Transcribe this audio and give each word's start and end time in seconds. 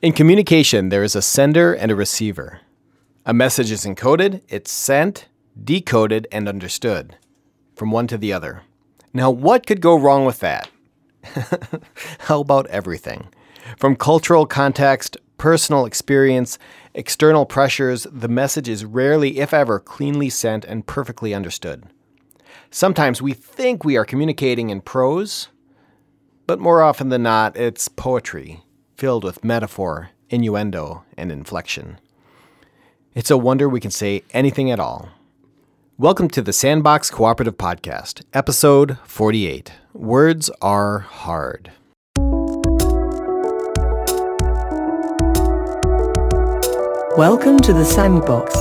In 0.00 0.12
communication, 0.12 0.90
there 0.90 1.02
is 1.02 1.16
a 1.16 1.22
sender 1.22 1.74
and 1.74 1.90
a 1.90 1.96
receiver. 1.96 2.60
A 3.26 3.34
message 3.34 3.72
is 3.72 3.84
encoded, 3.84 4.42
it's 4.48 4.70
sent, 4.70 5.26
decoded, 5.60 6.28
and 6.30 6.48
understood 6.48 7.16
from 7.74 7.90
one 7.90 8.06
to 8.06 8.16
the 8.16 8.32
other. 8.32 8.62
Now, 9.12 9.28
what 9.32 9.66
could 9.66 9.80
go 9.80 9.98
wrong 9.98 10.24
with 10.24 10.38
that? 10.38 10.70
How 12.20 12.42
about 12.42 12.68
everything? 12.68 13.26
From 13.76 13.96
cultural 13.96 14.46
context, 14.46 15.16
personal 15.36 15.84
experience, 15.84 16.60
external 16.94 17.44
pressures, 17.44 18.06
the 18.12 18.28
message 18.28 18.68
is 18.68 18.84
rarely, 18.84 19.40
if 19.40 19.52
ever, 19.52 19.80
cleanly 19.80 20.30
sent 20.30 20.64
and 20.64 20.86
perfectly 20.86 21.34
understood. 21.34 21.88
Sometimes 22.70 23.20
we 23.20 23.32
think 23.32 23.84
we 23.84 23.96
are 23.96 24.04
communicating 24.04 24.70
in 24.70 24.80
prose, 24.80 25.48
but 26.46 26.60
more 26.60 26.82
often 26.82 27.08
than 27.08 27.24
not, 27.24 27.56
it's 27.56 27.88
poetry 27.88 28.62
filled 28.98 29.22
with 29.22 29.44
metaphor, 29.44 30.10
innuendo, 30.28 31.04
and 31.16 31.30
inflection. 31.30 32.00
It's 33.14 33.30
a 33.30 33.38
wonder 33.38 33.68
we 33.68 33.78
can 33.78 33.92
say 33.92 34.24
anything 34.32 34.72
at 34.72 34.80
all. 34.80 35.08
Welcome 35.96 36.28
to 36.30 36.42
the 36.42 36.52
Sandbox 36.52 37.08
Cooperative 37.08 37.56
Podcast, 37.56 38.24
episode 38.34 38.98
48 39.04 39.72
Words 39.92 40.50
Are 40.60 40.98
Hard. 40.98 41.70
Welcome 47.16 47.60
to 47.60 47.72
the 47.72 47.84
Sandbox. 47.84 48.52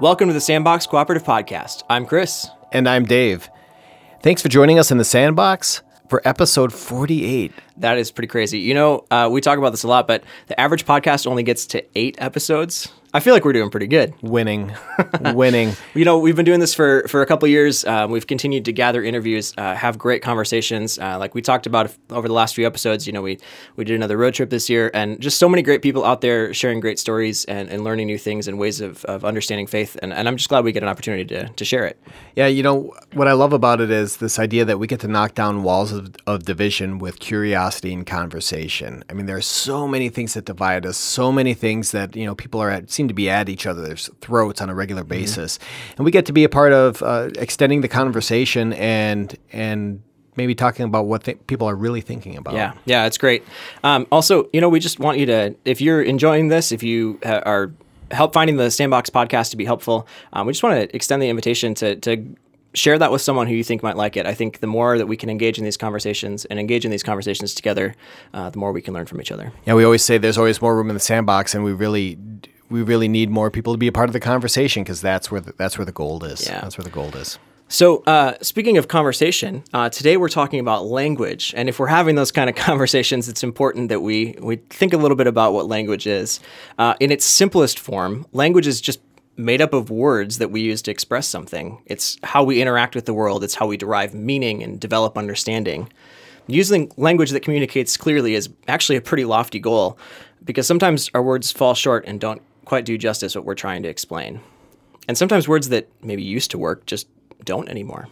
Welcome 0.00 0.28
to 0.28 0.34
the 0.34 0.40
Sandbox 0.40 0.86
Cooperative 0.86 1.24
Podcast. 1.24 1.82
I'm 1.90 2.06
Chris. 2.06 2.48
And 2.72 2.88
I'm 2.88 3.04
Dave. 3.04 3.50
Thanks 4.24 4.40
for 4.40 4.48
joining 4.48 4.78
us 4.78 4.90
in 4.90 4.96
the 4.96 5.04
Sandbox 5.04 5.82
for 6.08 6.26
episode 6.26 6.72
48. 6.72 7.52
That 7.76 7.98
is 7.98 8.10
pretty 8.10 8.28
crazy. 8.28 8.58
You 8.58 8.72
know, 8.72 9.04
uh, 9.10 9.28
we 9.30 9.42
talk 9.42 9.58
about 9.58 9.68
this 9.68 9.82
a 9.82 9.86
lot, 9.86 10.08
but 10.08 10.24
the 10.46 10.58
average 10.58 10.86
podcast 10.86 11.26
only 11.26 11.42
gets 11.42 11.66
to 11.66 11.84
eight 11.94 12.16
episodes. 12.18 12.90
I 13.14 13.20
feel 13.20 13.32
like 13.32 13.44
we're 13.44 13.52
doing 13.52 13.70
pretty 13.70 13.86
good. 13.86 14.12
Winning, 14.22 14.74
winning. 15.34 15.76
You 15.94 16.04
know, 16.04 16.18
we've 16.18 16.34
been 16.34 16.44
doing 16.44 16.58
this 16.58 16.74
for 16.74 17.06
for 17.06 17.22
a 17.22 17.26
couple 17.26 17.46
years. 17.46 17.84
Um, 17.84 18.10
we've 18.10 18.26
continued 18.26 18.64
to 18.64 18.72
gather 18.72 19.04
interviews, 19.04 19.54
uh, 19.56 19.76
have 19.76 19.96
great 19.96 20.22
conversations. 20.22 20.98
Uh, 20.98 21.18
like 21.18 21.34
we 21.34 21.40
talked 21.40 21.66
about 21.66 21.94
over 22.10 22.26
the 22.26 22.34
last 22.34 22.56
few 22.56 22.66
episodes. 22.66 23.06
You 23.06 23.12
know, 23.12 23.22
we 23.22 23.38
we 23.76 23.84
did 23.84 23.94
another 23.94 24.16
road 24.16 24.34
trip 24.34 24.50
this 24.50 24.68
year, 24.68 24.90
and 24.92 25.20
just 25.20 25.38
so 25.38 25.48
many 25.48 25.62
great 25.62 25.82
people 25.82 26.04
out 26.04 26.20
there 26.20 26.52
sharing 26.52 26.80
great 26.80 26.98
stories 26.98 27.44
and, 27.44 27.68
and 27.68 27.84
learning 27.84 28.08
new 28.08 28.18
things 28.18 28.48
and 28.48 28.58
ways 28.58 28.80
of, 28.80 29.04
of 29.04 29.24
understanding 29.24 29.68
faith. 29.68 29.96
And, 30.02 30.12
and 30.12 30.26
I'm 30.26 30.36
just 30.36 30.48
glad 30.48 30.64
we 30.64 30.72
get 30.72 30.82
an 30.82 30.88
opportunity 30.88 31.24
to 31.26 31.48
to 31.48 31.64
share 31.64 31.86
it. 31.86 32.02
Yeah, 32.34 32.48
you 32.48 32.64
know 32.64 32.92
what 33.12 33.28
I 33.28 33.32
love 33.34 33.52
about 33.52 33.80
it 33.80 33.90
is 33.90 34.16
this 34.16 34.40
idea 34.40 34.64
that 34.64 34.80
we 34.80 34.88
get 34.88 34.98
to 35.00 35.08
knock 35.08 35.34
down 35.34 35.62
walls 35.62 35.92
of, 35.92 36.16
of 36.26 36.42
division 36.44 36.98
with 36.98 37.20
curiosity 37.20 37.92
and 37.92 38.04
conversation. 38.04 39.04
I 39.08 39.12
mean, 39.12 39.26
there 39.26 39.36
are 39.36 39.40
so 39.40 39.86
many 39.86 40.08
things 40.08 40.34
that 40.34 40.44
divide 40.44 40.84
us, 40.86 40.96
so 40.96 41.30
many 41.30 41.54
things 41.54 41.92
that 41.92 42.16
you 42.16 42.26
know 42.26 42.34
people 42.34 42.60
are 42.60 42.70
at, 42.70 42.90
seem 43.04 43.08
to 43.08 43.14
be 43.14 43.28
at 43.28 43.48
each 43.48 43.66
other's 43.66 44.10
throats 44.20 44.60
on 44.60 44.70
a 44.70 44.74
regular 44.74 45.02
mm-hmm. 45.02 45.10
basis, 45.10 45.58
mm-hmm. 45.58 45.94
and 45.98 46.04
we 46.04 46.10
get 46.10 46.26
to 46.26 46.32
be 46.32 46.44
a 46.44 46.48
part 46.48 46.72
of 46.72 47.02
uh, 47.02 47.30
extending 47.36 47.82
the 47.82 47.88
conversation 47.88 48.72
and 48.74 49.36
and 49.52 50.02
maybe 50.36 50.54
talking 50.54 50.84
about 50.84 51.06
what 51.06 51.24
th- 51.24 51.38
people 51.46 51.68
are 51.68 51.76
really 51.76 52.00
thinking 52.00 52.36
about. 52.36 52.54
Yeah, 52.54 52.72
yeah, 52.86 53.06
it's 53.06 53.18
great. 53.18 53.44
Um, 53.84 54.06
also, 54.10 54.48
you 54.52 54.60
know, 54.60 54.68
we 54.68 54.80
just 54.80 54.98
want 54.98 55.18
you 55.18 55.26
to, 55.26 55.54
if 55.64 55.80
you're 55.80 56.02
enjoying 56.02 56.48
this, 56.48 56.72
if 56.72 56.82
you 56.82 57.20
ha- 57.22 57.42
are 57.46 57.70
help 58.10 58.32
finding 58.32 58.56
the 58.56 58.68
Sandbox 58.70 59.10
podcast 59.10 59.50
to 59.50 59.56
be 59.56 59.64
helpful, 59.64 60.08
um, 60.32 60.46
we 60.46 60.52
just 60.52 60.62
want 60.62 60.90
to 60.90 60.96
extend 60.96 61.22
the 61.22 61.28
invitation 61.28 61.74
to 61.74 61.96
to 61.96 62.34
share 62.74 62.98
that 62.98 63.12
with 63.12 63.22
someone 63.22 63.46
who 63.46 63.54
you 63.54 63.62
think 63.62 63.82
might 63.84 63.96
like 63.96 64.16
it. 64.16 64.26
I 64.26 64.34
think 64.34 64.58
the 64.58 64.66
more 64.66 64.98
that 64.98 65.06
we 65.06 65.16
can 65.16 65.30
engage 65.30 65.58
in 65.58 65.64
these 65.64 65.76
conversations 65.76 66.44
and 66.46 66.58
engage 66.58 66.84
in 66.84 66.90
these 66.90 67.04
conversations 67.04 67.54
together, 67.54 67.94
uh, 68.32 68.50
the 68.50 68.58
more 68.58 68.72
we 68.72 68.82
can 68.82 68.92
learn 68.92 69.06
from 69.06 69.20
each 69.20 69.30
other. 69.30 69.52
Yeah, 69.64 69.74
we 69.74 69.84
always 69.84 70.04
say 70.04 70.18
there's 70.18 70.38
always 70.38 70.60
more 70.60 70.76
room 70.76 70.90
in 70.90 70.94
the 70.94 71.00
sandbox, 71.00 71.54
and 71.54 71.62
we 71.62 71.72
really 71.72 72.18
we 72.74 72.82
really 72.82 73.06
need 73.06 73.30
more 73.30 73.52
people 73.52 73.72
to 73.72 73.78
be 73.78 73.86
a 73.86 73.92
part 73.92 74.08
of 74.08 74.12
the 74.12 74.20
conversation 74.20 74.82
because 74.82 75.00
that's 75.00 75.30
where 75.30 75.40
the, 75.40 75.52
that's 75.52 75.78
where 75.78 75.84
the 75.84 75.92
gold 75.92 76.24
is. 76.24 76.44
Yeah, 76.44 76.60
that's 76.60 76.76
where 76.76 76.82
the 76.82 76.90
gold 76.90 77.14
is. 77.14 77.38
So, 77.68 78.02
uh, 78.04 78.34
speaking 78.42 78.78
of 78.78 78.88
conversation, 78.88 79.62
uh, 79.72 79.88
today 79.90 80.16
we're 80.16 80.28
talking 80.28 80.58
about 80.58 80.84
language, 80.84 81.54
and 81.56 81.68
if 81.68 81.78
we're 81.78 81.86
having 81.86 82.16
those 82.16 82.32
kind 82.32 82.50
of 82.50 82.56
conversations, 82.70 83.28
it's 83.28 83.44
important 83.44 83.90
that 83.90 84.00
we 84.00 84.36
we 84.40 84.56
think 84.56 84.92
a 84.92 84.96
little 84.96 85.16
bit 85.16 85.28
about 85.28 85.52
what 85.52 85.68
language 85.68 86.08
is. 86.08 86.40
Uh, 86.76 86.94
in 86.98 87.12
its 87.12 87.24
simplest 87.24 87.78
form, 87.78 88.26
language 88.32 88.66
is 88.66 88.80
just 88.80 89.00
made 89.36 89.62
up 89.62 89.72
of 89.72 89.88
words 89.88 90.38
that 90.38 90.50
we 90.50 90.60
use 90.60 90.82
to 90.82 90.90
express 90.90 91.28
something. 91.28 91.80
It's 91.86 92.18
how 92.24 92.42
we 92.42 92.60
interact 92.60 92.96
with 92.96 93.06
the 93.06 93.14
world. 93.14 93.44
It's 93.44 93.54
how 93.54 93.68
we 93.68 93.76
derive 93.76 94.14
meaning 94.14 94.64
and 94.64 94.80
develop 94.80 95.16
understanding. 95.16 95.92
Using 96.48 96.90
language 96.96 97.30
that 97.30 97.40
communicates 97.40 97.96
clearly 97.96 98.34
is 98.34 98.50
actually 98.66 98.96
a 98.96 99.00
pretty 99.00 99.24
lofty 99.24 99.60
goal 99.60 99.96
because 100.44 100.66
sometimes 100.66 101.08
our 101.14 101.22
words 101.22 101.50
fall 101.52 101.74
short 101.74 102.04
and 102.06 102.20
don't 102.20 102.42
quite 102.64 102.84
do 102.84 102.98
justice 102.98 103.34
what 103.34 103.44
we're 103.44 103.54
trying 103.54 103.82
to 103.82 103.88
explain. 103.88 104.40
And 105.06 105.18
sometimes 105.18 105.46
words 105.46 105.68
that 105.68 105.88
maybe 106.02 106.22
used 106.22 106.50
to 106.52 106.58
work 106.58 106.86
just 106.86 107.06
don't 107.44 107.68
anymore. 107.68 108.08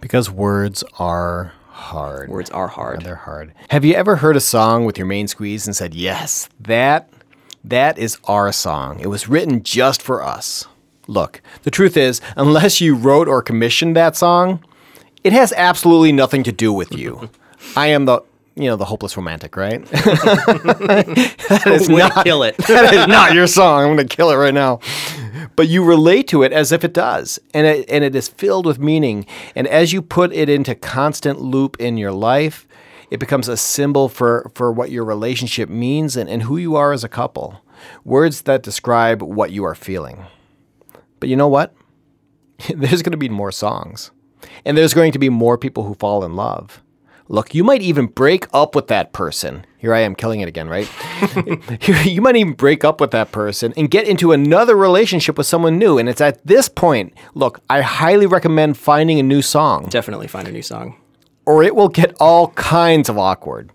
Because 0.00 0.30
words 0.30 0.82
are 0.98 1.52
hard. 1.68 2.30
Words 2.30 2.50
are 2.50 2.68
hard. 2.68 3.02
they're 3.02 3.14
hard. 3.14 3.52
Have 3.70 3.84
you 3.84 3.94
ever 3.94 4.16
heard 4.16 4.36
a 4.36 4.40
song 4.40 4.84
with 4.84 4.98
your 4.98 5.06
main 5.06 5.28
squeeze 5.28 5.66
and 5.66 5.76
said, 5.76 5.94
"Yes, 5.94 6.48
that 6.58 7.10
that 7.62 7.98
is 7.98 8.18
our 8.24 8.52
song. 8.52 9.00
It 9.00 9.08
was 9.08 9.28
written 9.28 9.62
just 9.62 10.00
for 10.00 10.22
us." 10.22 10.66
Look, 11.06 11.42
the 11.62 11.70
truth 11.70 11.96
is, 11.96 12.20
unless 12.36 12.80
you 12.80 12.94
wrote 12.94 13.28
or 13.28 13.42
commissioned 13.42 13.96
that 13.96 14.16
song, 14.16 14.64
it 15.24 15.32
has 15.32 15.52
absolutely 15.56 16.12
nothing 16.12 16.42
to 16.44 16.52
do 16.52 16.72
with 16.72 16.92
you. 16.92 17.30
I 17.76 17.88
am 17.88 18.04
the 18.04 18.22
you 18.56 18.64
know 18.64 18.76
the 18.76 18.84
hopeless 18.84 19.16
romantic, 19.16 19.56
right? 19.56 19.84
that 19.86 21.62
is 21.66 21.88
not 21.88 22.24
kill 22.24 22.42
it. 22.42 22.56
that 22.68 22.92
is 22.92 23.06
not 23.06 23.34
your 23.34 23.46
song. 23.46 23.82
I'm 23.82 23.96
going 23.96 24.06
to 24.06 24.16
kill 24.16 24.30
it 24.30 24.36
right 24.36 24.54
now. 24.54 24.80
But 25.56 25.68
you 25.68 25.84
relate 25.84 26.28
to 26.28 26.42
it 26.42 26.52
as 26.52 26.72
if 26.72 26.84
it 26.84 26.92
does, 26.92 27.38
and 27.54 27.66
it 27.66 27.88
and 27.88 28.04
it 28.04 28.14
is 28.14 28.28
filled 28.28 28.66
with 28.66 28.78
meaning. 28.78 29.26
And 29.54 29.66
as 29.66 29.92
you 29.92 30.02
put 30.02 30.32
it 30.32 30.48
into 30.48 30.74
constant 30.74 31.40
loop 31.40 31.76
in 31.78 31.96
your 31.96 32.12
life, 32.12 32.66
it 33.10 33.20
becomes 33.20 33.48
a 33.48 33.56
symbol 33.56 34.08
for 34.08 34.50
for 34.54 34.72
what 34.72 34.90
your 34.90 35.04
relationship 35.04 35.68
means 35.68 36.16
and, 36.16 36.28
and 36.28 36.42
who 36.42 36.56
you 36.56 36.76
are 36.76 36.92
as 36.92 37.04
a 37.04 37.08
couple. 37.08 37.62
Words 38.04 38.42
that 38.42 38.62
describe 38.62 39.22
what 39.22 39.52
you 39.52 39.64
are 39.64 39.74
feeling. 39.74 40.26
But 41.18 41.28
you 41.28 41.36
know 41.36 41.48
what? 41.48 41.74
There's 42.74 43.02
going 43.02 43.12
to 43.12 43.18
be 43.18 43.28
more 43.28 43.52
songs. 43.52 44.10
And 44.64 44.76
there's 44.76 44.94
going 44.94 45.12
to 45.12 45.18
be 45.18 45.28
more 45.28 45.58
people 45.58 45.84
who 45.84 45.94
fall 45.94 46.24
in 46.24 46.34
love. 46.34 46.82
Look, 47.30 47.54
you 47.54 47.62
might 47.62 47.80
even 47.80 48.06
break 48.06 48.48
up 48.52 48.74
with 48.74 48.88
that 48.88 49.12
person. 49.12 49.64
Here 49.78 49.94
I 49.94 50.00
am 50.00 50.16
killing 50.16 50.40
it 50.40 50.48
again, 50.48 50.68
right? 50.68 50.90
you 52.04 52.20
might 52.20 52.34
even 52.34 52.54
break 52.54 52.84
up 52.84 53.00
with 53.00 53.12
that 53.12 53.30
person 53.30 53.72
and 53.76 53.88
get 53.88 54.08
into 54.08 54.32
another 54.32 54.76
relationship 54.76 55.38
with 55.38 55.46
someone 55.46 55.78
new. 55.78 55.96
And 55.96 56.08
it's 56.08 56.20
at 56.20 56.44
this 56.44 56.68
point, 56.68 57.14
look, 57.34 57.60
I 57.70 57.82
highly 57.82 58.26
recommend 58.26 58.78
finding 58.78 59.20
a 59.20 59.22
new 59.22 59.42
song. 59.42 59.86
Definitely 59.90 60.26
find 60.26 60.48
a 60.48 60.50
new 60.50 60.60
song. 60.60 60.96
Or 61.46 61.62
it 61.62 61.76
will 61.76 61.86
get 61.86 62.16
all 62.18 62.48
kinds 62.48 63.08
of 63.08 63.16
awkward. 63.16 63.70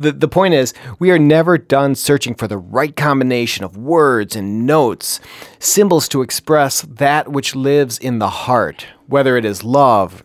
The, 0.00 0.10
the 0.10 0.26
point 0.26 0.54
is, 0.54 0.74
we 0.98 1.12
are 1.12 1.20
never 1.20 1.56
done 1.56 1.94
searching 1.94 2.34
for 2.34 2.48
the 2.48 2.58
right 2.58 2.96
combination 2.96 3.64
of 3.64 3.76
words 3.76 4.34
and 4.34 4.66
notes, 4.66 5.20
symbols 5.60 6.08
to 6.08 6.22
express 6.22 6.82
that 6.82 7.28
which 7.28 7.54
lives 7.54 7.96
in 7.96 8.18
the 8.18 8.28
heart, 8.28 8.86
whether 9.06 9.36
it 9.36 9.44
is 9.44 9.62
love, 9.62 10.24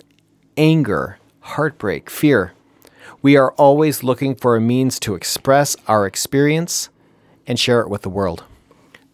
anger, 0.58 1.20
heartbreak, 1.40 2.10
fear, 2.10 2.54
we 3.24 3.38
are 3.38 3.54
always 3.54 4.04
looking 4.04 4.36
for 4.36 4.56
a 4.56 4.62
means 4.62 5.00
to 5.00 5.16
express 5.16 5.76
our 5.88 6.06
experience 6.06 6.90
and 7.48 7.60
share 7.60 7.80
it 7.80 7.90
with 7.90 8.04
the 8.04 8.10
world. 8.10 8.44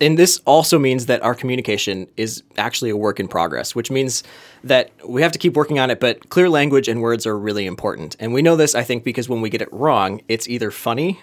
And 0.02 0.18
this 0.18 0.42
also 0.46 0.80
means 0.80 1.06
that 1.06 1.22
our 1.24 1.36
communication 1.36 2.08
is 2.18 2.42
actually 2.58 2.90
a 2.90 2.98
work 2.98 3.20
in 3.20 3.28
progress, 3.28 3.76
which 3.76 3.92
means 3.92 4.24
that 4.64 4.92
we 5.08 5.22
have 5.22 5.32
to 5.34 5.40
keep 5.40 5.54
working 5.54 5.78
on 5.78 5.92
it, 5.92 6.00
but 6.00 6.30
clear 6.30 6.50
language 6.50 6.88
and 6.88 7.02
words 7.02 7.28
are 7.28 7.38
really 7.38 7.66
important. 7.66 8.16
And 8.20 8.34
we 8.34 8.42
know 8.42 8.56
this, 8.56 8.76
I 8.76 8.84
think, 8.84 9.04
because 9.04 9.30
when 9.30 9.42
we 9.42 9.50
get 9.50 9.62
it 9.62 9.72
wrong, 9.72 10.22
it's 10.28 10.48
either 10.48 10.72
funny 10.72 11.20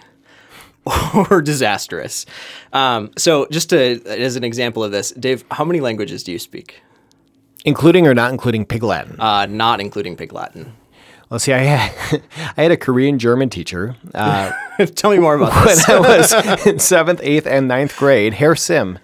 or 1.30 1.40
disastrous. 1.40 2.26
Um, 2.72 3.10
so, 3.16 3.48
just 3.50 3.70
to, 3.70 4.00
as 4.06 4.36
an 4.36 4.44
example 4.44 4.84
of 4.84 4.92
this, 4.92 5.10
Dave, 5.12 5.44
how 5.50 5.64
many 5.64 5.80
languages 5.80 6.22
do 6.22 6.30
you 6.30 6.38
speak? 6.38 6.82
Including 7.64 8.06
or 8.06 8.14
not 8.14 8.30
including 8.30 8.66
Pig 8.66 8.82
Latin? 8.82 9.18
Uh, 9.18 9.46
not 9.46 9.80
including 9.80 10.16
Pig 10.16 10.32
Latin. 10.32 10.74
Well, 11.28 11.40
see, 11.40 11.52
I 11.52 11.58
had, 11.58 12.22
I 12.56 12.62
had 12.62 12.70
a 12.70 12.76
Korean 12.76 13.18
German 13.18 13.50
teacher. 13.50 13.96
Uh, 14.14 14.52
Tell 14.94 15.10
me 15.10 15.18
more 15.18 15.34
about 15.34 15.64
this. 15.66 15.86
when 15.88 16.04
I 16.04 16.18
was 16.18 16.66
in 16.66 16.78
seventh, 16.78 17.20
eighth, 17.22 17.46
and 17.46 17.68
ninth 17.68 17.96
grade, 17.96 18.34
Herr 18.34 18.54
Sim. 18.54 18.98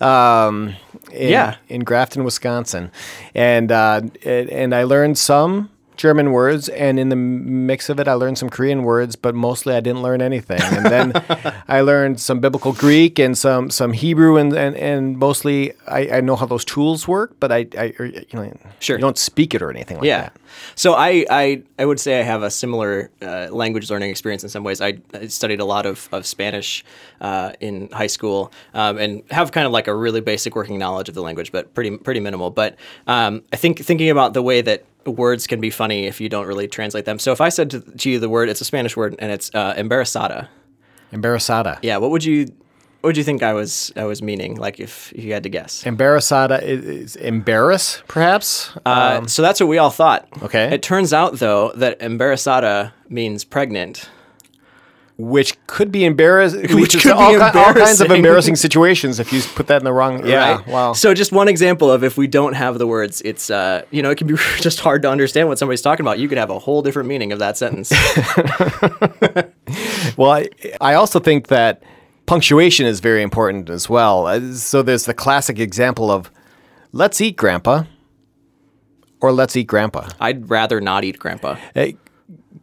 Um, 0.00 0.74
in, 1.12 1.30
yeah. 1.30 1.56
in 1.68 1.82
Grafton, 1.84 2.24
Wisconsin, 2.24 2.90
and 3.34 3.72
uh, 3.72 4.02
and 4.24 4.74
I 4.74 4.82
learned 4.84 5.16
some 5.16 5.70
German 5.96 6.32
words, 6.32 6.68
and 6.68 6.98
in 6.98 7.08
the 7.08 7.16
mix 7.16 7.88
of 7.88 7.98
it, 8.00 8.08
I 8.08 8.14
learned 8.14 8.38
some 8.38 8.50
Korean 8.50 8.82
words, 8.82 9.16
but 9.16 9.34
mostly 9.34 9.74
I 9.74 9.80
didn't 9.80 10.02
learn 10.02 10.20
anything. 10.22 10.60
And 10.62 10.86
then 10.86 11.12
I 11.68 11.80
learned 11.80 12.20
some 12.20 12.40
biblical 12.40 12.72
Greek 12.72 13.18
and 13.18 13.36
some 13.36 13.70
some 13.70 13.92
Hebrew, 13.92 14.36
and 14.36 14.52
and, 14.52 14.76
and 14.76 15.18
mostly 15.18 15.72
I, 15.88 16.18
I 16.18 16.20
know 16.20 16.36
how 16.36 16.46
those 16.46 16.64
tools 16.64 17.06
work, 17.08 17.34
but 17.40 17.50
I, 17.52 17.66
I 17.78 17.94
you 17.98 18.24
know 18.32 18.52
Sure. 18.78 18.96
you 18.96 19.00
don't 19.00 19.18
speak 19.18 19.54
it 19.54 19.62
or 19.62 19.70
anything 19.70 19.96
like 19.98 20.06
Yeah. 20.06 20.20
that. 20.22 20.36
So 20.74 20.94
I, 20.94 21.26
I, 21.30 21.62
I 21.78 21.84
would 21.84 22.00
say 22.00 22.18
I 22.18 22.22
have 22.22 22.42
a 22.42 22.50
similar 22.50 23.10
uh, 23.20 23.48
language 23.50 23.90
learning 23.90 24.10
experience 24.10 24.42
in 24.42 24.48
some 24.48 24.64
ways. 24.64 24.80
I, 24.80 24.98
I 25.12 25.26
studied 25.26 25.60
a 25.60 25.64
lot 25.64 25.84
of, 25.86 26.08
of 26.12 26.24
Spanish 26.26 26.82
uh, 27.20 27.52
in 27.60 27.88
high 27.92 28.06
school 28.06 28.52
um, 28.72 28.96
and 28.98 29.22
have 29.30 29.52
kind 29.52 29.66
of 29.66 29.72
like 29.72 29.86
a 29.86 29.94
really 29.94 30.20
basic 30.20 30.54
working 30.56 30.78
knowledge 30.78 31.08
of 31.08 31.14
the 31.14 31.22
language, 31.22 31.52
but 31.52 31.72
pretty 31.74 31.96
pretty 31.98 32.20
minimal. 32.20 32.50
But 32.50 32.76
um, 33.06 33.42
I 33.52 33.56
think 33.56 33.80
thinking 33.80 34.08
about 34.10 34.32
the 34.34 34.42
way 34.42 34.60
that 34.62 34.84
words 35.06 35.46
can 35.46 35.60
be 35.60 35.70
funny 35.70 36.06
if 36.06 36.20
you 36.20 36.28
don't 36.28 36.46
really 36.46 36.68
translate 36.68 37.04
them. 37.04 37.18
So 37.18 37.32
if 37.32 37.40
I 37.40 37.48
said 37.48 37.70
to, 37.70 37.80
to 37.80 38.10
you 38.10 38.18
the 38.18 38.28
word, 38.28 38.48
it's 38.48 38.60
a 38.60 38.64
Spanish 38.64 38.96
word 38.96 39.14
and 39.18 39.32
it's 39.32 39.50
uh, 39.54 39.74
embarazada. 39.74 40.48
Embarazada. 41.12 41.78
Yeah, 41.82 41.98
what 41.98 42.10
would 42.10 42.24
you 42.24 42.46
what 43.00 43.10
would 43.10 43.16
you 43.16 43.24
think 43.24 43.42
I 43.42 43.52
was 43.52 43.92
I 43.94 44.04
was 44.04 44.20
meaning? 44.20 44.56
Like 44.56 44.80
if 44.80 45.12
you 45.14 45.32
had 45.32 45.44
to 45.44 45.48
guess. 45.48 45.84
Embarazada 45.84 46.60
is, 46.62 46.84
is 46.84 47.16
embarrass, 47.16 48.02
perhaps. 48.08 48.72
Uh, 48.84 49.26
so 49.26 49.42
that's 49.42 49.60
what 49.60 49.68
we 49.68 49.78
all 49.78 49.90
thought. 49.90 50.26
Okay. 50.42 50.74
It 50.74 50.82
turns 50.82 51.12
out 51.12 51.34
though 51.34 51.72
that 51.76 52.00
embarazada 52.00 52.92
means 53.08 53.44
pregnant. 53.44 54.08
Which 55.18 55.56
could 55.66 55.90
be 55.90 56.04
embarrassing. 56.04 56.60
Which, 56.62 56.74
Which 56.74 57.02
could 57.02 57.12
all, 57.12 57.32
be 57.32 57.40
all 57.40 57.72
kinds 57.72 58.02
of 58.02 58.10
embarrassing. 58.10 58.54
situations 58.56 59.18
if 59.18 59.32
you 59.32 59.40
put 59.54 59.66
that 59.68 59.78
in 59.80 59.84
the 59.84 59.92
wrong. 59.92 60.26
Yeah. 60.26 60.56
right? 60.56 60.66
Wow. 60.66 60.92
So 60.92 61.14
just 61.14 61.32
one 61.32 61.48
example 61.48 61.90
of 61.90 62.04
if 62.04 62.18
we 62.18 62.26
don't 62.26 62.52
have 62.52 62.78
the 62.78 62.86
words, 62.86 63.22
it's 63.24 63.48
uh, 63.48 63.82
you 63.90 64.02
know, 64.02 64.10
it 64.10 64.18
can 64.18 64.26
be 64.26 64.34
just 64.60 64.80
hard 64.80 65.00
to 65.02 65.10
understand 65.10 65.48
what 65.48 65.58
somebody's 65.58 65.80
talking 65.82 66.04
about. 66.04 66.18
You 66.18 66.28
could 66.28 66.36
have 66.38 66.50
a 66.50 66.58
whole 66.58 66.82
different 66.82 67.08
meaning 67.08 67.32
of 67.32 67.38
that 67.38 67.56
sentence. 67.56 67.92
Well, 70.16 70.30
I, 70.30 70.48
I 70.80 70.94
also 70.94 71.18
think 71.20 71.48
that 71.48 71.82
punctuation 72.26 72.86
is 72.86 73.00
very 73.00 73.22
important 73.22 73.68
as 73.68 73.88
well. 73.90 74.26
Uh, 74.26 74.52
So 74.54 74.82
there's 74.82 75.04
the 75.04 75.12
classic 75.14 75.58
example 75.58 76.10
of 76.10 76.30
let's 76.92 77.20
eat 77.20 77.36
grandpa 77.36 77.84
or 79.20 79.32
let's 79.32 79.56
eat 79.56 79.64
grandpa. 79.66 80.08
I'd 80.20 80.48
rather 80.48 80.80
not 80.80 81.04
eat 81.04 81.18
grandpa. 81.18 81.56
Hey, 81.74 81.96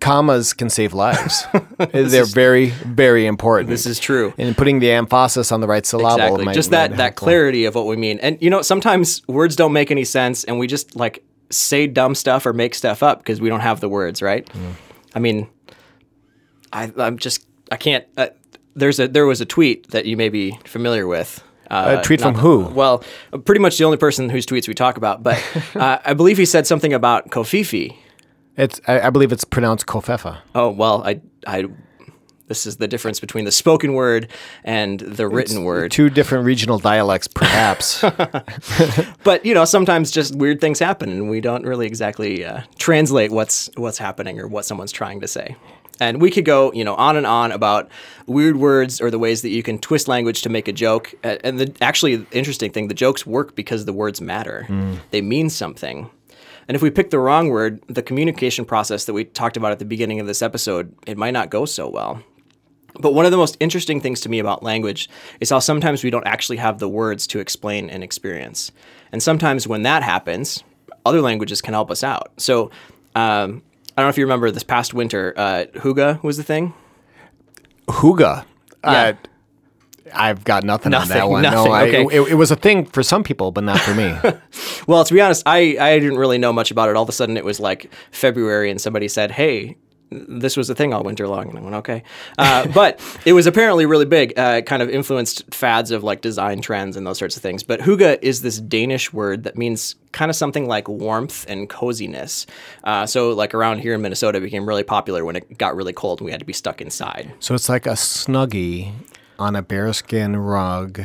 commas 0.04 0.54
can 0.54 0.70
save 0.70 0.94
lives. 0.94 1.46
They're 1.92 2.26
very, 2.26 2.68
very 2.70 3.26
important. 3.26 3.70
This 3.70 3.86
is 3.86 4.00
true. 4.00 4.34
and 4.38 4.56
putting 4.56 4.80
the 4.80 4.92
emphasis 4.92 5.52
on 5.52 5.62
the 5.62 5.68
right 5.68 5.86
syllable. 5.86 6.16
Exactly. 6.16 6.46
might- 6.46 6.54
just 6.54 6.72
that 6.72 6.92
that 6.92 7.00
helpful. 7.00 7.26
clarity 7.26 7.66
of 7.66 7.76
what 7.76 7.86
we 7.86 7.96
mean. 7.96 8.20
And 8.20 8.38
you 8.42 8.50
know, 8.50 8.62
sometimes 8.62 9.22
words 9.28 9.56
don't 9.56 9.74
make 9.74 9.90
any 9.92 10.04
sense 10.04 10.44
and 10.44 10.60
we 10.60 10.68
just 10.68 10.96
like 10.96 11.24
say 11.50 11.88
dumb 11.88 12.16
stuff 12.16 12.46
or 12.46 12.54
make 12.54 12.76
stuff 12.76 13.02
up 13.04 13.20
because 13.20 13.40
we 13.40 13.50
don't 13.50 13.62
have 13.62 13.80
the 13.80 13.90
words, 13.90 14.22
right? 14.22 14.50
I 15.16 15.20
mean, 15.20 15.48
I 16.72 16.92
I'm 16.98 17.18
just 17.18 17.46
I 17.72 17.78
can't 17.78 18.06
uh, 18.18 18.28
there's 18.76 19.00
a 19.00 19.08
there 19.08 19.26
was 19.26 19.42
a 19.42 19.46
tweet 19.46 19.90
that 19.92 20.06
you 20.06 20.18
may 20.18 20.30
be 20.30 20.58
familiar 20.66 21.08
with. 21.08 21.44
Uh, 21.72 21.98
A 22.00 22.04
tweet 22.04 22.22
from 22.22 22.36
who? 22.36 22.66
Well, 22.66 23.04
pretty 23.46 23.60
much 23.62 23.78
the 23.78 23.84
only 23.86 23.98
person 23.98 24.30
whose 24.30 24.46
tweets 24.46 24.68
we 24.68 24.74
talk 24.76 24.98
about, 24.98 25.24
but 25.24 25.42
uh, 25.76 25.98
I 26.06 26.14
believe 26.14 26.38
he 26.38 26.46
said 26.46 26.68
something 26.68 26.94
about 26.94 27.30
Kofifi. 27.30 27.96
It's, 28.56 28.80
I, 28.88 29.02
I 29.02 29.10
believe 29.10 29.32
it's 29.32 29.44
pronounced 29.44 29.88
kofefa. 29.88 30.40
Oh 30.54 30.70
well, 30.70 31.04
I 31.06 31.22
I 31.48 31.68
this 32.48 32.66
is 32.66 32.78
the 32.78 32.88
difference 32.88 33.20
between 33.20 33.46
the 33.46 33.52
spoken 33.52 33.94
word 33.94 34.28
and 34.64 35.00
the 35.00 35.28
written 35.28 35.64
word. 35.64 35.92
Two 35.92 36.10
different 36.10 36.46
regional 36.46 36.78
dialects, 36.78 37.28
perhaps. 37.28 38.02
but 39.24 39.46
you 39.46 39.54
know 39.54 39.66
sometimes 39.66 40.12
just 40.12 40.36
weird 40.36 40.62
things 40.62 40.80
happen 40.80 41.10
and 41.10 41.30
we 41.30 41.42
don't 41.42 41.66
really 41.66 41.88
exactly 41.88 42.46
uh, 42.46 42.62
translate 42.78 43.32
what's 43.32 43.70
what's 43.76 43.98
happening 43.98 44.40
or 44.40 44.48
what 44.48 44.66
someone's 44.66 44.92
trying 44.92 45.22
to 45.22 45.28
say 45.28 45.56
and 46.00 46.22
we 46.22 46.30
could 46.30 46.46
go 46.46 46.72
you 46.74 46.84
know 46.84 46.96
on 46.96 47.16
and 47.16 47.26
on 47.26 47.52
about 47.52 47.90
weird 48.26 48.58
words 48.58 49.00
or 49.00 49.10
the 49.10 49.20
ways 49.20 49.42
that 49.42 49.50
you 49.50 49.64
can 49.64 49.78
twist 49.78 50.08
language 50.08 50.42
to 50.42 50.50
make 50.50 50.68
a 50.68 50.74
joke 50.74 51.14
and 51.24 51.60
the 51.60 51.74
actually 51.82 52.26
interesting 52.32 52.72
thing 52.72 52.88
the 52.88 52.94
jokes 52.94 53.26
work 53.26 53.56
because 53.56 53.86
the 53.86 53.94
words 53.94 54.22
matter 54.22 54.68
they 55.12 55.22
mean 55.22 55.50
something 55.50 56.10
and 56.68 56.76
if 56.76 56.82
we 56.82 56.90
pick 56.90 57.10
the 57.10 57.20
wrong 57.20 57.50
word 57.50 57.82
the 57.88 58.02
communication 58.02 58.66
process 58.66 59.06
that 59.06 59.14
we 59.14 59.24
talked 59.24 59.58
about 59.58 59.72
at 59.72 59.80
the 59.80 59.86
beginning 59.86 60.20
of 60.20 60.28
this 60.28 60.42
episode 60.42 60.94
it 61.06 61.18
might 61.18 61.32
not 61.32 61.50
go 61.50 61.66
so 61.66 61.88
well 61.90 62.24
but 63.00 63.14
one 63.14 63.26
of 63.26 63.32
the 63.32 63.38
most 63.38 63.58
interesting 63.60 64.00
things 64.02 64.22
to 64.22 64.30
me 64.30 64.40
about 64.40 64.64
language 64.64 65.10
is 65.40 65.50
how 65.50 65.60
sometimes 65.60 66.04
we 66.04 66.10
don't 66.10 66.28
actually 66.28 66.58
have 66.58 66.80
the 66.80 66.90
words 66.90 67.26
to 67.28 67.40
explain 67.40 67.90
an 67.90 68.04
experience. 68.04 68.72
And 69.12 69.22
sometimes 69.22 69.68
when 69.68 69.84
that 69.84 70.04
happens, 70.04 70.64
other 71.06 71.22
languages 71.22 71.62
can 71.62 71.74
help 71.74 71.90
us 71.90 72.04
out. 72.04 72.32
So 72.38 72.66
um, 73.16 73.64
I 73.96 74.02
don't 74.02 74.06
know 74.06 74.10
if 74.10 74.18
you 74.18 74.26
remember 74.26 74.52
this 74.52 74.64
past 74.64 74.94
winter, 74.94 75.34
uh, 75.36 75.66
Hygge 75.74 76.22
was 76.24 76.38
the 76.38 76.44
thing. 76.44 76.74
Hygge. 77.88 78.46
Yeah. 78.84 78.92
Uh, 78.92 79.14
I've 80.16 80.44
got 80.44 80.64
nothing, 80.64 80.94
on 80.94 81.08
that 81.08 81.30
one. 81.30 81.42
nothing, 81.44 81.66
no, 81.66 81.72
I, 81.72 81.88
okay. 81.88 82.06
it, 82.06 82.32
it 82.32 82.36
was 82.36 82.52
a 82.52 82.56
thing 82.56 82.86
for 82.86 83.04
some 83.04 83.24
people, 83.24 83.52
but 83.52 83.64
not 83.64 83.80
for 83.80 83.94
me. 83.94 84.16
Well, 84.86 85.04
to 85.06 85.14
be 85.14 85.22
honest, 85.22 85.44
I, 85.46 85.78
I 85.80 86.00
didn't 86.00 86.18
really 86.18 86.38
know 86.38 86.52
much 86.52 86.70
about 86.70 86.90
it. 86.90 86.96
All 86.96 87.04
of 87.04 87.10
a 87.10 87.14
sudden, 87.14 87.38
it 87.38 87.46
was 87.46 87.60
like 87.60 87.90
February, 88.12 88.70
and 88.70 88.82
somebody 88.82 89.08
said, 89.08 89.32
"Hey, 89.32 89.78
this 90.10 90.58
was 90.58 90.70
a 90.70 90.76
thing 90.76 90.94
all 90.94 91.04
winter 91.04 91.28
long," 91.28 91.50
and 91.50 91.58
I 91.58 91.62
went, 91.62 91.76
"Okay." 91.76 92.04
Uh, 92.38 92.68
but 92.74 93.00
it 93.26 93.34
was 93.34 93.48
apparently 93.48 93.86
really 93.86 94.06
big. 94.06 94.38
Uh, 94.38 94.62
kind 94.62 94.82
of 94.82 94.90
influenced 94.90 95.54
fads 95.54 95.92
of 95.92 96.04
like 96.04 96.22
design 96.22 96.62
trends 96.62 96.98
and 96.98 97.08
those 97.08 97.18
sorts 97.18 97.38
of 97.38 97.42
things. 97.42 97.64
But 97.64 97.80
"hygge" 97.80 98.20
is 98.22 98.42
this 98.42 98.60
Danish 98.60 99.14
word 99.14 99.44
that 99.44 99.58
means 99.58 99.96
kind 100.12 100.30
of 100.30 100.36
something 100.36 100.68
like 100.68 100.88
warmth 100.90 101.46
and 101.48 101.70
coziness. 101.70 102.46
Uh, 102.84 103.06
so, 103.06 103.32
like 103.32 103.54
around 103.54 103.80
here 103.80 103.94
in 103.94 104.02
Minnesota, 104.02 104.40
it 104.40 104.42
became 104.42 104.68
really 104.68 104.84
popular 104.84 105.24
when 105.24 105.38
it 105.38 105.58
got 105.58 105.76
really 105.76 105.94
cold 105.94 106.20
and 106.20 106.26
we 106.26 106.32
had 106.32 106.42
to 106.42 106.46
be 106.46 106.54
stuck 106.54 106.82
inside. 106.82 107.32
so 107.40 107.56
it's 107.56 107.70
like 107.70 107.86
a 107.86 107.92
snuggie 107.92 108.92
on 109.40 109.56
a 109.56 109.62
bearskin 109.62 110.36
rug 110.36 111.02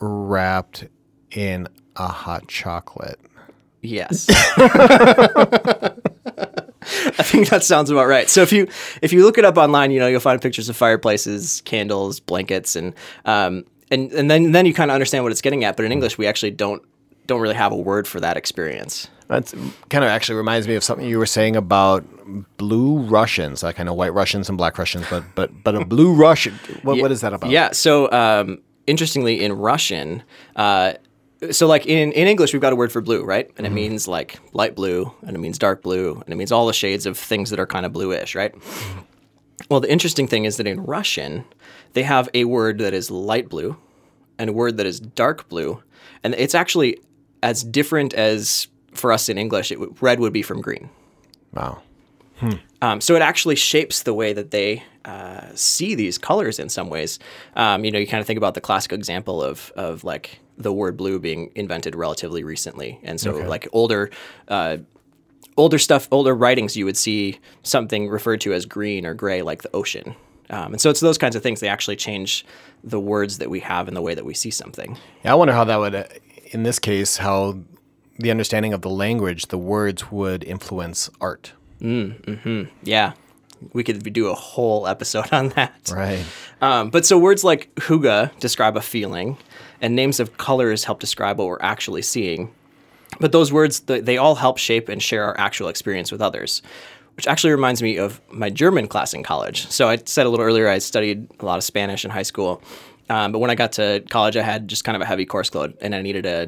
wrapped 0.00 0.86
in 1.30 1.68
a 1.96 2.08
hot 2.08 2.48
chocolate. 2.48 3.20
Yes. 3.82 4.26
I 6.82 7.22
think 7.22 7.48
that 7.48 7.62
sounds 7.62 7.90
about 7.90 8.06
right. 8.06 8.28
So 8.28 8.42
if 8.42 8.52
you 8.52 8.68
if 9.02 9.12
you 9.12 9.24
look 9.24 9.38
it 9.38 9.44
up 9.44 9.56
online, 9.56 9.90
you 9.90 10.00
know 10.00 10.06
you'll 10.06 10.20
find 10.20 10.40
pictures 10.40 10.68
of 10.68 10.76
fireplaces, 10.76 11.60
candles, 11.62 12.20
blankets, 12.20 12.76
and 12.76 12.94
um, 13.24 13.64
and 13.90 14.12
and 14.12 14.30
then 14.30 14.52
then 14.52 14.66
you 14.66 14.74
kind 14.74 14.90
of 14.90 14.94
understand 14.94 15.24
what 15.24 15.32
it's 15.32 15.40
getting 15.40 15.64
at. 15.64 15.76
But 15.76 15.84
in 15.84 15.92
English, 15.92 16.18
we 16.18 16.26
actually 16.26 16.52
don't 16.52 16.82
don't 17.26 17.40
really 17.40 17.54
have 17.54 17.72
a 17.72 17.76
word 17.76 18.08
for 18.08 18.20
that 18.20 18.36
experience. 18.36 19.08
That 19.30 19.54
kind 19.90 20.02
of 20.02 20.10
actually 20.10 20.38
reminds 20.38 20.66
me 20.66 20.74
of 20.74 20.82
something 20.82 21.06
you 21.06 21.16
were 21.16 21.24
saying 21.24 21.54
about 21.54 22.04
blue 22.56 22.98
Russians. 22.98 23.62
Like 23.62 23.78
I 23.78 23.84
know 23.84 23.94
white 23.94 24.12
Russians 24.12 24.48
and 24.48 24.58
black 24.58 24.76
Russians, 24.76 25.06
but 25.08 25.22
but 25.36 25.62
but 25.62 25.76
a 25.76 25.84
blue 25.84 26.12
Russian. 26.26 26.54
What, 26.82 26.98
what 26.98 27.12
is 27.12 27.20
that 27.20 27.32
about? 27.32 27.48
Yeah. 27.48 27.70
So 27.70 28.10
um, 28.10 28.58
interestingly, 28.88 29.44
in 29.44 29.52
Russian, 29.52 30.24
uh, 30.56 30.94
so 31.52 31.68
like 31.68 31.86
in, 31.86 32.10
in 32.10 32.26
English, 32.26 32.52
we've 32.52 32.60
got 32.60 32.72
a 32.72 32.76
word 32.76 32.90
for 32.90 33.00
blue, 33.00 33.22
right? 33.24 33.48
And 33.56 33.68
it 33.68 33.70
means 33.70 34.08
like 34.08 34.40
light 34.52 34.74
blue, 34.74 35.14
and 35.22 35.36
it 35.36 35.38
means 35.38 35.58
dark 35.58 35.80
blue, 35.80 36.14
and 36.14 36.34
it 36.34 36.36
means 36.36 36.50
all 36.50 36.66
the 36.66 36.72
shades 36.72 37.06
of 37.06 37.16
things 37.16 37.50
that 37.50 37.60
are 37.60 37.68
kind 37.68 37.86
of 37.86 37.92
bluish, 37.92 38.34
right? 38.34 38.52
Well, 39.70 39.78
the 39.78 39.92
interesting 39.92 40.26
thing 40.26 40.44
is 40.44 40.56
that 40.56 40.66
in 40.66 40.82
Russian, 40.82 41.44
they 41.92 42.02
have 42.02 42.28
a 42.34 42.46
word 42.46 42.78
that 42.78 42.94
is 42.94 43.12
light 43.12 43.48
blue 43.48 43.76
and 44.40 44.50
a 44.50 44.52
word 44.52 44.76
that 44.78 44.86
is 44.86 44.98
dark 44.98 45.48
blue. 45.48 45.82
And 46.24 46.34
it's 46.34 46.54
actually 46.54 46.98
as 47.42 47.62
different 47.62 48.12
as 48.14 48.66
for 48.92 49.12
us 49.12 49.28
in 49.28 49.38
English, 49.38 49.70
it, 49.72 49.76
w- 49.76 49.94
red 50.00 50.20
would 50.20 50.32
be 50.32 50.42
from 50.42 50.60
green. 50.60 50.90
Wow. 51.52 51.82
Um, 52.80 53.02
so 53.02 53.14
it 53.16 53.22
actually 53.22 53.56
shapes 53.56 54.02
the 54.02 54.14
way 54.14 54.32
that 54.32 54.50
they 54.50 54.82
uh, 55.04 55.48
see 55.54 55.94
these 55.94 56.16
colors 56.16 56.58
in 56.58 56.70
some 56.70 56.88
ways. 56.88 57.18
Um, 57.54 57.84
you 57.84 57.90
know, 57.90 57.98
you 57.98 58.06
kind 58.06 58.20
of 58.20 58.26
think 58.26 58.38
about 58.38 58.54
the 58.54 58.62
classic 58.62 58.92
example 58.92 59.42
of 59.42 59.70
of 59.76 60.04
like 60.04 60.40
the 60.56 60.72
word 60.72 60.96
blue 60.96 61.18
being 61.18 61.50
invented 61.54 61.94
relatively 61.94 62.42
recently, 62.42 62.98
and 63.02 63.20
so 63.20 63.32
like 63.32 63.68
older. 63.72 64.10
Uh, 64.48 64.78
Older 65.56 65.78
stuff, 65.78 66.08
older 66.10 66.34
writings, 66.34 66.74
you 66.74 66.86
would 66.86 66.96
see 66.96 67.38
something 67.64 68.08
referred 68.08 68.40
to 68.42 68.54
as 68.54 68.64
green 68.64 69.04
or 69.04 69.12
gray, 69.12 69.42
like 69.42 69.60
the 69.60 69.70
ocean. 69.74 70.14
Um, 70.48 70.72
and 70.72 70.80
so 70.80 70.88
it's 70.88 71.00
those 71.00 71.18
kinds 71.18 71.36
of 71.36 71.42
things. 71.42 71.60
They 71.60 71.68
actually 71.68 71.96
change 71.96 72.46
the 72.82 73.00
words 73.00 73.38
that 73.38 73.50
we 73.50 73.60
have 73.60 73.86
and 73.86 73.94
the 73.94 74.00
way 74.00 74.14
that 74.14 74.24
we 74.24 74.32
see 74.32 74.50
something. 74.50 74.96
Yeah, 75.22 75.32
I 75.32 75.34
wonder 75.34 75.52
how 75.52 75.64
that 75.64 75.76
would, 75.76 75.94
uh, 75.94 76.04
in 76.52 76.62
this 76.62 76.78
case, 76.78 77.18
how 77.18 77.58
the 78.20 78.30
understanding 78.30 78.72
of 78.72 78.82
the 78.82 78.90
language, 78.90 79.46
the 79.46 79.58
words 79.58 80.10
would 80.10 80.44
influence 80.44 81.10
art. 81.20 81.52
Yeah, 82.82 83.12
we 83.72 83.84
could 83.84 84.12
do 84.12 84.28
a 84.28 84.34
whole 84.34 84.86
episode 84.86 85.32
on 85.32 85.50
that. 85.50 85.90
Right. 85.92 86.24
Um, 86.60 86.90
but 86.90 87.06
so 87.06 87.18
words 87.18 87.44
like 87.44 87.74
hygge 87.76 88.38
describe 88.38 88.76
a 88.76 88.80
feeling, 88.80 89.38
and 89.80 89.96
names 89.96 90.20
of 90.20 90.36
colors 90.36 90.84
help 90.84 91.00
describe 91.00 91.38
what 91.38 91.48
we're 91.48 91.62
actually 91.62 92.02
seeing. 92.02 92.52
But 93.18 93.32
those 93.32 93.52
words, 93.52 93.80
they 93.80 94.16
all 94.18 94.36
help 94.36 94.58
shape 94.58 94.88
and 94.88 95.02
share 95.02 95.24
our 95.24 95.38
actual 95.38 95.68
experience 95.68 96.12
with 96.12 96.22
others, 96.22 96.62
which 97.16 97.26
actually 97.26 97.50
reminds 97.50 97.82
me 97.82 97.98
of 97.98 98.20
my 98.30 98.50
German 98.50 98.86
class 98.86 99.12
in 99.12 99.22
college. 99.22 99.68
So 99.68 99.88
I 99.88 99.98
said 100.04 100.26
a 100.26 100.30
little 100.30 100.44
earlier, 100.44 100.68
I 100.68 100.78
studied 100.78 101.28
a 101.40 101.44
lot 101.44 101.58
of 101.58 101.64
Spanish 101.64 102.04
in 102.04 102.10
high 102.10 102.22
school. 102.22 102.62
Um, 103.08 103.32
but 103.32 103.40
when 103.40 103.50
I 103.50 103.56
got 103.56 103.72
to 103.72 104.04
college, 104.08 104.36
I 104.36 104.42
had 104.42 104.68
just 104.68 104.84
kind 104.84 104.94
of 104.94 105.02
a 105.02 105.04
heavy 105.04 105.26
course 105.26 105.52
load, 105.54 105.76
and 105.80 105.94
I 105.94 106.02
needed 106.02 106.24
a 106.24 106.46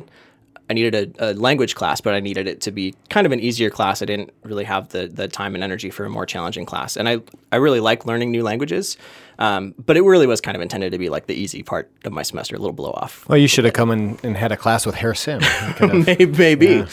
I 0.70 0.74
needed 0.74 1.16
a, 1.18 1.32
a 1.32 1.34
language 1.34 1.74
class, 1.74 2.00
but 2.00 2.14
I 2.14 2.20
needed 2.20 2.46
it 2.46 2.60
to 2.62 2.70
be 2.70 2.94
kind 3.10 3.26
of 3.26 3.32
an 3.32 3.40
easier 3.40 3.68
class. 3.68 4.00
I 4.00 4.04
didn't 4.06 4.30
really 4.42 4.64
have 4.64 4.88
the 4.88 5.06
the 5.08 5.28
time 5.28 5.54
and 5.54 5.62
energy 5.62 5.90
for 5.90 6.04
a 6.04 6.10
more 6.10 6.24
challenging 6.26 6.64
class, 6.66 6.96
and 6.96 7.08
I 7.08 7.18
I 7.50 7.56
really 7.56 7.80
like 7.80 8.06
learning 8.06 8.30
new 8.30 8.42
languages, 8.42 8.96
um, 9.38 9.74
but 9.84 9.96
it 9.96 10.02
really 10.02 10.26
was 10.26 10.40
kind 10.40 10.56
of 10.56 10.62
intended 10.62 10.92
to 10.92 10.98
be 10.98 11.08
like 11.08 11.26
the 11.26 11.34
easy 11.34 11.62
part 11.62 11.90
of 12.04 12.12
my 12.12 12.22
semester, 12.22 12.56
a 12.56 12.58
little 12.58 12.72
blow 12.72 12.92
off. 12.92 13.28
Well, 13.28 13.38
you 13.38 13.48
should 13.48 13.64
have 13.64 13.74
come 13.74 13.90
in 13.90 14.18
and 14.22 14.36
had 14.36 14.52
a 14.52 14.56
class 14.56 14.86
with 14.86 14.94
Herr 14.94 15.14
Sim. 15.14 15.40
You 15.42 15.48
could 15.74 15.90
have- 15.90 16.06
maybe. 16.06 16.26
maybe. 16.26 16.84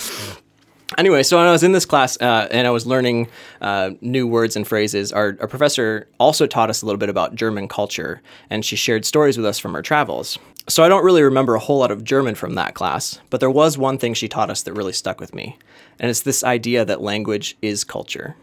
Anyway, 0.98 1.22
so 1.22 1.38
when 1.38 1.46
I 1.46 1.52
was 1.52 1.62
in 1.62 1.72
this 1.72 1.86
class 1.86 2.18
uh, 2.20 2.48
and 2.50 2.66
I 2.66 2.72
was 2.72 2.88
learning 2.88 3.28
uh, 3.62 3.92
new 4.02 4.26
words 4.26 4.56
and 4.56 4.68
phrases, 4.68 5.12
our, 5.14 5.38
our 5.40 5.48
professor 5.48 6.08
also 6.20 6.48
taught 6.48 6.72
us 6.72 6.82
a 6.82 6.86
little 6.88 6.98
bit 6.98 7.10
about 7.10 7.36
German 7.36 7.68
culture, 7.68 8.24
and 8.50 8.66
she 8.66 8.76
shared 8.76 9.06
stories 9.06 9.38
with 9.38 9.46
us 9.46 9.60
from 9.60 9.74
her 9.76 9.84
travels. 9.84 10.40
So 10.70 10.84
I 10.84 10.88
don't 10.88 11.04
really 11.04 11.24
remember 11.24 11.56
a 11.56 11.60
whole 11.60 11.80
lot 11.80 11.90
of 11.90 12.04
German 12.04 12.36
from 12.36 12.54
that 12.54 12.76
class, 12.76 13.20
but 13.32 13.40
there 13.40 13.50
was 13.50 13.76
one 13.76 13.98
thing 13.98 14.14
she 14.14 14.28
taught 14.28 14.52
us 14.52 14.62
that 14.62 14.74
really 14.74 14.94
stuck 14.94 15.20
with 15.20 15.34
me, 15.34 15.58
and 15.98 16.12
it's 16.12 16.22
this 16.22 16.44
idea 16.44 16.86
that 16.86 17.02
language 17.02 17.58
is 17.60 17.84
culture. 17.84 18.36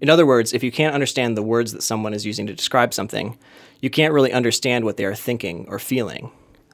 In 0.00 0.08
other 0.08 0.24
words, 0.24 0.52
if 0.52 0.62
you 0.62 0.70
can't 0.70 0.94
understand 0.94 1.36
the 1.36 1.42
words 1.42 1.72
that 1.72 1.82
someone 1.82 2.14
is 2.14 2.24
using 2.24 2.46
to 2.46 2.54
describe 2.54 2.94
something, 2.94 3.36
you 3.80 3.90
can't 3.90 4.14
really 4.14 4.32
understand 4.32 4.84
what 4.84 4.96
they 4.96 5.04
are 5.04 5.16
thinking 5.16 5.66
or 5.68 5.80
feeling. 5.80 6.30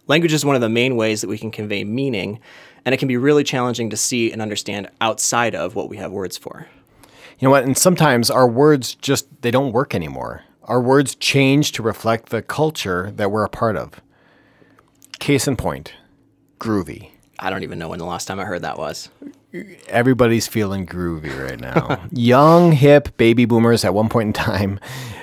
Language 0.09 0.35
is 0.35 0.45
one 0.45 0.57
of 0.57 0.61
the 0.61 0.69
main 0.69 0.95
ways 0.95 1.23
that 1.23 1.29
we 1.29 1.39
can 1.39 1.51
convey 1.51 1.85
meaning, 1.85 2.39
and 2.85 2.95
it 2.95 2.99
can 2.99 3.09
be 3.09 3.17
really 3.17 3.45
challenging 3.45 3.89
to 3.89 3.97
see 3.97 4.31
and 4.31 4.43
understand 4.43 4.91
outside 5.01 5.55
of 5.55 5.75
what 5.75 5.89
we 5.89 5.97
have 5.97 6.13
words 6.13 6.37
for. 6.37 6.67
You 7.39 7.47
know 7.47 7.51
what? 7.51 7.65
And 7.65 7.79
sometimes 7.79 8.31
our 8.31 8.47
words 8.47 8.95
just 8.97 9.27
they 9.41 9.51
don't 9.51 9.73
work 9.73 9.95
anymore. 9.95 10.43
Our 10.65 10.83
words 10.83 11.15
change 11.15 11.73
to 11.73 11.83
reflect 11.83 12.29
the 12.29 12.43
culture 12.43 13.11
that 13.17 13.31
we're 13.31 13.45
a 13.45 13.49
part 13.49 13.79
of. 13.79 14.03
Case 15.23 15.47
in 15.47 15.55
point, 15.55 15.93
groovy. 16.59 17.11
I 17.39 17.49
don't 17.49 17.63
even 17.63 17.79
know 17.79 17.89
when 17.89 18.01
the 18.01 18.05
last 18.05 18.27
time 18.27 18.41
I 18.41 18.45
heard 18.45 18.63
that 18.63 18.77
was. 18.77 19.09
Everybody's 19.87 20.49
feeling 20.49 20.85
groovy 20.85 21.49
right 21.49 21.61
now. 21.61 22.05
young, 22.11 22.73
hip 22.73 23.17
baby 23.19 23.45
boomers 23.45 23.85
at 23.85 23.95
one 23.95 24.09
point 24.09 24.27
in 24.27 24.33
time, 24.33 24.81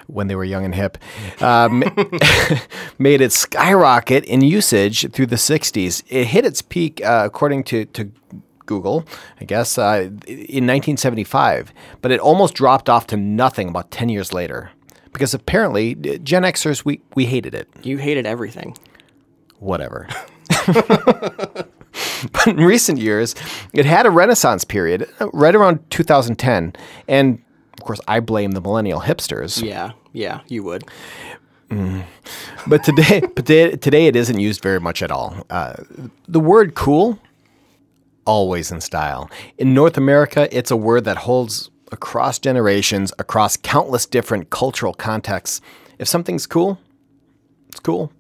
when 0.08 0.28
they 0.28 0.36
were 0.36 0.46
young 0.46 0.64
and 0.64 0.74
hip, 0.74 0.98
um, 1.42 1.80
made 2.98 3.20
it 3.20 3.34
skyrocket 3.34 4.24
in 4.24 4.40
usage 4.40 5.12
through 5.12 5.26
the 5.26 5.36
60s. 5.36 6.02
It 6.08 6.28
hit 6.28 6.46
its 6.46 6.62
peak, 6.62 7.04
uh, 7.04 7.24
according 7.26 7.66
to, 7.66 7.84
to 7.84 8.10
Google, 8.66 9.06
I 9.42 9.44
guess, 9.44 9.78
uh, 9.78 10.12
in 10.28 10.66
1975, 10.66 11.74
but 12.02 12.12
it 12.12 12.22
almost 12.22 12.54
dropped 12.54 12.88
off 12.88 13.06
to 13.08 13.18
nothing 13.18 13.68
about 13.68 13.92
10 13.92 14.08
years 14.08 14.32
later. 14.32 14.72
Because 15.12 15.34
apparently, 15.34 15.98
uh, 16.10 16.20
Gen 16.20 16.44
Xers, 16.44 16.86
we, 16.86 17.02
we 17.16 17.26
hated 17.26 17.54
it. 17.54 17.68
You 17.84 17.98
hated 17.98 18.26
everything. 18.26 18.78
Whatever. 19.60 20.08
but 20.68 22.48
in 22.48 22.58
recent 22.58 23.00
years, 23.00 23.36
it 23.74 23.86
had 23.86 24.06
a 24.06 24.10
renaissance 24.10 24.64
period 24.64 25.08
uh, 25.20 25.30
right 25.32 25.56
around 25.56 25.90
2010. 25.90 26.74
And 27.08 27.42
of 27.74 27.84
course, 27.84 28.00
I 28.08 28.20
blame 28.20 28.52
the 28.52 28.62
millennial 28.62 29.02
hipsters. 29.02 29.64
Yeah, 29.64 29.92
yeah, 30.14 30.42
you 30.48 30.64
would. 30.64 30.84
But 32.68 32.84
today, 32.84 33.20
but 33.36 33.46
today, 33.46 33.76
today 33.76 34.08
it 34.08 34.16
isn't 34.16 34.40
used 34.40 34.62
very 34.62 34.80
much 34.80 35.02
at 35.02 35.12
all. 35.12 35.46
Uh, 35.50 35.76
the 36.28 36.40
word 36.40 36.76
cool, 36.76 37.20
always 38.26 38.72
in 38.72 38.82
style. 38.82 39.30
In 39.58 39.74
North 39.74 39.98
America, 39.98 40.48
it's 40.56 40.72
a 40.72 40.78
word 40.78 41.06
that 41.06 41.18
holds 41.18 41.70
across 41.92 42.38
generations, 42.40 43.12
across 43.18 43.58
countless 43.58 44.06
different 44.06 44.50
cultural 44.50 44.94
contexts. 44.94 45.62
If 45.98 46.08
something's 46.08 46.46
cool, 46.46 46.80
it's 47.68 47.80
cool. 47.80 48.12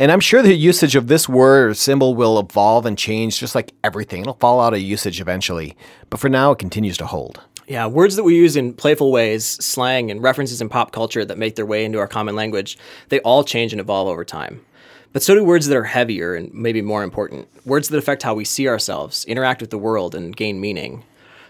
And 0.00 0.12
I'm 0.12 0.20
sure 0.20 0.42
the 0.42 0.54
usage 0.54 0.94
of 0.94 1.08
this 1.08 1.28
word 1.28 1.70
or 1.70 1.74
symbol 1.74 2.14
will 2.14 2.38
evolve 2.38 2.86
and 2.86 2.96
change 2.96 3.40
just 3.40 3.56
like 3.56 3.72
everything. 3.82 4.20
It'll 4.20 4.34
fall 4.34 4.60
out 4.60 4.72
of 4.72 4.80
usage 4.80 5.20
eventually. 5.20 5.76
But 6.08 6.20
for 6.20 6.28
now, 6.28 6.52
it 6.52 6.60
continues 6.60 6.96
to 6.98 7.06
hold. 7.06 7.40
Yeah, 7.66 7.84
words 7.86 8.14
that 8.14 8.22
we 8.22 8.36
use 8.36 8.54
in 8.54 8.74
playful 8.74 9.10
ways, 9.10 9.44
slang, 9.44 10.12
and 10.12 10.22
references 10.22 10.60
in 10.60 10.68
pop 10.68 10.92
culture 10.92 11.24
that 11.24 11.36
make 11.36 11.56
their 11.56 11.66
way 11.66 11.84
into 11.84 11.98
our 11.98 12.06
common 12.06 12.36
language, 12.36 12.78
they 13.08 13.18
all 13.20 13.42
change 13.42 13.72
and 13.72 13.80
evolve 13.80 14.06
over 14.06 14.24
time. 14.24 14.64
But 15.12 15.24
so 15.24 15.34
do 15.34 15.42
words 15.42 15.66
that 15.66 15.76
are 15.76 15.82
heavier 15.82 16.36
and 16.36 16.54
maybe 16.54 16.80
more 16.80 17.02
important, 17.02 17.48
words 17.66 17.88
that 17.88 17.98
affect 17.98 18.22
how 18.22 18.34
we 18.34 18.44
see 18.44 18.68
ourselves, 18.68 19.24
interact 19.24 19.60
with 19.60 19.70
the 19.70 19.78
world, 19.78 20.14
and 20.14 20.36
gain 20.36 20.60
meaning. 20.60 21.02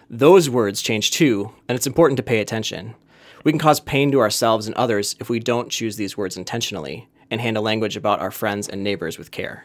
Those 0.09 0.49
words 0.49 0.81
change 0.81 1.11
too, 1.11 1.53
and 1.69 1.77
it's 1.77 1.87
important 1.87 2.17
to 2.17 2.23
pay 2.23 2.41
attention. 2.41 2.95
We 3.45 3.53
can 3.53 3.59
cause 3.59 3.79
pain 3.79 4.11
to 4.13 4.21
ourselves 4.21 4.67
and 4.67 4.75
others 4.75 5.17
if 5.21 5.29
we 5.29 5.39
don't 5.39 5.71
choose 5.71 5.97
these 5.97 6.17
words 6.17 6.39
intentionally 6.39 7.09
and 7.31 7.41
handle 7.41 7.63
language 7.63 7.97
about 7.97 8.21
our 8.21 8.31
friends 8.31 8.69
and 8.69 8.83
neighbors 8.83 9.19
with 9.19 9.31
care. 9.31 9.65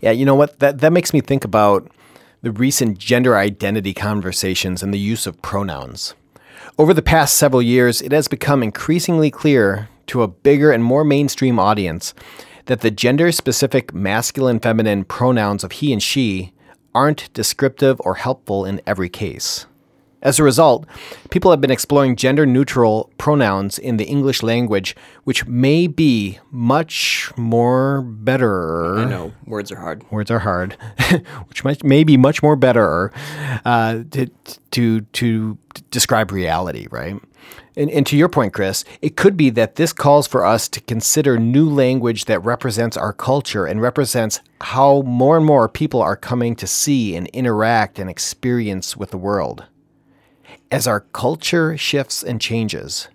Yeah, 0.00 0.10
you 0.10 0.24
know 0.24 0.34
what? 0.34 0.58
That 0.58 0.80
that 0.80 0.92
makes 0.92 1.12
me 1.12 1.20
think 1.20 1.44
about 1.44 1.90
the 2.42 2.50
recent 2.50 2.98
gender 2.98 3.36
identity 3.36 3.94
conversations 3.94 4.82
and 4.82 4.92
the 4.92 4.98
use 4.98 5.26
of 5.26 5.40
pronouns. 5.42 6.14
Over 6.76 6.92
the 6.92 7.02
past 7.02 7.36
several 7.36 7.62
years, 7.62 8.02
it 8.02 8.12
has 8.12 8.26
become 8.28 8.62
increasingly 8.62 9.30
clear 9.30 9.88
to 10.06 10.22
a 10.22 10.28
bigger 10.28 10.72
and 10.72 10.82
more 10.82 11.04
mainstream 11.04 11.58
audience 11.58 12.14
that 12.66 12.80
the 12.80 12.90
gender 12.90 13.30
specific 13.30 13.94
masculine 13.94 14.58
feminine 14.58 15.04
pronouns 15.04 15.64
of 15.64 15.72
he 15.72 15.92
and 15.92 16.02
she 16.02 16.52
aren't 16.94 17.32
descriptive 17.32 18.00
or 18.00 18.16
helpful 18.16 18.64
in 18.64 18.80
every 18.86 19.08
case. 19.08 19.66
As 20.22 20.38
a 20.38 20.44
result, 20.44 20.86
people 21.30 21.50
have 21.50 21.60
been 21.60 21.72
exploring 21.72 22.14
gender 22.14 22.46
neutral 22.46 23.10
pronouns 23.18 23.76
in 23.76 23.96
the 23.96 24.04
English 24.04 24.42
language, 24.42 24.94
which 25.24 25.46
may 25.46 25.88
be 25.88 26.38
much 26.52 27.32
more 27.36 28.02
better. 28.02 28.98
I 28.98 29.04
know 29.06 29.32
words 29.46 29.72
are 29.72 29.76
hard. 29.76 30.08
Words 30.12 30.30
are 30.30 30.38
hard, 30.38 30.74
which 31.48 31.64
might, 31.64 31.82
may 31.82 32.04
be 32.04 32.16
much 32.16 32.40
more 32.40 32.54
better 32.54 33.12
uh, 33.64 34.04
to, 34.12 34.28
to, 34.70 35.00
to 35.00 35.58
describe 35.90 36.30
reality, 36.30 36.86
right? 36.92 37.20
And, 37.76 37.90
and 37.90 38.06
to 38.06 38.16
your 38.16 38.28
point, 38.28 38.52
Chris, 38.52 38.84
it 39.00 39.16
could 39.16 39.36
be 39.36 39.50
that 39.50 39.74
this 39.74 39.92
calls 39.92 40.28
for 40.28 40.44
us 40.44 40.68
to 40.68 40.80
consider 40.82 41.38
new 41.38 41.68
language 41.68 42.26
that 42.26 42.44
represents 42.44 42.96
our 42.96 43.12
culture 43.12 43.66
and 43.66 43.80
represents 43.80 44.40
how 44.60 45.02
more 45.02 45.36
and 45.36 45.46
more 45.46 45.68
people 45.68 46.02
are 46.02 46.16
coming 46.16 46.54
to 46.56 46.66
see 46.66 47.16
and 47.16 47.26
interact 47.28 47.98
and 47.98 48.08
experience 48.10 48.96
with 48.96 49.10
the 49.10 49.18
world. 49.18 49.64
As 50.72 50.86
our 50.86 51.00
culture 51.00 51.76
shifts 51.76 52.22
and 52.22 52.40
changes, 52.40 53.08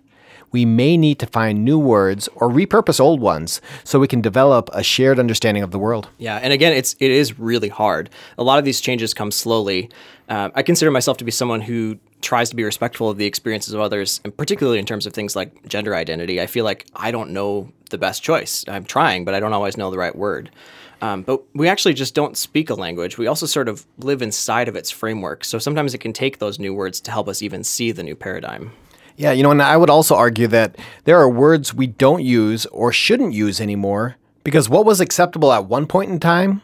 we 0.52 0.64
may 0.64 0.96
need 0.96 1.18
to 1.18 1.26
find 1.26 1.64
new 1.64 1.76
words 1.76 2.28
or 2.36 2.48
repurpose 2.48 3.00
old 3.00 3.20
ones 3.20 3.60
so 3.82 3.98
we 3.98 4.06
can 4.06 4.20
develop 4.20 4.70
a 4.72 4.84
shared 4.84 5.18
understanding 5.18 5.64
of 5.64 5.72
the 5.72 5.78
world. 5.78 6.08
Yeah, 6.18 6.36
and 6.36 6.52
again, 6.52 6.72
it's 6.72 6.94
it 7.00 7.10
is 7.10 7.36
really 7.36 7.68
hard. 7.68 8.10
A 8.38 8.44
lot 8.44 8.60
of 8.60 8.64
these 8.64 8.80
changes 8.80 9.12
come 9.12 9.32
slowly. 9.32 9.90
Uh, 10.28 10.50
I 10.54 10.62
consider 10.62 10.92
myself 10.92 11.16
to 11.16 11.24
be 11.24 11.32
someone 11.32 11.60
who 11.60 11.98
tries 12.20 12.48
to 12.50 12.54
be 12.54 12.62
respectful 12.62 13.10
of 13.10 13.18
the 13.18 13.26
experiences 13.26 13.74
of 13.74 13.80
others, 13.80 14.20
and 14.22 14.36
particularly 14.36 14.78
in 14.78 14.86
terms 14.86 15.04
of 15.04 15.12
things 15.12 15.34
like 15.34 15.66
gender 15.66 15.96
identity. 15.96 16.40
I 16.40 16.46
feel 16.46 16.64
like 16.64 16.86
I 16.94 17.10
don't 17.10 17.30
know 17.30 17.72
the 17.90 17.98
best 17.98 18.22
choice. 18.22 18.64
I'm 18.68 18.84
trying, 18.84 19.24
but 19.24 19.34
I 19.34 19.40
don't 19.40 19.52
always 19.52 19.76
know 19.76 19.90
the 19.90 19.98
right 19.98 20.14
word. 20.14 20.52
Um, 21.00 21.22
but 21.22 21.42
we 21.54 21.68
actually 21.68 21.94
just 21.94 22.14
don't 22.14 22.36
speak 22.36 22.70
a 22.70 22.74
language. 22.74 23.18
We 23.18 23.26
also 23.26 23.46
sort 23.46 23.68
of 23.68 23.86
live 23.98 24.20
inside 24.20 24.68
of 24.68 24.76
its 24.76 24.90
framework. 24.90 25.44
So 25.44 25.58
sometimes 25.58 25.94
it 25.94 25.98
can 25.98 26.12
take 26.12 26.38
those 26.38 26.58
new 26.58 26.74
words 26.74 27.00
to 27.02 27.10
help 27.10 27.28
us 27.28 27.42
even 27.42 27.62
see 27.62 27.92
the 27.92 28.02
new 28.02 28.16
paradigm. 28.16 28.72
Yeah, 29.16 29.32
you 29.32 29.42
know, 29.42 29.50
and 29.50 29.62
I 29.62 29.76
would 29.76 29.90
also 29.90 30.14
argue 30.14 30.46
that 30.48 30.76
there 31.04 31.18
are 31.18 31.28
words 31.28 31.74
we 31.74 31.88
don't 31.88 32.22
use 32.22 32.66
or 32.66 32.92
shouldn't 32.92 33.32
use 33.32 33.60
anymore 33.60 34.16
because 34.44 34.68
what 34.68 34.86
was 34.86 35.00
acceptable 35.00 35.52
at 35.52 35.66
one 35.66 35.86
point 35.86 36.10
in 36.10 36.20
time 36.20 36.62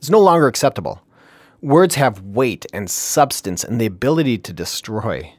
is 0.00 0.10
no 0.10 0.20
longer 0.20 0.46
acceptable. 0.46 1.00
Words 1.60 1.96
have 1.96 2.20
weight 2.20 2.66
and 2.72 2.90
substance 2.90 3.64
and 3.64 3.80
the 3.80 3.86
ability 3.86 4.38
to 4.38 4.52
destroy. 4.52 5.32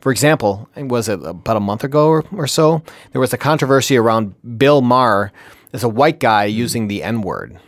For 0.00 0.10
example, 0.10 0.68
it 0.74 0.88
was 0.88 1.08
it 1.08 1.22
about 1.24 1.56
a 1.56 1.60
month 1.60 1.84
ago 1.84 2.08
or, 2.08 2.24
or 2.32 2.46
so? 2.46 2.82
There 3.12 3.20
was 3.20 3.32
a 3.32 3.38
controversy 3.38 3.96
around 3.96 4.34
Bill 4.58 4.80
Maher 4.80 5.30
as 5.72 5.82
a 5.82 5.88
white 5.88 6.20
guy 6.20 6.48
mm-hmm. 6.48 6.58
using 6.58 6.88
the 6.88 7.02
N 7.02 7.22
word. 7.22 7.58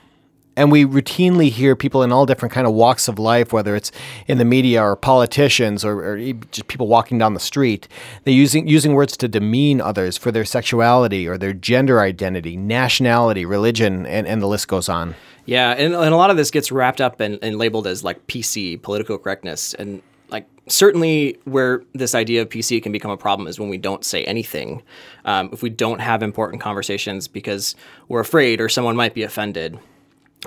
And 0.56 0.70
we 0.70 0.84
routinely 0.84 1.50
hear 1.50 1.74
people 1.74 2.04
in 2.04 2.12
all 2.12 2.26
different 2.26 2.52
kind 2.54 2.64
of 2.64 2.72
walks 2.72 3.08
of 3.08 3.18
life, 3.18 3.52
whether 3.52 3.74
it's 3.74 3.90
in 4.28 4.38
the 4.38 4.44
media 4.44 4.80
or 4.80 4.94
politicians 4.94 5.84
or, 5.84 6.04
or 6.04 6.32
just 6.52 6.68
people 6.68 6.86
walking 6.86 7.18
down 7.18 7.34
the 7.34 7.40
street, 7.40 7.88
they 8.22 8.30
using 8.30 8.68
using 8.68 8.94
words 8.94 9.16
to 9.16 9.26
demean 9.26 9.80
others 9.80 10.16
for 10.16 10.30
their 10.30 10.44
sexuality 10.44 11.26
or 11.26 11.36
their 11.36 11.52
gender 11.52 12.00
identity, 12.00 12.56
nationality, 12.56 13.44
religion, 13.44 14.06
and, 14.06 14.28
and 14.28 14.40
the 14.40 14.46
list 14.46 14.68
goes 14.68 14.88
on. 14.88 15.16
Yeah, 15.44 15.72
and, 15.72 15.92
and 15.94 16.14
a 16.14 16.16
lot 16.16 16.30
of 16.30 16.36
this 16.36 16.50
gets 16.50 16.72
wrapped 16.72 17.00
up 17.00 17.20
and, 17.20 17.38
and 17.42 17.58
labeled 17.58 17.86
as 17.86 18.04
like 18.04 18.26
PC, 18.28 18.80
political 18.80 19.18
correctness. 19.18 19.74
And 19.74 20.02
like 20.34 20.48
certainly 20.66 21.38
where 21.44 21.84
this 21.92 22.12
idea 22.12 22.42
of 22.42 22.48
PC 22.48 22.82
can 22.82 22.90
become 22.90 23.12
a 23.12 23.16
problem 23.16 23.46
is 23.46 23.60
when 23.60 23.68
we 23.68 23.78
don't 23.78 24.04
say 24.04 24.24
anything. 24.24 24.82
Um, 25.24 25.48
if 25.52 25.62
we 25.62 25.70
don't 25.70 26.00
have 26.00 26.24
important 26.24 26.60
conversations 26.60 27.28
because 27.28 27.76
we're 28.08 28.18
afraid 28.20 28.60
or 28.60 28.68
someone 28.68 28.96
might 28.96 29.14
be 29.14 29.22
offended. 29.22 29.78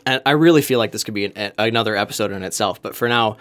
And 0.05 0.21
I 0.25 0.31
really 0.31 0.61
feel 0.61 0.77
like 0.77 0.91
this 0.91 1.05
could 1.05 1.13
be 1.13 1.25
an, 1.25 1.53
another 1.57 1.95
episode 1.95 2.33
in 2.33 2.43
itself. 2.43 2.81
But 2.81 2.97
for 2.97 3.07
now, 3.07 3.37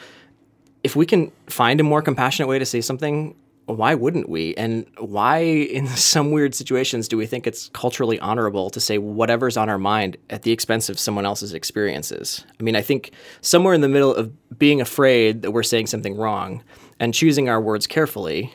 if 0.85 0.95
we 0.95 1.05
can 1.05 1.33
find 1.49 1.81
a 1.81 1.83
more 1.83 2.01
compassionate 2.01 2.49
way 2.49 2.61
to 2.61 2.67
say 2.67 2.81
something, 2.81 3.35
why 3.67 3.95
wouldn't 3.95 4.29
we? 4.29 4.55
And 4.55 4.87
why, 4.99 5.39
in 5.39 5.87
some 5.97 6.31
weird 6.31 6.55
situations, 6.55 7.09
do 7.09 7.17
we 7.17 7.27
think 7.27 7.47
it's 7.47 7.69
culturally 7.71 8.19
honorable 8.21 8.71
to 8.71 8.81
say 8.81 8.99
whatever's 8.99 9.57
on 9.57 9.69
our 9.69 9.79
mind 9.79 10.17
at 10.31 10.43
the 10.43 10.53
expense 10.53 10.89
of 10.89 10.99
someone 10.99 11.27
else's 11.27 11.53
experiences? 11.53 12.45
I 12.59 12.63
mean, 12.63 12.77
I 12.77 12.83
think 12.83 13.13
somewhere 13.41 13.75
in 13.75 13.81
the 13.81 13.89
middle 13.89 14.15
of 14.15 14.33
being 14.59 14.81
afraid 14.81 15.43
that 15.43 15.51
we're 15.51 15.63
saying 15.63 15.89
something 15.89 16.17
wrong 16.17 16.63
and 16.99 17.13
choosing 17.13 17.49
our 17.49 17.61
words 17.61 17.87
carefully 17.87 18.55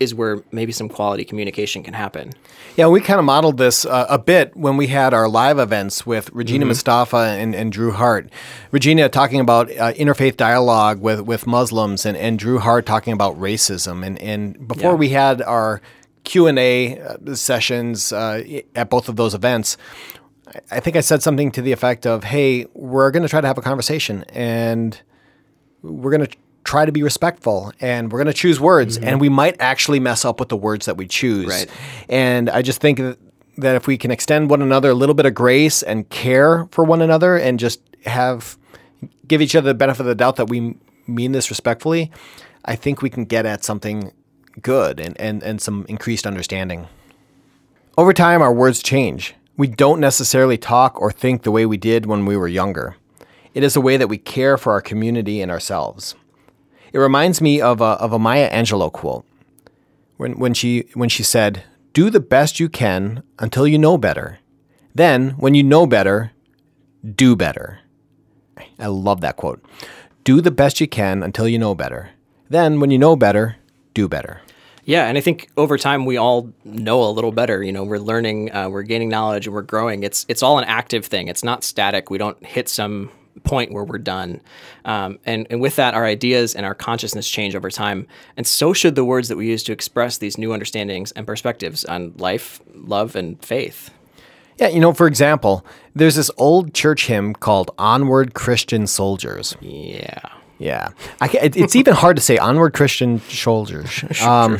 is 0.00 0.14
where 0.14 0.42
maybe 0.50 0.72
some 0.72 0.88
quality 0.88 1.24
communication 1.24 1.82
can 1.82 1.92
happen. 1.92 2.32
Yeah, 2.76 2.88
we 2.88 3.00
kind 3.02 3.18
of 3.18 3.26
modeled 3.26 3.58
this 3.58 3.84
uh, 3.84 4.06
a 4.08 4.18
bit 4.18 4.56
when 4.56 4.78
we 4.78 4.86
had 4.86 5.12
our 5.12 5.28
live 5.28 5.58
events 5.58 6.06
with 6.06 6.30
Regina 6.32 6.62
Mm-hmm. 6.64 6.68
Mustafa 6.68 7.16
and, 7.38 7.54
and 7.54 7.70
Drew 7.70 7.92
Hart. 7.92 8.30
Regina 8.72 9.08
talking 9.10 9.40
about 9.40 9.70
uh, 9.76 9.92
interfaith 9.92 10.36
dialogue 10.38 11.00
with, 11.00 11.20
with 11.20 11.46
Muslims, 11.46 12.06
and, 12.06 12.16
and 12.16 12.38
Drew 12.38 12.58
Hart 12.58 12.86
talking 12.86 13.12
about 13.12 13.38
racism. 13.38 14.04
And, 14.04 14.18
and 14.22 14.66
before 14.66 14.92
Yeah. 14.92 14.96
we 14.96 15.10
had 15.10 15.42
our 15.42 15.82
Q 16.24 16.46
and 16.46 16.58
A 16.58 16.98
uh, 16.98 17.34
sessions 17.34 18.10
uh, 18.12 18.42
at 18.74 18.88
both 18.88 19.08
of 19.10 19.16
those 19.16 19.34
events, 19.34 19.76
I- 20.48 20.60
I 20.76 20.80
think 20.80 20.96
I 20.96 21.00
said 21.00 21.22
something 21.22 21.52
to 21.52 21.62
the 21.62 21.72
effect 21.72 22.06
of, 22.06 22.24
"Hey, 22.24 22.66
we're 22.74 23.10
going 23.10 23.22
to 23.22 23.28
try 23.28 23.40
to 23.40 23.46
have 23.46 23.58
a 23.58 23.62
conversation, 23.62 24.24
and 24.32 24.98
we're 25.82 26.10
going 26.10 26.26
to 26.26 26.36
try 26.64 26.84
to 26.84 26.92
be 26.92 27.02
respectful 27.02 27.72
and 27.80 28.12
we're 28.12 28.18
going 28.18 28.26
to 28.26 28.32
choose 28.32 28.60
words 28.60 28.96
and 28.96 29.06
mm-hmm. 29.06 29.18
we 29.18 29.28
might 29.28 29.56
actually 29.60 29.98
mess 29.98 30.24
up 30.24 30.38
with 30.38 30.48
the 30.48 30.56
words 30.56 30.86
that 30.86 30.96
we 30.96 31.06
choose. 31.06 31.46
Right. 31.46 31.70
and 32.08 32.50
i 32.50 32.62
just 32.62 32.80
think 32.80 32.98
that, 32.98 33.18
that 33.56 33.76
if 33.76 33.86
we 33.86 33.96
can 33.96 34.10
extend 34.10 34.50
one 34.50 34.62
another 34.62 34.90
a 34.90 34.94
little 34.94 35.14
bit 35.14 35.26
of 35.26 35.34
grace 35.34 35.82
and 35.82 36.08
care 36.10 36.66
for 36.70 36.84
one 36.84 37.02
another 37.02 37.36
and 37.36 37.58
just 37.58 37.80
have 38.04 38.58
give 39.26 39.40
each 39.42 39.54
other 39.54 39.68
the 39.68 39.74
benefit 39.74 40.00
of 40.00 40.06
the 40.06 40.14
doubt 40.14 40.36
that 40.36 40.48
we 40.48 40.76
mean 41.06 41.32
this 41.32 41.50
respectfully 41.50 42.10
i 42.64 42.76
think 42.76 43.02
we 43.02 43.10
can 43.10 43.24
get 43.24 43.46
at 43.46 43.64
something 43.64 44.12
good 44.62 45.00
and, 45.00 45.18
and, 45.20 45.42
and 45.42 45.60
some 45.60 45.86
increased 45.88 46.26
understanding. 46.26 46.88
Over 47.96 48.12
time 48.12 48.42
our 48.42 48.52
words 48.52 48.82
change. 48.82 49.34
We 49.56 49.66
don't 49.66 50.00
necessarily 50.00 50.56
talk 50.56 51.00
or 51.00 51.12
think 51.12 51.42
the 51.42 51.50
way 51.50 51.66
we 51.66 51.76
did 51.76 52.06
when 52.06 52.24
we 52.24 52.36
were 52.36 52.48
younger. 52.48 52.96
It 53.52 53.62
is 53.62 53.76
a 53.76 53.80
way 53.80 53.96
that 53.96 54.08
we 54.08 54.16
care 54.16 54.56
for 54.56 54.72
our 54.72 54.80
community 54.80 55.42
and 55.42 55.50
ourselves. 55.50 56.14
It 56.92 56.98
reminds 56.98 57.40
me 57.40 57.60
of 57.60 57.80
a, 57.80 57.84
of 57.84 58.12
a 58.12 58.18
Maya 58.18 58.50
Angelou 58.50 58.92
quote 58.92 59.24
when, 60.16 60.38
when, 60.38 60.54
she, 60.54 60.86
when 60.94 61.08
she 61.08 61.22
said, 61.22 61.64
Do 61.92 62.10
the 62.10 62.20
best 62.20 62.60
you 62.60 62.68
can 62.68 63.22
until 63.38 63.66
you 63.66 63.78
know 63.78 63.96
better. 63.96 64.38
Then, 64.94 65.30
when 65.30 65.54
you 65.54 65.62
know 65.62 65.86
better, 65.86 66.32
do 67.14 67.36
better. 67.36 67.80
I 68.78 68.86
love 68.86 69.20
that 69.20 69.36
quote. 69.36 69.64
Do 70.24 70.40
the 70.40 70.50
best 70.50 70.80
you 70.80 70.88
can 70.88 71.22
until 71.22 71.48
you 71.48 71.58
know 71.58 71.74
better. 71.74 72.10
Then, 72.48 72.80
when 72.80 72.90
you 72.90 72.98
know 72.98 73.14
better, 73.14 73.56
do 73.94 74.08
better. 74.08 74.40
Yeah, 74.84 75.06
and 75.06 75.16
I 75.16 75.20
think 75.20 75.48
over 75.56 75.78
time 75.78 76.04
we 76.04 76.16
all 76.16 76.52
know 76.64 77.04
a 77.04 77.10
little 77.10 77.30
better. 77.30 77.62
You 77.62 77.70
know, 77.70 77.84
we're 77.84 77.98
learning, 77.98 78.52
uh, 78.52 78.68
we're 78.68 78.82
gaining 78.82 79.08
knowledge, 79.08 79.46
and 79.46 79.54
we're 79.54 79.62
growing. 79.62 80.02
It's 80.02 80.26
it's 80.28 80.42
all 80.42 80.58
an 80.58 80.64
active 80.64 81.06
thing. 81.06 81.28
It's 81.28 81.44
not 81.44 81.62
static. 81.62 82.10
We 82.10 82.18
don't 82.18 82.44
hit 82.44 82.68
some 82.68 83.10
point 83.44 83.72
where 83.72 83.84
we're 83.84 83.98
done. 83.98 84.40
Um, 84.84 85.18
and 85.24 85.46
and 85.50 85.60
with 85.60 85.76
that, 85.76 85.94
our 85.94 86.04
ideas 86.04 86.54
and 86.54 86.64
our 86.66 86.74
consciousness 86.74 87.28
change 87.28 87.54
over 87.54 87.70
time, 87.70 88.06
and 88.36 88.46
so 88.46 88.72
should 88.72 88.94
the 88.94 89.04
words 89.04 89.28
that 89.28 89.36
we 89.36 89.48
use 89.48 89.62
to 89.64 89.72
express 89.72 90.18
these 90.18 90.38
new 90.38 90.52
understandings 90.52 91.12
and 91.12 91.26
perspectives 91.26 91.84
on 91.84 92.14
life, 92.16 92.60
love, 92.74 93.16
and 93.16 93.42
faith. 93.44 93.90
Yeah, 94.58 94.68
you 94.68 94.80
know, 94.80 94.92
for 94.92 95.06
example, 95.06 95.64
there's 95.94 96.16
this 96.16 96.30
old 96.36 96.74
church 96.74 97.06
hymn 97.06 97.32
called 97.32 97.70
Onward 97.78 98.34
Christian 98.34 98.86
Soldiers. 98.86 99.56
Yeah. 99.60 100.20
Yeah, 100.58 100.90
I 101.22 101.28
it, 101.42 101.56
it's 101.56 101.74
even 101.74 101.94
hard 101.94 102.16
to 102.16 102.22
say 102.22 102.36
onward 102.36 102.74
Christian 102.74 103.20
soldiers. 103.20 104.04
Um, 104.22 104.58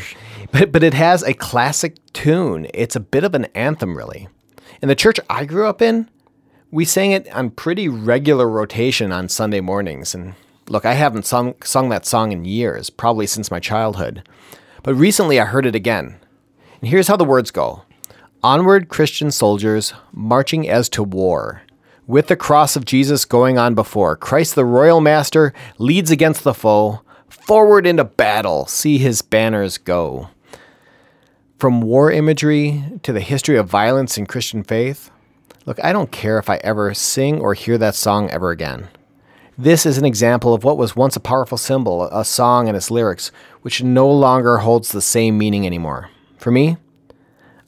but 0.50 0.72
but 0.72 0.82
it 0.82 0.94
has 0.94 1.22
a 1.22 1.34
classic 1.34 1.96
tune. 2.14 2.66
It's 2.72 2.96
a 2.96 3.00
bit 3.00 3.22
of 3.22 3.34
an 3.34 3.44
anthem, 3.54 3.94
really. 3.94 4.26
In 4.80 4.88
the 4.88 4.94
church 4.94 5.20
I 5.28 5.44
grew 5.44 5.66
up 5.66 5.82
in, 5.82 6.08
we 6.70 6.84
sang 6.84 7.10
it 7.10 7.28
on 7.34 7.50
pretty 7.50 7.88
regular 7.88 8.48
rotation 8.48 9.12
on 9.12 9.28
Sunday 9.28 9.60
mornings. 9.60 10.14
And 10.14 10.34
look, 10.68 10.84
I 10.84 10.94
haven't 10.94 11.26
sung 11.26 11.54
sung 11.64 11.88
that 11.88 12.06
song 12.06 12.32
in 12.32 12.44
years, 12.44 12.90
probably 12.90 13.26
since 13.26 13.50
my 13.50 13.60
childhood. 13.60 14.22
But 14.82 14.94
recently 14.94 15.40
I 15.40 15.46
heard 15.46 15.66
it 15.66 15.74
again. 15.74 16.16
And 16.80 16.90
here's 16.90 17.08
how 17.08 17.16
the 17.16 17.24
words 17.24 17.50
go. 17.50 17.82
Onward, 18.42 18.88
Christian 18.88 19.30
soldiers, 19.30 19.92
marching 20.12 20.68
as 20.68 20.88
to 20.90 21.02
war. 21.02 21.62
With 22.06 22.28
the 22.28 22.36
cross 22.36 22.74
of 22.74 22.86
Jesus 22.86 23.24
going 23.24 23.58
on 23.58 23.74
before, 23.74 24.16
Christ 24.16 24.54
the 24.54 24.64
royal 24.64 25.00
master 25.00 25.52
leads 25.78 26.10
against 26.10 26.44
the 26.44 26.54
foe. 26.54 27.02
Forward 27.28 27.86
into 27.86 28.04
battle, 28.04 28.66
see 28.66 28.98
his 28.98 29.22
banners 29.22 29.76
go. 29.76 30.30
From 31.58 31.82
war 31.82 32.10
imagery 32.10 32.82
to 33.02 33.12
the 33.12 33.20
history 33.20 33.56
of 33.56 33.68
violence 33.68 34.16
in 34.16 34.26
Christian 34.26 34.62
faith, 34.62 35.10
look, 35.66 35.82
I 35.84 35.92
don't 35.92 36.10
care 36.10 36.38
if 36.38 36.50
I 36.50 36.56
ever 36.56 36.94
sing 36.94 37.40
or 37.40 37.54
hear 37.54 37.78
that 37.78 37.94
song 37.94 38.30
ever 38.30 38.50
again. 38.50 38.88
This 39.58 39.84
is 39.84 39.98
an 39.98 40.04
example 40.04 40.54
of 40.54 40.64
what 40.64 40.78
was 40.78 40.96
once 40.96 41.16
a 41.16 41.20
powerful 41.20 41.58
symbol, 41.58 42.04
a 42.04 42.24
song 42.24 42.66
and 42.66 42.76
its 42.76 42.90
lyrics, 42.90 43.30
which 43.62 43.82
no 43.82 44.10
longer 44.10 44.58
holds 44.58 44.92
the 44.92 45.02
same 45.02 45.36
meaning 45.36 45.66
anymore. 45.66 46.08
For 46.38 46.50
me, 46.50 46.78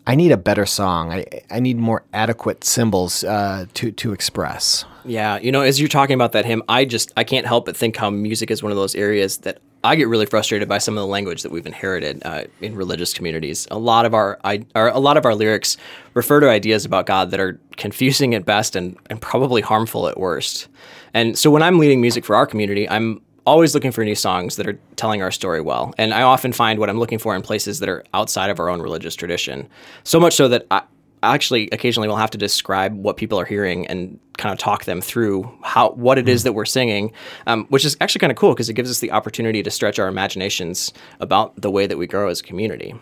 I 0.06 0.14
need 0.14 0.32
a 0.32 0.36
better 0.38 0.64
song. 0.64 1.12
I, 1.12 1.26
I 1.50 1.60
need 1.60 1.76
more 1.76 2.04
adequate 2.12 2.64
symbols 2.64 3.24
uh, 3.24 3.66
to, 3.74 3.92
to 3.92 4.12
express. 4.12 4.84
Yeah, 5.04 5.38
you 5.38 5.52
know, 5.52 5.60
as 5.60 5.78
you're 5.80 5.88
talking 5.88 6.14
about 6.14 6.32
that 6.32 6.44
hymn, 6.44 6.62
I 6.68 6.84
just 6.84 7.12
I 7.16 7.24
can't 7.24 7.46
help 7.46 7.66
but 7.66 7.76
think 7.76 7.96
how 7.96 8.08
music 8.08 8.50
is 8.50 8.62
one 8.62 8.72
of 8.72 8.76
those 8.76 8.94
areas 8.94 9.38
that 9.38 9.60
I 9.84 9.96
get 9.96 10.08
really 10.08 10.26
frustrated 10.26 10.68
by 10.68 10.78
some 10.78 10.96
of 10.96 11.02
the 11.02 11.06
language 11.06 11.42
that 11.42 11.50
we've 11.50 11.66
inherited 11.66 12.22
uh, 12.24 12.44
in 12.60 12.76
religious 12.76 13.12
communities. 13.12 13.66
A 13.70 13.78
lot 13.78 14.06
of 14.06 14.14
our, 14.14 14.38
I, 14.44 14.64
our 14.74 14.88
a 14.88 14.98
lot 14.98 15.16
of 15.16 15.26
our 15.26 15.34
lyrics 15.34 15.76
refer 16.14 16.40
to 16.40 16.48
ideas 16.48 16.84
about 16.84 17.06
God 17.06 17.30
that 17.32 17.40
are 17.40 17.58
confusing 17.76 18.34
at 18.34 18.44
best 18.44 18.76
and 18.76 18.96
and 19.10 19.20
probably 19.20 19.60
harmful 19.60 20.08
at 20.08 20.18
worst. 20.18 20.68
And 21.14 21.36
so 21.36 21.50
when 21.50 21.62
I'm 21.62 21.78
leading 21.78 22.00
music 22.00 22.24
for 22.24 22.36
our 22.36 22.46
community, 22.46 22.88
I'm 22.88 23.20
always 23.44 23.74
looking 23.74 23.90
for 23.90 24.04
new 24.04 24.14
songs 24.14 24.56
that 24.56 24.68
are 24.68 24.78
telling 24.96 25.20
our 25.20 25.32
story 25.32 25.60
well. 25.60 25.92
And 25.98 26.14
I 26.14 26.22
often 26.22 26.52
find 26.52 26.78
what 26.78 26.88
I'm 26.88 26.98
looking 26.98 27.18
for 27.18 27.34
in 27.34 27.42
places 27.42 27.80
that 27.80 27.88
are 27.88 28.04
outside 28.14 28.50
of 28.50 28.60
our 28.60 28.68
own 28.68 28.80
religious 28.80 29.16
tradition. 29.16 29.68
So 30.04 30.20
much 30.20 30.34
so 30.34 30.48
that 30.48 30.66
I 30.70 30.82
actually 31.22 31.68
occasionally 31.72 32.08
we'll 32.08 32.16
have 32.16 32.30
to 32.30 32.38
describe 32.38 32.94
what 32.94 33.16
people 33.16 33.38
are 33.38 33.44
hearing 33.44 33.86
and 33.86 34.18
kind 34.38 34.52
of 34.52 34.58
talk 34.58 34.84
them 34.84 35.00
through 35.00 35.50
how 35.62 35.90
what 35.90 36.18
it 36.18 36.28
is 36.28 36.42
that 36.42 36.52
we're 36.52 36.64
singing, 36.64 37.12
um, 37.46 37.66
which 37.66 37.84
is 37.84 37.96
actually 38.00 38.18
kind 38.18 38.32
of 38.32 38.36
cool 38.36 38.52
because 38.52 38.68
it 38.68 38.74
gives 38.74 38.90
us 38.90 39.00
the 39.00 39.12
opportunity 39.12 39.62
to 39.62 39.70
stretch 39.70 39.98
our 39.98 40.08
imaginations 40.08 40.92
about 41.20 41.54
the 41.60 41.70
way 41.70 41.86
that 41.86 41.98
we 41.98 42.06
grow 42.06 42.28
as 42.28 42.40
a 42.40 42.42
community. 42.42 42.94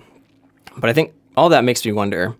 But 0.76 0.90
I 0.90 0.92
think 0.92 1.14
all 1.36 1.48
that 1.48 1.64
makes 1.64 1.84
me 1.84 1.92
wonder 1.92 2.36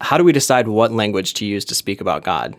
how 0.00 0.18
do 0.18 0.24
we 0.24 0.32
decide 0.32 0.68
what 0.68 0.92
language 0.92 1.34
to 1.34 1.46
use 1.46 1.64
to 1.66 1.74
speak 1.74 2.00
about 2.00 2.24
God? 2.24 2.56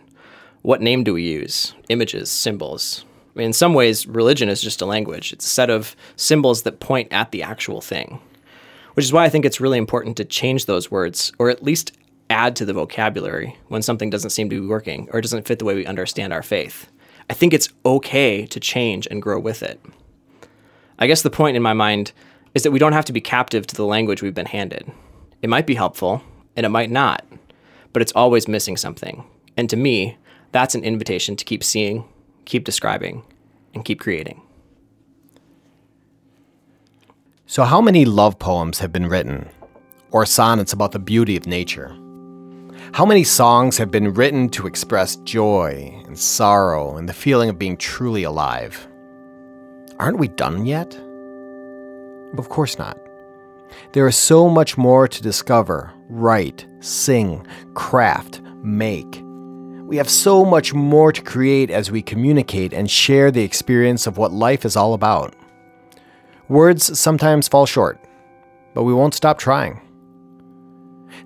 What 0.62 0.80
name 0.80 1.04
do 1.04 1.12
we 1.12 1.22
use? 1.22 1.74
Images, 1.90 2.30
symbols. 2.30 3.04
I 3.34 3.38
mean, 3.38 3.46
in 3.48 3.52
some 3.52 3.74
ways, 3.74 4.06
religion 4.06 4.48
is 4.48 4.62
just 4.62 4.80
a 4.80 4.86
language. 4.86 5.32
It's 5.32 5.44
a 5.44 5.48
set 5.48 5.68
of 5.68 5.94
symbols 6.16 6.62
that 6.62 6.80
point 6.80 7.12
at 7.12 7.32
the 7.32 7.42
actual 7.42 7.80
thing, 7.80 8.20
which 8.94 9.04
is 9.04 9.12
why 9.12 9.24
I 9.24 9.28
think 9.28 9.44
it's 9.44 9.60
really 9.60 9.76
important 9.76 10.16
to 10.16 10.24
change 10.24 10.64
those 10.64 10.90
words 10.90 11.32
or 11.38 11.50
at 11.50 11.62
least 11.62 11.92
add 12.34 12.56
to 12.56 12.64
the 12.64 12.72
vocabulary 12.72 13.56
when 13.68 13.80
something 13.80 14.10
doesn't 14.10 14.30
seem 14.30 14.50
to 14.50 14.60
be 14.60 14.66
working 14.66 15.08
or 15.12 15.20
doesn't 15.20 15.46
fit 15.46 15.60
the 15.60 15.64
way 15.64 15.76
we 15.76 15.86
understand 15.86 16.32
our 16.32 16.42
faith. 16.42 16.90
I 17.30 17.32
think 17.34 17.54
it's 17.54 17.68
okay 17.86 18.44
to 18.46 18.58
change 18.58 19.06
and 19.10 19.22
grow 19.22 19.38
with 19.38 19.62
it. 19.62 19.80
I 20.98 21.06
guess 21.06 21.22
the 21.22 21.30
point 21.30 21.56
in 21.56 21.62
my 21.62 21.72
mind 21.72 22.12
is 22.52 22.64
that 22.64 22.72
we 22.72 22.80
don't 22.80 22.92
have 22.92 23.04
to 23.06 23.12
be 23.12 23.20
captive 23.20 23.66
to 23.68 23.74
the 23.76 23.86
language 23.86 24.20
we've 24.20 24.34
been 24.34 24.46
handed. 24.46 24.90
It 25.42 25.48
might 25.48 25.66
be 25.66 25.76
helpful 25.76 26.22
and 26.56 26.66
it 26.66 26.70
might 26.70 26.90
not, 26.90 27.24
but 27.92 28.02
it's 28.02 28.12
always 28.12 28.48
missing 28.48 28.76
something. 28.76 29.24
And 29.56 29.70
to 29.70 29.76
me, 29.76 30.18
that's 30.50 30.74
an 30.74 30.84
invitation 30.84 31.36
to 31.36 31.44
keep 31.44 31.62
seeing, 31.62 32.04
keep 32.46 32.64
describing, 32.64 33.22
and 33.74 33.84
keep 33.84 34.00
creating. 34.00 34.42
So, 37.46 37.62
how 37.64 37.80
many 37.80 38.04
love 38.04 38.38
poems 38.38 38.80
have 38.80 38.92
been 38.92 39.06
written, 39.06 39.48
or 40.10 40.26
sonnets 40.26 40.72
about 40.72 40.92
the 40.92 40.98
beauty 40.98 41.36
of 41.36 41.46
nature? 41.46 41.96
How 42.92 43.04
many 43.04 43.24
songs 43.24 43.76
have 43.78 43.90
been 43.90 44.14
written 44.14 44.48
to 44.50 44.68
express 44.68 45.16
joy 45.16 46.00
and 46.06 46.16
sorrow 46.16 46.96
and 46.96 47.08
the 47.08 47.12
feeling 47.14 47.48
of 47.48 47.58
being 47.58 47.76
truly 47.76 48.22
alive? 48.22 48.86
Aren't 49.98 50.18
we 50.18 50.28
done 50.28 50.64
yet? 50.64 50.94
Of 52.38 52.48
course 52.50 52.78
not. 52.78 52.98
There 53.92 54.06
is 54.06 54.16
so 54.16 54.48
much 54.48 54.78
more 54.78 55.08
to 55.08 55.22
discover, 55.22 55.92
write, 56.08 56.66
sing, 56.80 57.44
craft, 57.74 58.40
make. 58.62 59.22
We 59.86 59.96
have 59.96 60.10
so 60.10 60.44
much 60.44 60.72
more 60.72 61.10
to 61.10 61.22
create 61.22 61.70
as 61.70 61.90
we 61.90 62.02
communicate 62.02 62.72
and 62.72 62.88
share 62.88 63.30
the 63.30 63.42
experience 63.42 64.06
of 64.06 64.18
what 64.18 64.32
life 64.32 64.64
is 64.64 64.76
all 64.76 64.94
about. 64.94 65.34
Words 66.48 66.96
sometimes 66.96 67.48
fall 67.48 67.66
short, 67.66 67.98
but 68.72 68.84
we 68.84 68.94
won't 68.94 69.14
stop 69.14 69.38
trying. 69.38 69.80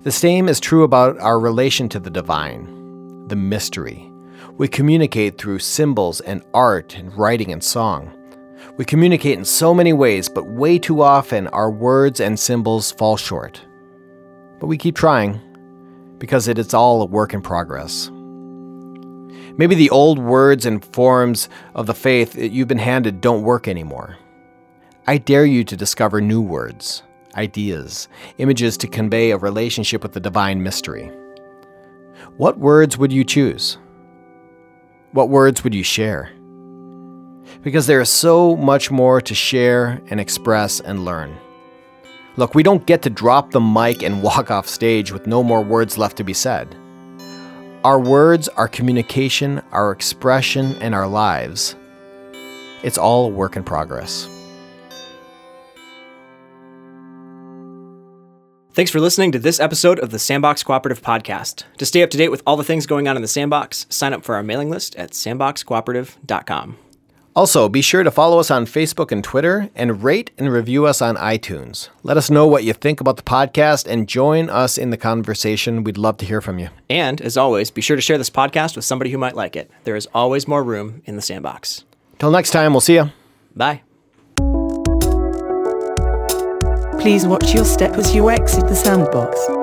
The 0.03 0.11
same 0.11 0.47
is 0.47 0.59
true 0.59 0.83
about 0.83 1.19
our 1.19 1.39
relation 1.39 1.89
to 1.89 1.99
the 1.99 2.09
divine, 2.09 3.27
the 3.27 3.35
mystery. 3.35 4.11
We 4.57 4.67
communicate 4.67 5.37
through 5.37 5.59
symbols 5.59 6.21
and 6.21 6.43
art 6.53 6.95
and 6.95 7.15
writing 7.17 7.51
and 7.51 7.63
song. 7.63 8.11
We 8.77 8.85
communicate 8.85 9.37
in 9.37 9.45
so 9.45 9.73
many 9.73 9.93
ways, 9.93 10.29
but 10.29 10.47
way 10.47 10.79
too 10.79 11.01
often 11.01 11.47
our 11.49 11.69
words 11.69 12.19
and 12.19 12.39
symbols 12.39 12.91
fall 12.91 13.17
short. 13.17 13.61
But 14.59 14.67
we 14.67 14.77
keep 14.77 14.95
trying 14.95 15.41
because 16.17 16.47
it 16.47 16.57
is 16.57 16.73
all 16.73 17.01
a 17.01 17.05
work 17.05 17.33
in 17.33 17.41
progress. 17.41 18.09
Maybe 19.57 19.75
the 19.75 19.89
old 19.89 20.19
words 20.19 20.65
and 20.65 20.83
forms 20.83 21.49
of 21.75 21.85
the 21.85 21.93
faith 21.93 22.33
that 22.33 22.51
you've 22.51 22.67
been 22.67 22.77
handed 22.77 23.19
don't 23.19 23.43
work 23.43 23.67
anymore. 23.67 24.17
I 25.07 25.17
dare 25.17 25.45
you 25.45 25.63
to 25.65 25.75
discover 25.75 26.21
new 26.21 26.41
words, 26.41 27.03
ideas, 27.39 28.09
images 28.37 28.75
to 28.77 28.87
convey 28.87 29.31
a 29.31 29.37
relationship 29.37 30.03
with 30.03 30.11
the 30.11 30.19
divine 30.19 30.61
mystery. 30.61 31.09
What 32.37 32.59
words 32.59 32.97
would 32.97 33.13
you 33.13 33.23
choose? 33.23 33.77
What 35.13 35.29
words 35.29 35.63
would 35.63 35.73
you 35.73 35.83
share? 35.83 36.31
Because 37.61 37.87
there 37.87 38.01
is 38.01 38.09
so 38.09 38.55
much 38.57 38.91
more 38.91 39.21
to 39.21 39.33
share 39.33 40.01
and 40.09 40.19
express 40.19 40.81
and 40.81 41.05
learn. 41.05 41.35
Look, 42.35 42.55
we 42.55 42.63
don't 42.63 42.85
get 42.85 43.01
to 43.03 43.09
drop 43.09 43.51
the 43.51 43.61
mic 43.61 44.03
and 44.03 44.21
walk 44.21 44.51
off 44.55 44.67
stage 44.67 45.11
with 45.11 45.25
no 45.25 45.41
more 45.41 45.61
words 45.61 45.97
left 45.97 46.17
to 46.17 46.23
be 46.23 46.33
said. 46.33 46.75
Our 47.85 47.99
words, 47.99 48.49
our 48.49 48.67
communication, 48.67 49.61
our 49.71 49.91
expression, 49.91 50.75
and 50.81 50.93
our 50.93 51.07
lives, 51.07 51.75
it's 52.83 52.97
all 52.97 53.27
a 53.27 53.29
work 53.29 53.55
in 53.55 53.63
progress. 53.63 54.27
Thanks 58.79 58.91
for 58.91 59.01
listening 59.01 59.33
to 59.33 59.39
this 59.39 59.59
episode 59.59 59.99
of 59.99 60.11
the 60.11 60.17
Sandbox 60.17 60.63
Cooperative 60.63 61.01
Podcast. 61.01 61.65
To 61.79 61.85
stay 61.85 62.01
up 62.01 62.09
to 62.11 62.17
date 62.17 62.29
with 62.29 62.41
all 62.47 62.55
the 62.55 62.63
things 62.63 62.85
going 62.85 63.09
on 63.09 63.17
in 63.17 63.21
the 63.21 63.27
Sandbox, 63.27 63.85
sign 63.89 64.13
up 64.13 64.23
for 64.23 64.35
our 64.35 64.41
mailing 64.41 64.69
list 64.69 64.95
at 64.95 65.11
sandboxcooperative.com. 65.11 66.77
Also, 67.35 67.67
be 67.67 67.81
sure 67.81 68.03
to 68.03 68.09
follow 68.09 68.39
us 68.39 68.49
on 68.49 68.65
Facebook 68.65 69.11
and 69.11 69.21
Twitter 69.21 69.69
and 69.75 70.01
rate 70.01 70.31
and 70.37 70.49
review 70.49 70.85
us 70.85 71.01
on 71.01 71.17
iTunes. 71.17 71.89
Let 72.03 72.15
us 72.15 72.29
know 72.29 72.47
what 72.47 72.63
you 72.63 72.71
think 72.71 73.01
about 73.01 73.17
the 73.17 73.23
podcast 73.23 73.85
and 73.85 74.07
join 74.07 74.49
us 74.49 74.77
in 74.77 74.91
the 74.91 74.97
conversation. 74.97 75.83
We'd 75.83 75.97
love 75.97 76.15
to 76.15 76.25
hear 76.25 76.39
from 76.39 76.57
you. 76.57 76.69
And 76.89 77.19
as 77.19 77.35
always, 77.35 77.71
be 77.71 77.81
sure 77.81 77.97
to 77.97 78.01
share 78.01 78.17
this 78.17 78.29
podcast 78.29 78.77
with 78.77 78.85
somebody 78.85 79.11
who 79.11 79.17
might 79.17 79.35
like 79.35 79.57
it. 79.57 79.69
There 79.83 79.97
is 79.97 80.07
always 80.13 80.47
more 80.47 80.63
room 80.63 81.01
in 81.03 81.17
the 81.17 81.21
Sandbox. 81.21 81.83
Till 82.17 82.31
next 82.31 82.51
time, 82.51 82.71
we'll 82.71 82.79
see 82.79 82.95
you. 82.95 83.11
Bye. 83.53 83.81
Please 86.99 87.25
watch 87.25 87.53
your 87.53 87.63
step 87.63 87.93
as 87.93 88.13
you 88.13 88.29
exit 88.29 88.67
the 88.67 88.75
sandbox. 88.75 89.58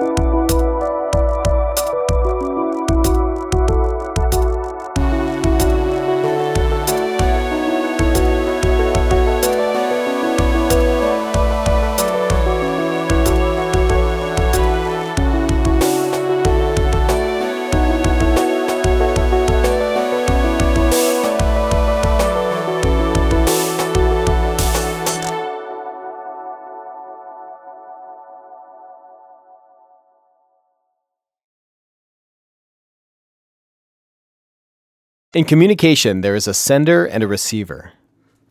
In 35.36 35.44
communication, 35.44 36.22
there 36.22 36.34
is 36.34 36.48
a 36.48 36.54
sender 36.54 37.04
and 37.04 37.22
a 37.22 37.26
receiver. 37.26 37.92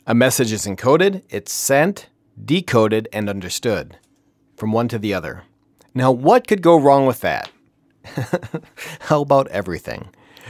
A 0.06 0.14
message 0.14 0.52
is 0.52 0.68
encoded, 0.68 1.24
it's 1.32 1.52
sent, 1.52 2.10
decoded, 2.40 3.08
and 3.12 3.28
understood 3.28 3.98
from 4.56 4.72
one 4.72 4.88
to 4.90 5.00
the 5.00 5.12
other. 5.12 5.46
Now, 5.96 6.12
what 6.12 6.48
could 6.48 6.62
go 6.62 6.80
wrong 6.80 7.08
with 7.08 7.22
that? 7.22 7.50
How 9.00 9.22
about 9.24 9.48
everything? 9.48 10.10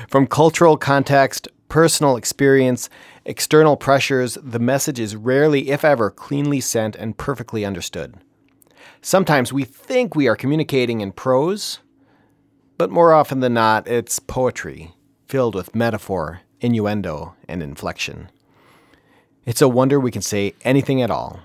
From 0.10 0.28
cultural 0.28 0.76
context, 0.76 1.48
personal 1.70 2.18
experience, 2.18 2.90
external 3.24 3.78
pressures, 3.78 4.38
the 4.44 4.60
message 4.60 5.00
is 5.00 5.16
rarely, 5.16 5.70
if 5.70 5.86
ever, 5.86 6.12
cleanly 6.12 6.60
sent 6.60 6.98
and 6.98 7.18
perfectly 7.18 7.64
understood. 7.64 8.14
Sometimes 9.02 9.54
we 9.54 9.64
think 9.64 10.16
we 10.16 10.28
are 10.28 10.36
communicating 10.36 11.00
in 11.00 11.14
prose, 11.14 11.80
but 12.78 12.92
more 12.92 13.14
often 13.14 13.40
than 13.40 13.54
not, 13.54 13.88
it's 13.88 14.20
poetry, 14.20 14.96
filled 15.28 15.56
with 15.56 15.76
metaphor, 15.76 16.42
innuendo, 16.62 17.36
and 17.48 17.64
inflection. 17.64 18.30
It's 19.46 19.62
a 19.62 19.68
wonder 19.68 20.00
we 20.00 20.12
can 20.12 20.22
say 20.22 20.54
anything 20.64 21.02
at 21.02 21.10
all. 21.10 21.40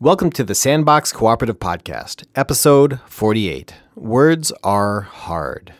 Welcome 0.00 0.30
to 0.32 0.44
the 0.44 0.54
Sandbox 0.54 1.12
Cooperative 1.12 1.58
Podcast, 1.58 2.24
episode 2.34 3.00
48 3.06 3.74
Words 3.94 4.52
Are 4.64 5.02
Hard. 5.02 5.74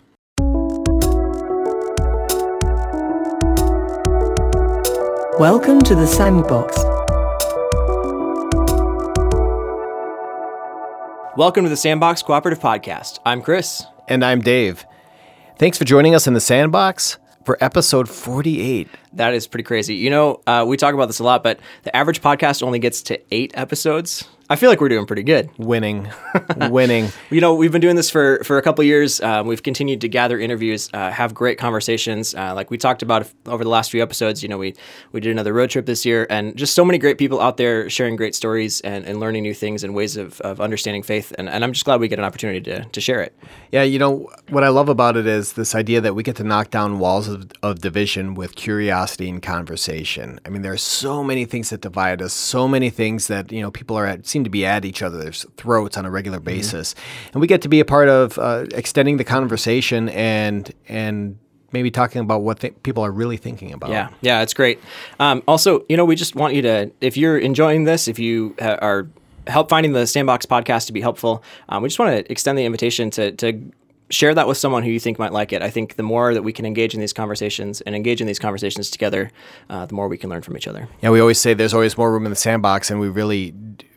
Welcome 5.38 5.81
to 5.83 5.94
the 5.94 6.07
sandbox. 6.07 6.76
Welcome 11.37 11.64
to 11.64 11.68
the 11.68 11.76
Sandbox 11.76 12.22
Cooperative 12.22 12.62
Podcast. 12.62 13.18
I'm 13.26 13.42
Chris. 13.42 13.85
And 14.09 14.24
I'm 14.24 14.40
Dave. 14.40 14.87
Thanks 15.59 15.79
for 15.79 15.85
joining 15.85 16.14
us 16.14 16.27
in 16.27 16.35
the 16.35 16.40
Sandbox 16.40 17.16
for 17.47 17.57
episode 17.62 18.11
48. 18.11 18.88
That 19.14 19.33
is 19.33 19.47
pretty 19.47 19.62
crazy. 19.64 19.95
You 19.95 20.11
know, 20.11 20.42
uh, 20.47 20.66
we 20.69 20.77
talk 20.77 20.92
about 20.92 21.07
this 21.07 21.19
a 21.19 21.25
lot, 21.25 21.42
but 21.42 21.59
the 21.85 21.97
average 21.97 22.21
podcast 22.21 22.62
only 22.62 22.79
gets 22.79 23.01
to 23.05 23.19
eight 23.35 23.53
episodes. 23.57 24.29
I 24.48 24.54
feel 24.54 24.70
like 24.70 24.80
we're 24.80 24.88
doing 24.88 25.06
pretty 25.06 25.24
good. 25.24 25.50
Winning. 25.59 26.09
Winning. 26.70 27.09
You 27.30 27.40
know, 27.40 27.54
we've 27.54 27.72
been 27.72 27.80
doing 27.80 27.96
this 27.96 28.11
for, 28.11 28.44
for 28.44 28.59
a 28.59 28.62
couple 28.62 28.85
years. 28.85 29.20
Um, 29.20 29.48
we've 29.48 29.62
continued 29.62 30.00
to 30.02 30.09
gather 30.09 30.38
interviews, 30.38 30.88
uh, 30.94 31.11
have 31.11 31.35
great 31.35 31.59
conversations. 31.59 32.32
Uh, 32.32 32.54
like 32.54 32.70
we 32.70 32.78
talked 32.78 33.02
about 33.02 33.28
over 33.46 33.64
the 33.64 33.70
last 33.70 33.90
few 33.90 34.00
episodes, 34.00 34.44
you 34.44 34.48
know, 34.48 34.56
we, 34.56 34.74
we 35.11 35.20
did 35.20 35.32
another 35.32 35.52
road 35.52 35.70
trip 35.70 35.87
this 35.87 36.06
year 36.06 36.28
and 36.30 36.56
just 36.56 36.74
so 36.74 36.85
many 36.85 36.96
great 36.96 37.18
people 37.18 37.40
out 37.40 37.56
there 37.56 37.90
sharing 37.90 38.14
great 38.14 38.37
stories 38.37 38.80
and, 38.82 39.04
and 39.04 39.18
learning 39.18 39.42
new 39.42 39.54
things 39.54 39.82
and 39.82 39.96
ways 39.96 40.16
of, 40.16 40.40
of 40.42 40.61
understanding 40.61 41.02
faith. 41.02 41.32
And, 41.38 41.48
and 41.48 41.64
I'm 41.64 41.72
just 41.72 41.85
glad 41.85 41.98
we 41.98 42.06
get 42.06 42.20
an 42.20 42.24
opportunity 42.24 42.61
to, 42.61 42.85
to 42.85 43.00
share 43.00 43.22
it. 43.22 43.37
Yeah, 43.72 43.82
you 43.82 43.98
know, 43.98 44.30
what 44.50 44.62
I 44.62 44.68
love 44.68 44.88
about 44.88 45.16
it 45.16 45.26
is 45.26 45.54
this 45.54 45.74
idea 45.74 46.00
that 46.02 46.14
we 46.14 46.22
get 46.22 46.37
to 46.37 46.44
knock 46.44 46.70
down 46.70 47.00
walls 47.00 47.26
of, 47.26 47.50
of 47.64 47.80
division 47.80 48.35
with 48.35 48.54
curiosity 48.54 49.28
and 49.28 49.42
conversation. 49.42 50.38
I 50.46 50.50
mean, 50.50 50.62
there 50.62 50.72
are 50.72 50.78
so 50.78 51.24
many 51.24 51.46
things 51.46 51.70
that 51.70 51.80
divide 51.80 52.22
us, 52.22 52.32
so 52.32 52.68
many 52.68 52.90
things 52.90 53.26
that, 53.26 53.50
you 53.50 53.61
know, 53.61 53.72
people 53.72 53.96
are 53.96 54.06
at, 54.06 54.24
seem 54.37 54.44
to 54.44 54.51
be 54.51 54.66
at 54.66 54.85
each 54.85 55.03
other's 55.03 55.46
throats 55.57 55.96
on 55.96 56.05
a 56.05 56.11
regular 56.11 56.40
basis. 56.40 56.94
And 57.33 57.40
we 57.40 57.46
get 57.46 57.62
to 57.62 57.68
be 57.68 57.81
a 57.81 57.85
part 57.85 58.09
of 58.09 58.38
uh, 58.38 58.66
extending 58.75 59.16
the 59.16 59.25
conversation 59.25 60.09
and, 60.11 60.72
and, 60.88 61.38
Maybe 61.72 61.90
talking 61.90 62.22
about 62.22 62.42
what 62.42 62.61
th- 62.61 62.75
people 62.85 63.03
are 63.03 63.11
really 63.11 63.37
thinking 63.37 63.72
about. 63.72 63.90
Yeah, 63.90 64.09
yeah, 64.22 64.40
it's 64.40 64.55
great. 64.55 64.81
Um, 65.18 65.42
also, 65.49 65.85
you 65.88 65.96
know, 65.96 66.05
we 66.05 66.14
just 66.14 66.37
want 66.37 66.55
you 66.55 66.62
to, 66.62 66.92
if 67.01 67.16
you're 67.16 67.37
enjoying 67.37 67.85
this, 67.85 68.07
if 68.07 68.20
you 68.20 68.55
uh, 68.62 68.77
are 68.81 69.09
help 69.49 69.68
finding 69.68 69.92
the 69.92 70.07
Sandbox 70.07 70.46
podcast 70.46 70.87
to 70.87 70.92
be 70.92 71.01
helpful, 71.01 71.42
um, 71.68 71.83
we 71.83 71.88
just 71.88 71.99
want 71.99 72.12
to 72.12 72.33
extend 72.33 72.57
the 72.57 72.64
invitation 72.64 73.11
to 73.11 73.33
to 73.33 73.72
share 74.11 74.35
that 74.35 74.46
with 74.46 74.57
someone 74.57 74.83
who 74.85 74.90
you 74.90 75.01
think 75.01 75.18
might 75.18 75.33
like 75.33 75.53
it. 75.53 75.62
I 75.62 75.70
think 75.70 75.96
the 75.96 76.03
more 76.03 76.33
that 76.35 76.42
we 76.42 76.53
can 76.53 76.64
engage 76.64 76.94
in 76.94 77.01
these 77.01 77.12
conversations 77.12 77.81
and 77.81 77.94
engage 77.94 78.20
in 78.20 78.27
these 78.27 78.38
conversations 78.38 78.90
together, 78.90 79.31
uh, 79.68 79.87
the 79.87 79.94
more 79.94 80.09
we 80.09 80.16
can 80.16 80.31
learn 80.31 80.42
from 80.42 80.57
each 80.57 80.68
other. 80.68 80.88
Yeah, 81.03 81.11
we 81.11 81.20
always 81.20 81.40
say 81.40 81.55
there's 81.55 81.75
always 81.75 81.99
more 81.99 82.12
room 82.12 82.25
in 82.25 82.31
the 82.31 82.37
sandbox, 82.37 82.90
and 82.90 83.01
we 83.01 83.09
really 83.09 83.55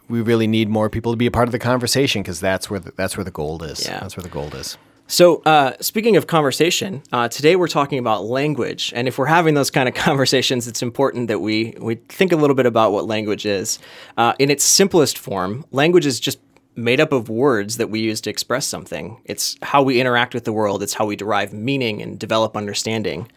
we 0.09 0.21
really 0.21 0.47
need 0.47 0.69
more 0.69 0.89
people 0.89 1.13
to 1.13 1.17
be 1.17 1.27
a 1.27 1.31
part 1.31 1.47
of 1.47 1.51
the 1.51 1.59
conversation 1.59 2.21
because 2.21 2.39
that's 2.39 2.69
where 2.69 2.79
the, 2.79 2.91
that's 2.95 3.15
where 3.15 3.23
the 3.23 3.31
gold 3.31 3.63
is. 3.63 3.85
Yeah. 3.85 3.99
that's 3.99 4.17
where 4.17 4.23
the 4.23 4.29
gold 4.29 4.55
is. 4.55 4.77
So, 5.07 5.41
uh, 5.43 5.73
speaking 5.81 6.17
of 6.17 6.27
conversation, 6.27 7.01
uh, 7.11 7.29
today 7.29 7.55
we're 7.55 7.67
talking 7.67 7.97
about 7.97 8.25
language, 8.25 8.93
and 8.95 9.07
if 9.07 9.17
we're 9.17 9.25
having 9.25 9.55
those 9.55 9.71
kind 9.71 9.89
of 9.89 9.95
conversations, 10.07 10.67
it's 10.67 10.83
important 10.83 11.29
that 11.29 11.39
we 11.39 11.73
we 11.79 11.95
think 12.09 12.31
a 12.31 12.35
little 12.35 12.55
bit 12.55 12.65
about 12.65 12.91
what 12.91 13.05
language 13.05 13.45
is. 13.45 13.79
Uh, 14.17 14.33
in 14.37 14.51
its 14.51 14.63
simplest 14.63 15.17
form, 15.17 15.65
language 15.71 16.05
is 16.05 16.19
just 16.19 16.39
made 16.75 16.99
up 16.99 17.11
of 17.11 17.27
words 17.27 17.77
that 17.77 17.89
we 17.89 17.99
use 17.99 18.21
to 18.21 18.29
express 18.29 18.67
something. 18.67 19.19
It's 19.25 19.57
how 19.63 19.81
we 19.81 19.99
interact 19.99 20.33
with 20.33 20.43
the 20.45 20.53
world. 20.53 20.83
It's 20.83 20.93
how 20.93 21.05
we 21.07 21.15
derive 21.15 21.53
meaning 21.53 22.01
and 22.01 22.19
develop 22.19 22.55
understanding. 22.55 23.31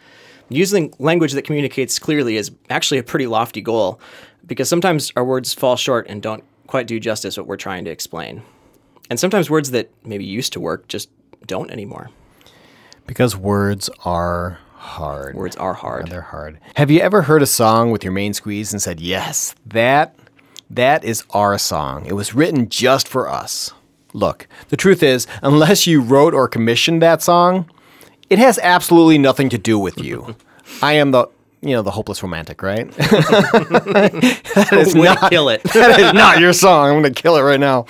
Using 0.50 0.92
language 0.98 1.32
that 1.32 1.42
communicates 1.42 1.98
clearly 1.98 2.36
is 2.36 2.50
actually 2.68 2.98
a 2.98 3.02
pretty 3.02 3.26
lofty 3.26 3.62
goal, 3.62 3.98
because 4.46 4.68
sometimes 4.68 5.10
our 5.16 5.24
words 5.24 5.54
fall 5.54 5.76
short 5.76 6.06
and 6.08 6.20
don't 6.20 6.44
quite 6.72 6.86
do 6.86 6.98
justice 6.98 7.36
what 7.36 7.46
we're 7.46 7.58
trying 7.58 7.84
to 7.84 7.90
explain. 7.90 8.40
And 9.10 9.20
sometimes 9.20 9.50
words 9.50 9.72
that 9.72 9.90
maybe 10.06 10.24
used 10.24 10.54
to 10.54 10.60
work 10.60 10.88
just 10.88 11.10
don't 11.46 11.70
anymore. 11.70 12.08
Because 13.06 13.36
words 13.36 13.90
are 14.06 14.58
hard. 14.76 15.36
Words 15.36 15.54
are 15.56 15.74
hard. 15.74 16.08
They're 16.08 16.22
hard. 16.22 16.58
Have 16.76 16.90
you 16.90 17.00
ever 17.00 17.20
heard 17.20 17.42
a 17.42 17.46
song 17.46 17.90
with 17.90 18.02
your 18.02 18.12
main 18.14 18.32
squeeze 18.32 18.72
and 18.72 18.80
said, 18.80 19.00
"Yes, 19.00 19.54
that 19.66 20.16
that 20.70 21.04
is 21.04 21.24
our 21.34 21.58
song. 21.58 22.06
It 22.06 22.14
was 22.14 22.34
written 22.34 22.70
just 22.70 23.06
for 23.06 23.28
us." 23.28 23.74
Look, 24.14 24.48
the 24.70 24.78
truth 24.78 25.02
is, 25.02 25.26
unless 25.42 25.86
you 25.86 26.00
wrote 26.00 26.32
or 26.32 26.48
commissioned 26.48 27.02
that 27.02 27.20
song, 27.20 27.68
it 28.30 28.38
has 28.38 28.58
absolutely 28.62 29.18
nothing 29.18 29.50
to 29.50 29.58
do 29.58 29.78
with 29.78 29.98
you. 29.98 30.36
I 30.82 30.94
am 30.94 31.10
the 31.10 31.26
you 31.62 31.70
know, 31.70 31.82
the 31.82 31.92
hopeless 31.92 32.22
romantic, 32.24 32.60
right? 32.60 32.90
that 32.92 34.68
is 34.72 34.94
Way 34.94 35.04
not 35.04 35.30
kill 35.30 35.48
it. 35.48 35.62
that 35.74 36.00
is 36.00 36.12
not 36.12 36.40
your 36.40 36.52
song. 36.52 36.88
I'm 36.88 37.00
going 37.00 37.14
to 37.14 37.22
kill 37.22 37.36
it 37.36 37.42
right 37.42 37.60
now. 37.60 37.86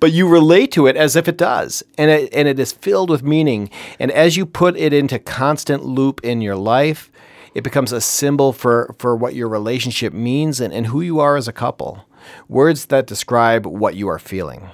But 0.00 0.12
you 0.12 0.28
relate 0.28 0.70
to 0.72 0.86
it 0.86 0.96
as 0.96 1.16
if 1.16 1.26
it 1.26 1.38
does, 1.38 1.82
and 1.96 2.10
it, 2.10 2.32
and 2.34 2.46
it 2.46 2.58
is 2.58 2.72
filled 2.72 3.08
with 3.08 3.22
meaning. 3.22 3.70
And 3.98 4.10
as 4.10 4.36
you 4.36 4.44
put 4.44 4.76
it 4.76 4.92
into 4.92 5.18
constant 5.18 5.82
loop 5.82 6.20
in 6.22 6.42
your 6.42 6.56
life, 6.56 7.10
it 7.54 7.62
becomes 7.62 7.90
a 7.90 8.02
symbol 8.02 8.52
for, 8.52 8.94
for 8.98 9.16
what 9.16 9.34
your 9.34 9.48
relationship 9.48 10.12
means 10.12 10.60
and, 10.60 10.72
and 10.72 10.86
who 10.88 11.00
you 11.00 11.20
are 11.20 11.36
as 11.36 11.48
a 11.48 11.52
couple. 11.52 12.04
Words 12.48 12.86
that 12.86 13.06
describe 13.06 13.64
what 13.64 13.94
you 13.94 14.08
are 14.08 14.18
feeling. 14.18 14.68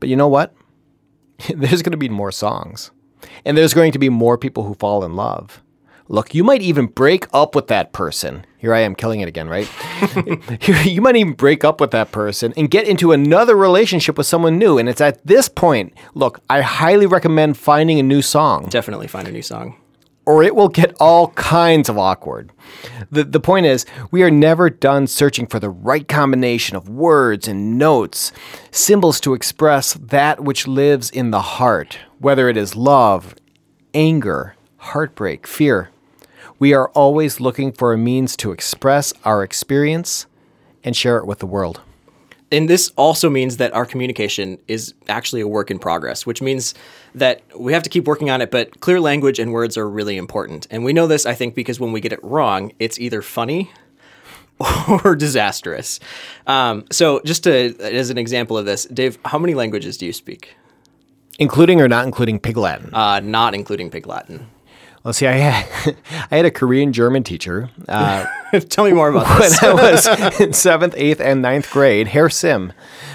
But 0.00 0.08
you 0.08 0.16
know 0.16 0.28
what? 0.28 0.54
There's 1.54 1.82
going 1.82 1.92
to 1.92 1.98
be 1.98 2.08
more 2.08 2.32
songs, 2.32 2.90
and 3.44 3.58
there's 3.58 3.74
going 3.74 3.92
to 3.92 3.98
be 3.98 4.08
more 4.08 4.38
people 4.38 4.62
who 4.62 4.74
fall 4.74 5.04
in 5.04 5.16
love. 5.16 5.62
Look, 6.08 6.34
you 6.34 6.44
might 6.44 6.62
even 6.62 6.86
break 6.86 7.26
up 7.32 7.54
with 7.54 7.66
that 7.66 7.92
person. 7.92 8.46
Here 8.58 8.72
I 8.72 8.80
am 8.80 8.94
killing 8.94 9.20
it 9.20 9.28
again, 9.28 9.48
right? 9.48 9.68
you 10.86 11.00
might 11.02 11.16
even 11.16 11.32
break 11.32 11.64
up 11.64 11.80
with 11.80 11.90
that 11.90 12.12
person 12.12 12.52
and 12.56 12.70
get 12.70 12.86
into 12.86 13.12
another 13.12 13.56
relationship 13.56 14.16
with 14.16 14.26
someone 14.26 14.58
new. 14.58 14.78
And 14.78 14.88
it's 14.88 15.00
at 15.00 15.26
this 15.26 15.48
point, 15.48 15.94
look, 16.14 16.40
I 16.48 16.60
highly 16.60 17.06
recommend 17.06 17.56
finding 17.58 17.98
a 17.98 18.02
new 18.04 18.22
song 18.22 18.68
Definitely 18.68 19.08
find 19.08 19.26
a 19.26 19.32
new 19.32 19.42
song. 19.42 19.76
or 20.26 20.42
it 20.44 20.54
will 20.54 20.68
get 20.68 20.94
all 21.00 21.28
kinds 21.30 21.88
of 21.88 21.98
awkward. 21.98 22.52
The, 23.10 23.24
the 23.24 23.40
point 23.40 23.66
is, 23.66 23.84
we 24.12 24.22
are 24.22 24.30
never 24.30 24.70
done 24.70 25.06
searching 25.08 25.46
for 25.46 25.58
the 25.58 25.70
right 25.70 26.06
combination 26.06 26.76
of 26.76 26.88
words 26.88 27.48
and 27.48 27.78
notes, 27.78 28.30
symbols 28.70 29.18
to 29.20 29.34
express 29.34 29.94
that 29.94 30.40
which 30.40 30.68
lives 30.68 31.10
in 31.10 31.30
the 31.32 31.40
heart, 31.42 31.98
whether 32.18 32.48
it 32.48 32.56
is 32.56 32.76
love, 32.76 33.34
anger, 33.92 34.54
heartbreak, 34.78 35.46
fear. 35.48 35.90
We 36.58 36.72
are 36.72 36.88
always 36.88 37.40
looking 37.40 37.72
for 37.72 37.92
a 37.92 37.98
means 37.98 38.36
to 38.38 38.52
express 38.52 39.12
our 39.24 39.42
experience 39.42 40.26
and 40.82 40.96
share 40.96 41.18
it 41.18 41.26
with 41.26 41.40
the 41.40 41.46
world. 41.46 41.80
And 42.52 42.70
this 42.70 42.92
also 42.96 43.28
means 43.28 43.56
that 43.56 43.74
our 43.74 43.84
communication 43.84 44.58
is 44.68 44.94
actually 45.08 45.40
a 45.40 45.48
work 45.48 45.70
in 45.70 45.78
progress, 45.78 46.24
which 46.24 46.40
means 46.40 46.74
that 47.14 47.42
we 47.58 47.72
have 47.72 47.82
to 47.82 47.90
keep 47.90 48.06
working 48.06 48.30
on 48.30 48.40
it, 48.40 48.50
but 48.50 48.80
clear 48.80 49.00
language 49.00 49.38
and 49.38 49.52
words 49.52 49.76
are 49.76 49.88
really 49.88 50.16
important. 50.16 50.66
And 50.70 50.84
we 50.84 50.92
know 50.92 51.08
this, 51.08 51.26
I 51.26 51.34
think, 51.34 51.54
because 51.54 51.80
when 51.80 51.92
we 51.92 52.00
get 52.00 52.12
it 52.12 52.22
wrong, 52.22 52.72
it's 52.78 53.00
either 53.00 53.20
funny 53.20 53.70
or 55.04 55.16
disastrous. 55.16 55.98
Um, 56.46 56.84
so, 56.90 57.20
just 57.24 57.44
to, 57.44 57.76
as 57.80 58.10
an 58.10 58.16
example 58.16 58.56
of 58.56 58.64
this, 58.64 58.84
Dave, 58.86 59.18
how 59.24 59.38
many 59.38 59.54
languages 59.54 59.98
do 59.98 60.06
you 60.06 60.12
speak? 60.12 60.56
Including 61.38 61.80
or 61.80 61.88
not 61.88 62.06
including 62.06 62.38
Pig 62.38 62.56
Latin. 62.56 62.94
Uh, 62.94 63.20
not 63.20 63.54
including 63.54 63.90
Pig 63.90 64.06
Latin. 64.06 64.46
Well, 65.06 65.12
see, 65.12 65.28
I 65.28 65.34
had, 65.34 65.96
I 66.32 66.36
had 66.38 66.46
a 66.46 66.50
Korean 66.50 66.92
German 66.92 67.22
teacher. 67.22 67.70
Uh, 67.88 68.26
Tell 68.68 68.84
me 68.84 68.90
more 68.92 69.08
about 69.08 69.28
when 69.28 69.38
this. 69.50 69.62
I 69.62 69.72
was 69.72 70.40
in 70.40 70.52
seventh, 70.52 70.94
eighth, 70.96 71.20
and 71.20 71.40
ninth 71.42 71.70
grade, 71.70 72.08
Herr 72.08 72.28
Sim, 72.28 72.72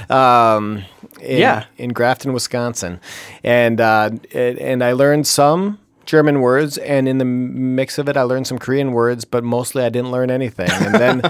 um, 0.10 0.86
in, 1.20 1.40
Yeah. 1.40 1.66
in 1.78 1.90
Grafton, 1.90 2.32
Wisconsin, 2.32 3.02
and 3.44 3.82
uh, 3.82 4.10
and 4.34 4.58
and 4.58 4.84
I 4.86 4.94
learned 4.94 5.28
some 5.28 5.80
German 6.06 6.42
words, 6.42 6.78
and 6.80 7.08
in 7.08 7.18
the 7.20 7.26
mix 7.26 7.98
of 7.98 8.10
it, 8.10 8.18
I 8.18 8.24
learned 8.24 8.48
some 8.48 8.58
Korean 8.60 8.92
words, 8.92 9.24
but 9.26 9.44
mostly 9.44 9.84
I 9.84 9.90
didn't 9.90 10.12
learn 10.12 10.30
anything. 10.32 10.70
And 10.72 10.96
then 10.96 11.22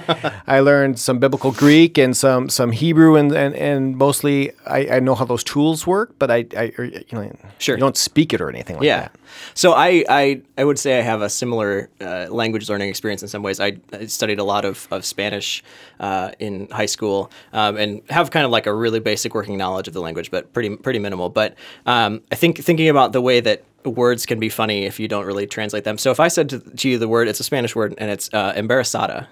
I 0.48 0.60
learned 0.62 1.00
some 1.00 1.20
biblical 1.20 1.52
Greek 1.52 1.98
and 1.98 2.16
some 2.16 2.50
some 2.50 2.72
Hebrew, 2.72 3.16
and 3.16 3.32
and, 3.32 3.56
and 3.56 3.98
mostly 3.98 4.52
I, 4.66 4.98
I 4.98 5.00
know 5.00 5.16
how 5.16 5.26
those 5.26 5.44
tools 5.44 5.86
work, 5.86 6.14
but 6.20 6.32
I, 6.32 6.46
I 6.58 6.72
you 6.78 7.04
know, 7.12 7.32
Sure. 7.60 7.76
you 7.76 7.80
don't 7.80 7.98
speak 7.98 8.34
it 8.34 8.42
or 8.42 8.50
anything 8.50 8.78
like 8.78 8.86
Yeah. 8.86 9.02
that. 9.02 9.12
So 9.54 9.72
I, 9.74 10.04
I, 10.10 10.42
I 10.58 10.64
would 10.66 10.78
say 10.78 11.00
I 11.00 11.02
have 11.02 11.22
a 11.22 11.30
similar 11.30 11.90
uh, 12.02 12.28
language 12.30 12.70
learning 12.70 12.90
experience 12.90 13.22
in 13.22 13.30
some 13.30 13.44
ways. 13.44 13.60
I, 13.62 13.78
I 13.94 14.06
studied 14.08 14.40
a 14.40 14.44
lot 14.44 14.66
of, 14.66 14.88
of 14.92 15.06
Spanish 15.06 15.64
uh, 16.02 16.32
in 16.40 16.68
high 16.70 16.86
school 16.86 17.32
um, 17.54 17.78
and 17.78 18.02
have 18.10 18.30
kind 18.32 18.46
of 18.46 18.52
like 18.52 18.66
a 18.68 18.74
really 18.74 19.00
basic 19.00 19.34
working 19.34 19.58
knowledge 19.58 19.88
of 19.88 19.94
the 19.94 20.02
language, 20.02 20.32
but 20.32 20.52
pretty 20.54 20.76
pretty 20.76 21.00
minimal. 21.00 21.30
But 21.30 21.56
um, 21.86 22.22
I 22.32 22.36
think 22.36 22.58
thinking 22.60 22.90
about 22.90 23.14
the 23.14 23.22
way 23.22 23.40
that 23.40 23.64
words 23.86 24.26
can 24.26 24.40
be 24.40 24.50
funny 24.50 24.86
if 24.86 25.00
you 25.00 25.08
don't 25.08 25.26
really 25.26 25.48
translate 25.48 25.84
them. 25.84 25.98
So 25.98 26.12
if 26.12 26.20
I 26.20 26.28
said 26.28 26.50
to, 26.50 26.60
to 26.60 26.90
you 26.90 26.98
the 26.98 27.08
word, 27.08 27.28
it's 27.28 27.40
a 27.40 27.44
Spanish 27.44 27.76
word 27.76 27.96
and 27.98 28.10
it's 28.12 28.30
uh, 28.34 28.54
embarazada. 28.54 29.28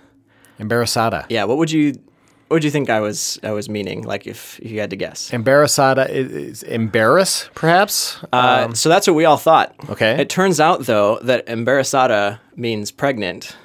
Embarazada. 0.60 1.26
Yeah. 1.30 1.46
What 1.46 1.58
would 1.58 1.72
you 1.72 1.94
what 2.48 2.56
would 2.56 2.64
you 2.64 2.72
think 2.72 2.90
I 2.90 3.00
was 3.00 3.40
I 3.44 3.52
was 3.52 3.70
meaning? 3.70 4.04
Like 4.04 4.26
if, 4.26 4.60
if 4.60 4.72
you 4.72 4.80
had 4.80 4.90
to 4.90 4.96
guess. 4.96 5.30
Embarazada 5.30 6.10
is, 6.10 6.64
embarrass, 6.64 7.50
perhaps. 7.54 8.18
Uh, 8.34 8.74
so 8.74 8.90
that's 8.90 9.06
what 9.06 9.16
we 9.16 9.26
all 9.26 9.38
thought. 9.38 9.76
okay. 9.90 10.20
It 10.20 10.30
turns 10.30 10.60
out 10.60 10.86
though 10.88 11.20
that 11.20 11.46
embarazada 11.46 12.40
means 12.56 12.92
pregnant. 12.92 13.56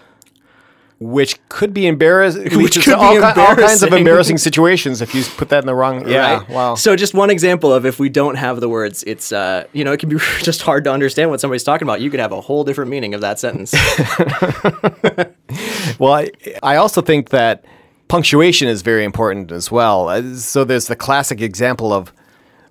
Which 1.05 1.39
could 1.51 1.75
be 1.75 1.87
embarrassing. 1.87 2.45
Which 2.45 2.55
Which 2.77 2.85
could 2.85 2.95
all, 2.95 3.15
be 3.15 3.21
ki- 3.21 3.41
all 3.41 3.55
kinds 3.57 3.83
of 3.83 3.93
embarrassing. 3.93 4.39
situations 4.39 5.03
if 5.03 5.15
you 5.15 5.23
put 5.37 5.51
that 5.51 5.63
in 5.63 5.67
the 5.67 5.75
wrong. 5.75 6.09
Yeah, 6.09 6.39
right? 6.39 6.49
wow. 6.49 6.75
So 6.77 6.97
just 6.97 7.13
one 7.13 7.29
example 7.31 7.73
of 7.75 7.85
if 7.85 7.99
we 7.99 8.09
don't 8.09 8.37
have 8.37 8.61
the 8.61 8.69
words, 8.71 9.05
it's 9.07 9.31
uh, 9.31 9.65
you 9.73 9.85
know, 9.85 9.93
it 9.93 10.01
can 10.01 10.09
be 10.09 10.17
just 10.43 10.63
hard 10.63 10.85
to 10.85 10.93
understand 10.93 11.31
what 11.31 11.41
somebody's 11.41 11.65
talking 11.65 11.87
about. 11.87 12.01
You 12.01 12.11
could 12.11 12.21
have 12.21 12.33
a 12.33 12.41
whole 12.41 12.65
different 12.65 12.91
meaning 12.91 13.13
of 13.15 13.21
that 13.21 13.39
sentence. 13.39 13.73
well, 15.99 16.13
I, 16.15 16.31
I 16.63 16.77
also 16.77 17.01
think 17.03 17.31
that 17.31 17.65
punctuation 18.09 18.69
is 18.69 18.83
very 18.83 19.05
important 19.05 19.53
as 19.53 19.71
well. 19.71 20.09
Uh, 20.09 20.35
So 20.37 20.65
there's 20.65 20.87
the 20.87 20.97
classic 20.97 21.41
example 21.41 21.93
of 21.93 22.13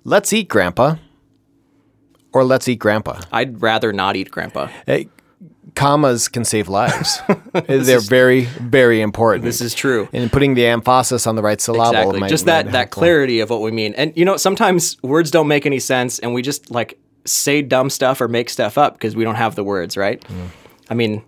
"Let's 0.04 0.32
eat, 0.32 0.48
Grandpa," 0.48 0.96
or 2.32 2.44
"Let's 2.44 2.68
eat, 2.68 2.78
Grandpa." 2.78 3.20
I'd 3.32 3.60
rather 3.62 3.92
not 3.92 4.16
eat 4.16 4.30
grandpa. 4.30 4.68
Uh, 4.88 5.00
commas 5.74 6.28
can 6.28 6.44
save 6.44 6.68
lives. 6.68 7.20
They're 7.66 8.00
very, 8.00 8.42
very 8.44 9.00
important. 9.00 9.44
This 9.44 9.60
is 9.60 9.74
true. 9.74 10.08
And 10.12 10.30
putting 10.30 10.54
the 10.54 10.66
emphasis 10.66 11.26
on 11.26 11.36
the 11.36 11.42
right 11.42 11.60
syllable. 11.60 12.10
Exactly. 12.10 12.28
just 12.28 12.46
that 12.46 12.72
that 12.72 12.90
clarity 12.90 13.40
of 13.40 13.50
what 13.50 13.60
we 13.60 13.70
mean. 13.70 13.94
And 13.94 14.12
you 14.16 14.24
know, 14.24 14.36
sometimes 14.36 15.02
words 15.02 15.30
don't 15.30 15.48
make 15.48 15.66
any 15.66 15.80
sense 15.80 16.18
and 16.18 16.34
we 16.34 16.42
just 16.42 16.70
like 16.70 16.98
say 17.24 17.62
dumb 17.62 17.90
stuff 17.90 18.20
or 18.20 18.28
make 18.28 18.50
stuff 18.50 18.76
up 18.78 18.94
because 18.94 19.16
we 19.16 19.24
don't 19.24 19.36
have 19.36 19.54
the 19.54 19.64
words, 19.64 19.96
right? 19.96 20.24
I 20.90 20.94
mean, 20.94 21.22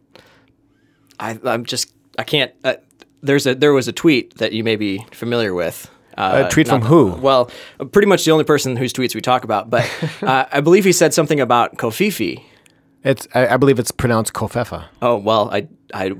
I 1.18 1.38
I'm 1.44 1.64
just 1.64 1.92
I 2.18 2.24
can't 2.24 2.52
uh, 2.64 2.74
there's 3.22 3.46
a 3.46 3.54
there 3.54 3.72
was 3.72 3.88
a 3.88 3.92
tweet 3.92 4.37
that 4.38 4.52
you 4.52 4.62
may 4.64 4.76
be 4.76 5.04
familiar 5.12 5.54
with. 5.54 5.90
Uh, 6.16 6.44
A 6.46 6.50
tweet 6.50 6.66
from 6.66 6.80
who? 6.80 7.09
Well, 7.12 7.50
pretty 7.92 8.09
much 8.09 8.24
the 8.24 8.30
only 8.30 8.44
person 8.44 8.74
whose 8.76 8.94
tweets 8.94 9.14
we 9.14 9.20
talk 9.20 9.44
about, 9.44 9.68
but 9.68 9.87
uh, 10.22 10.46
I 10.50 10.62
believe 10.62 10.85
he 10.85 10.92
said 10.92 11.12
something 11.12 11.40
about 11.40 11.76
Kofifi. 11.76 12.42
It's. 13.07 13.29
I, 13.35 13.49
I 13.49 13.57
believe 13.57 13.79
it's 13.79 13.92
pronounced 13.92 14.33
kofefa. 14.33 14.87
Oh 15.01 15.16
well, 15.16 15.49
I 15.51 15.69
I 15.95 16.14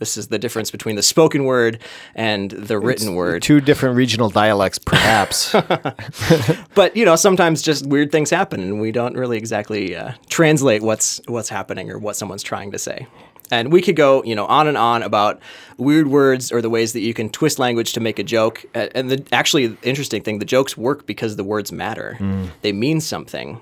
this 0.00 0.16
is 0.16 0.28
the 0.28 0.38
difference 0.38 0.70
between 0.70 0.96
the 0.96 1.02
spoken 1.02 1.44
word 1.44 1.78
and 2.14 2.50
the 2.50 2.78
written 2.78 3.14
word. 3.14 3.42
Two 3.42 3.60
different 3.60 3.96
regional 3.96 4.30
dialects, 4.30 4.78
perhaps. 4.78 5.52
but 6.74 6.96
you 6.96 7.04
know 7.04 7.16
sometimes 7.16 7.62
just 7.62 7.86
weird 7.86 8.10
things 8.10 8.30
happen 8.30 8.60
and 8.60 8.80
we 8.80 8.90
don't 8.90 9.14
really 9.14 9.36
exactly 9.36 9.94
uh, 9.94 10.12
translate 10.28 10.82
what's 10.82 11.20
what's 11.28 11.48
happening 11.48 11.90
or 11.90 11.98
what 11.98 12.16
someone's 12.16 12.42
trying 12.42 12.72
to 12.72 12.78
say 12.78 13.06
and 13.50 13.72
we 13.72 13.82
could 13.82 13.96
go 13.96 14.22
you 14.24 14.34
know 14.34 14.46
on 14.46 14.66
and 14.66 14.76
on 14.76 15.02
about 15.02 15.40
weird 15.76 16.08
words 16.08 16.50
or 16.50 16.62
the 16.62 16.70
ways 16.70 16.92
that 16.92 17.00
you 17.00 17.12
can 17.12 17.28
twist 17.28 17.58
language 17.58 17.92
to 17.92 18.00
make 18.00 18.18
a 18.18 18.22
joke 18.22 18.64
and 18.74 19.10
the 19.10 19.24
actually 19.32 19.68
the 19.68 19.88
interesting 19.88 20.22
thing 20.22 20.38
the 20.38 20.44
jokes 20.44 20.76
work 20.76 21.06
because 21.06 21.36
the 21.36 21.44
words 21.44 21.72
matter 21.72 22.16
they 22.62 22.72
mean 22.72 23.00
something 23.00 23.60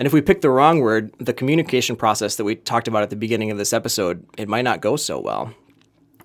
and 0.00 0.06
if 0.06 0.12
we 0.12 0.20
pick 0.20 0.40
the 0.40 0.50
wrong 0.50 0.80
word 0.80 1.14
the 1.18 1.32
communication 1.32 1.94
process 1.94 2.34
that 2.36 2.44
we 2.44 2.56
talked 2.56 2.88
about 2.88 3.04
at 3.04 3.10
the 3.10 3.16
beginning 3.16 3.52
of 3.52 3.58
this 3.58 3.72
episode 3.72 4.26
it 4.36 4.48
might 4.48 4.62
not 4.62 4.80
go 4.80 4.96
so 4.96 5.20
well 5.20 5.54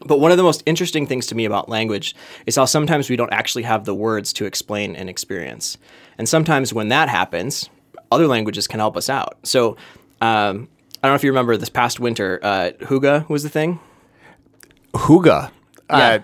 but 0.05 0.19
one 0.19 0.31
of 0.31 0.37
the 0.37 0.43
most 0.43 0.63
interesting 0.65 1.07
things 1.07 1.27
to 1.27 1.35
me 1.35 1.45
about 1.45 1.69
language 1.69 2.15
is 2.45 2.55
how 2.55 2.65
sometimes 2.65 3.09
we 3.09 3.15
don't 3.15 3.31
actually 3.31 3.63
have 3.63 3.85
the 3.85 3.95
words 3.95 4.33
to 4.33 4.45
explain 4.45 4.95
an 4.95 5.09
experience. 5.09 5.77
And 6.17 6.27
sometimes 6.27 6.73
when 6.73 6.89
that 6.89 7.09
happens, 7.09 7.69
other 8.11 8.27
languages 8.27 8.67
can 8.67 8.79
help 8.79 8.97
us 8.97 9.09
out. 9.09 9.37
So 9.43 9.77
um, 10.21 10.67
I 11.01 11.07
don't 11.07 11.11
know 11.11 11.15
if 11.15 11.23
you 11.23 11.31
remember 11.31 11.57
this 11.57 11.69
past 11.69 11.99
winter, 11.99 12.39
uh, 12.43 12.71
Hygge 12.81 13.27
was 13.29 13.43
the 13.43 13.49
thing. 13.49 13.79
Hygge. 14.93 15.51
Yeah. 15.89 15.95
Uh, 15.97 16.19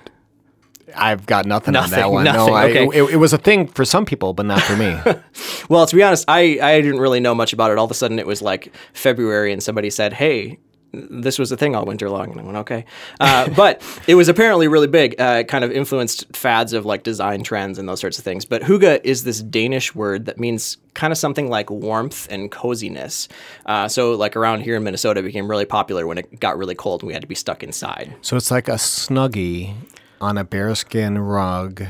I've 0.95 1.25
got 1.25 1.45
nothing, 1.45 1.75
on 1.75 1.89
that 1.89 2.11
one. 2.11 2.23
nothing, 2.25 2.47
no, 2.47 2.53
I, 2.53 2.69
okay. 2.69 2.87
it, 2.99 3.13
it 3.13 3.17
was 3.17 3.33
a 3.33 3.37
thing 3.37 3.67
for 3.67 3.85
some 3.85 4.05
people, 4.05 4.33
but 4.33 4.45
not 4.45 4.61
for 4.61 4.75
me. 4.75 4.97
Well, 5.69 5.85
to 5.85 5.95
be 5.95 6.03
honest, 6.03 6.25
I, 6.27 6.59
I 6.61 6.81
didn't 6.81 6.99
really 6.99 7.21
know 7.21 7.33
much 7.33 7.53
about 7.53 7.71
it. 7.71 7.77
All 7.77 7.85
of 7.85 7.91
a 7.91 7.93
sudden, 7.93 8.19
it 8.19 8.27
was 8.27 8.41
like 8.41 8.73
February, 8.93 9.53
and 9.53 9.63
somebody 9.63 9.89
said, 9.89 10.11
"Hey, 10.11 10.59
this 10.91 11.39
was 11.39 11.49
a 11.53 11.55
thing 11.55 11.75
all 11.75 11.85
winter 11.85 12.09
long." 12.09 12.31
And 12.31 12.41
I 12.41 12.43
went, 12.43 12.57
"Okay," 12.57 12.85
uh, 13.21 13.49
but 13.55 13.81
it 14.05 14.15
was 14.15 14.27
apparently 14.27 14.67
really 14.67 14.87
big. 14.87 15.15
Uh, 15.19 15.37
it 15.39 15.47
kind 15.47 15.63
of 15.63 15.71
influenced 15.71 16.35
fads 16.35 16.73
of 16.73 16.85
like 16.85 17.03
design 17.03 17.43
trends 17.43 17.79
and 17.79 17.87
those 17.87 18.01
sorts 18.01 18.17
of 18.17 18.25
things. 18.25 18.43
But 18.43 18.63
"hygge" 18.63 18.99
is 19.05 19.23
this 19.23 19.41
Danish 19.41 19.95
word 19.95 20.25
that 20.25 20.39
means 20.39 20.77
kind 20.93 21.13
of 21.13 21.17
something 21.17 21.49
like 21.49 21.71
warmth 21.71 22.27
and 22.29 22.51
coziness. 22.51 23.29
Uh, 23.65 23.87
so, 23.87 24.13
like 24.15 24.35
around 24.35 24.61
here 24.61 24.75
in 24.75 24.83
Minnesota, 24.83 25.21
it 25.21 25.23
became 25.23 25.49
really 25.49 25.65
popular 25.65 26.05
when 26.05 26.17
it 26.17 26.39
got 26.41 26.57
really 26.57 26.75
cold 26.75 27.01
and 27.01 27.07
we 27.07 27.13
had 27.13 27.21
to 27.21 27.29
be 27.29 27.35
stuck 27.35 27.63
inside. 27.63 28.13
so 28.21 28.35
it's 28.35 28.51
like 28.51 28.67
a 28.67 28.73
snuggie 28.73 29.73
on 30.21 30.37
a 30.37 30.43
bearskin 30.43 31.17
rug 31.17 31.83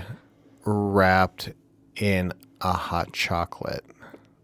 wrapped 0.65 1.51
in 1.97 2.33
a 2.61 2.71
hot 2.71 3.11
chocolate. 3.13 3.83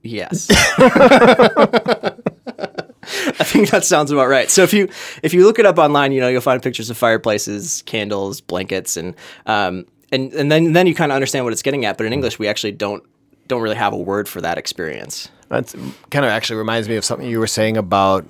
Yes. 0.04 0.48
I 3.10 3.44
think 3.44 3.70
that 3.70 3.86
sounds 3.86 4.12
about 4.12 4.28
right. 4.28 4.52
So 4.52 4.64
if 4.64 4.74
you 4.74 4.90
if 5.24 5.34
you 5.34 5.46
look 5.46 5.60
it 5.60 5.66
up 5.66 5.78
online, 5.78 6.12
you 6.12 6.20
know 6.20 6.28
you'll 6.28 6.42
find 6.42 6.62
pictures 6.62 6.90
of 6.90 6.98
fireplaces, 6.98 7.82
candles, 7.86 8.42
blankets, 8.42 8.98
and 8.98 9.16
um, 9.46 9.86
and 10.12 10.34
and 10.34 10.52
then 10.52 10.74
then 10.74 10.88
you 10.88 10.96
kind 10.96 11.12
of 11.12 11.16
understand 11.16 11.46
what 11.46 11.54
it's 11.54 11.62
getting 11.62 11.86
at. 11.86 11.98
But 11.98 12.06
in 12.06 12.14
English, 12.14 12.38
we 12.38 12.48
actually 12.48 12.74
don't 12.74 13.04
don't 13.48 13.62
really 13.62 13.78
have 13.78 13.94
a 13.94 13.98
word 13.98 14.28
for 14.28 14.42
that 14.42 14.58
experience. 14.58 15.30
That 15.50 15.74
kind 16.12 16.26
of 16.26 16.32
actually 16.32 16.58
reminds 16.58 16.90
me 16.90 16.98
of 16.98 17.06
something 17.06 17.28
you 17.28 17.40
were 17.40 17.48
saying 17.48 17.78
about 17.78 18.26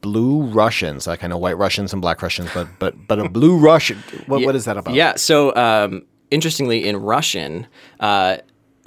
blue 0.00 0.42
Russians. 0.42 1.06
Like 1.06 1.24
I 1.24 1.26
know 1.26 1.38
white 1.38 1.58
Russians 1.58 1.92
and 1.92 2.00
black 2.00 2.22
Russians, 2.22 2.50
but 2.54 2.68
but 2.78 2.94
but 3.08 3.18
a 3.18 3.28
blue 3.28 3.58
Russian. 3.58 3.98
What, 4.26 4.42
what 4.42 4.54
is 4.54 4.66
that 4.66 4.76
about? 4.76 4.94
Yeah. 4.94 5.16
So 5.16 5.54
um, 5.56 6.06
interestingly, 6.30 6.86
in 6.86 6.96
Russian. 6.96 7.66
Uh, 7.98 8.38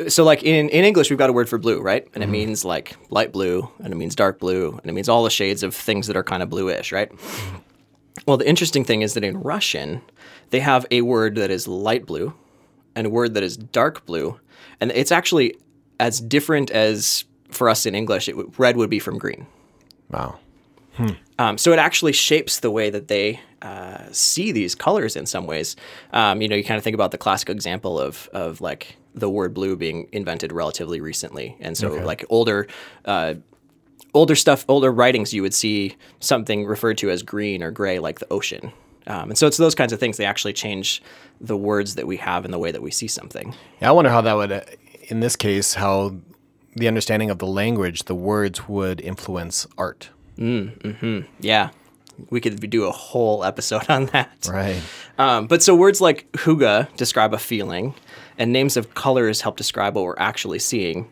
so 0.07 0.23
like 0.23 0.43
in, 0.43 0.69
in 0.69 0.85
English 0.85 1.09
we've 1.09 1.19
got 1.19 1.29
a 1.29 1.33
word 1.33 1.47
for 1.49 1.57
blue, 1.57 1.81
right? 1.81 2.07
And 2.15 2.23
it 2.23 2.27
means 2.27 2.65
like 2.65 2.95
light 3.09 3.31
blue 3.31 3.69
and 3.79 3.93
it 3.93 3.95
means 3.95 4.15
dark 4.15 4.39
blue 4.39 4.71
and 4.81 4.89
it 4.89 4.93
means 4.93 5.07
all 5.07 5.23
the 5.23 5.29
shades 5.29 5.61
of 5.61 5.75
things 5.75 6.07
that 6.07 6.17
are 6.17 6.23
kind 6.23 6.41
of 6.41 6.49
bluish, 6.49 6.91
right? 6.91 7.11
Well, 8.25 8.37
the 8.37 8.47
interesting 8.47 8.83
thing 8.83 9.01
is 9.01 9.13
that 9.13 9.23
in 9.23 9.39
Russian 9.41 10.01
they 10.49 10.61
have 10.61 10.85
a 10.89 11.01
word 11.01 11.35
that 11.35 11.51
is 11.51 11.67
light 11.67 12.05
blue 12.05 12.33
and 12.95 13.07
a 13.07 13.09
word 13.09 13.33
that 13.33 13.43
is 13.43 13.57
dark 13.57 14.05
blue, 14.05 14.39
and 14.79 14.91
it's 14.91 15.11
actually 15.11 15.55
as 15.99 16.19
different 16.19 16.71
as 16.71 17.25
for 17.53 17.69
us 17.69 17.85
in 17.85 17.95
English. 17.95 18.27
It, 18.27 18.35
red 18.59 18.77
would 18.77 18.89
be 18.89 18.99
from 18.99 19.17
green. 19.17 19.45
Wow. 20.09 20.39
Um, 21.39 21.57
so 21.57 21.71
it 21.71 21.79
actually 21.79 22.13
shapes 22.13 22.59
the 22.59 22.69
way 22.69 22.91
that 22.91 23.07
they 23.07 23.39
uh, 23.61 24.03
see 24.11 24.51
these 24.51 24.75
colors 24.75 25.15
in 25.15 25.25
some 25.25 25.47
ways. 25.47 25.75
Um, 26.11 26.41
you 26.41 26.47
know, 26.47 26.55
you 26.55 26.63
kind 26.63 26.77
of 26.77 26.83
think 26.83 26.93
about 26.93 27.11
the 27.11 27.17
classic 27.17 27.49
example 27.49 27.99
of 27.99 28.29
of 28.33 28.61
like 28.61 28.97
the 29.15 29.29
word 29.29 29.53
blue 29.53 29.75
being 29.75 30.07
invented 30.11 30.51
relatively 30.51 31.01
recently, 31.01 31.55
and 31.59 31.77
so 31.77 31.89
like 31.93 32.25
older. 32.29 32.67
Uh, 33.05 33.35
Older 34.15 34.35
stuff, 34.35 34.63
older 34.67 34.91
writings, 34.91 35.33
you 35.33 35.41
would 35.41 35.55
see 35.55 35.95
something 36.19 36.67
referred 36.67 36.99
to 36.99 37.09
as 37.09 37.23
green 37.23 37.63
or 37.63 37.71
gray, 37.71 37.97
like 37.97 38.19
the 38.19 38.31
ocean. 38.31 38.71
Um, 39.07 39.31
and 39.31 39.37
so 39.39 39.47
it's 39.47 39.57
those 39.57 39.73
kinds 39.73 39.91
of 39.91 39.99
things. 39.99 40.17
They 40.17 40.25
actually 40.25 40.53
change 40.53 41.01
the 41.41 41.57
words 41.57 41.95
that 41.95 42.05
we 42.05 42.17
have 42.17 42.45
and 42.45 42.53
the 42.53 42.59
way 42.59 42.71
that 42.71 42.83
we 42.83 42.91
see 42.91 43.07
something. 43.07 43.55
Yeah, 43.81 43.89
I 43.89 43.91
wonder 43.91 44.11
how 44.11 44.21
that 44.21 44.33
would, 44.33 44.51
uh, 44.51 44.61
in 45.07 45.19
this 45.21 45.35
case, 45.35 45.73
how 45.73 46.15
the 46.75 46.87
understanding 46.87 47.29
of 47.29 47.39
the 47.39 47.47
language, 47.47 48.03
the 48.03 48.15
words 48.15 48.67
would 48.67 49.01
influence 49.01 49.67
art. 49.77 50.09
Mm. 50.37 50.97
Hmm. 50.97 51.19
Yeah, 51.39 51.69
we 52.29 52.41
could 52.41 52.69
do 52.69 52.85
a 52.85 52.91
whole 52.91 53.43
episode 53.43 53.89
on 53.89 54.07
that. 54.07 54.47
Right. 54.49 54.81
Um, 55.17 55.47
but 55.47 55.61
so 55.61 55.75
words 55.75 56.01
like 56.01 56.31
hygge 56.33 56.95
describe 56.95 57.33
a 57.33 57.37
feeling, 57.37 57.93
and 58.37 58.51
names 58.51 58.77
of 58.77 58.93
colors 58.95 59.41
help 59.41 59.57
describe 59.57 59.95
what 59.95 60.03
we're 60.05 60.15
actually 60.17 60.59
seeing. 60.59 61.09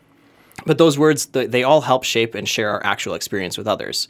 But 0.66 0.78
those 0.78 0.98
words, 0.98 1.26
they 1.26 1.62
all 1.62 1.80
help 1.80 2.04
shape 2.04 2.34
and 2.34 2.48
share 2.48 2.70
our 2.70 2.84
actual 2.84 3.14
experience 3.14 3.58
with 3.58 3.66
others, 3.66 4.06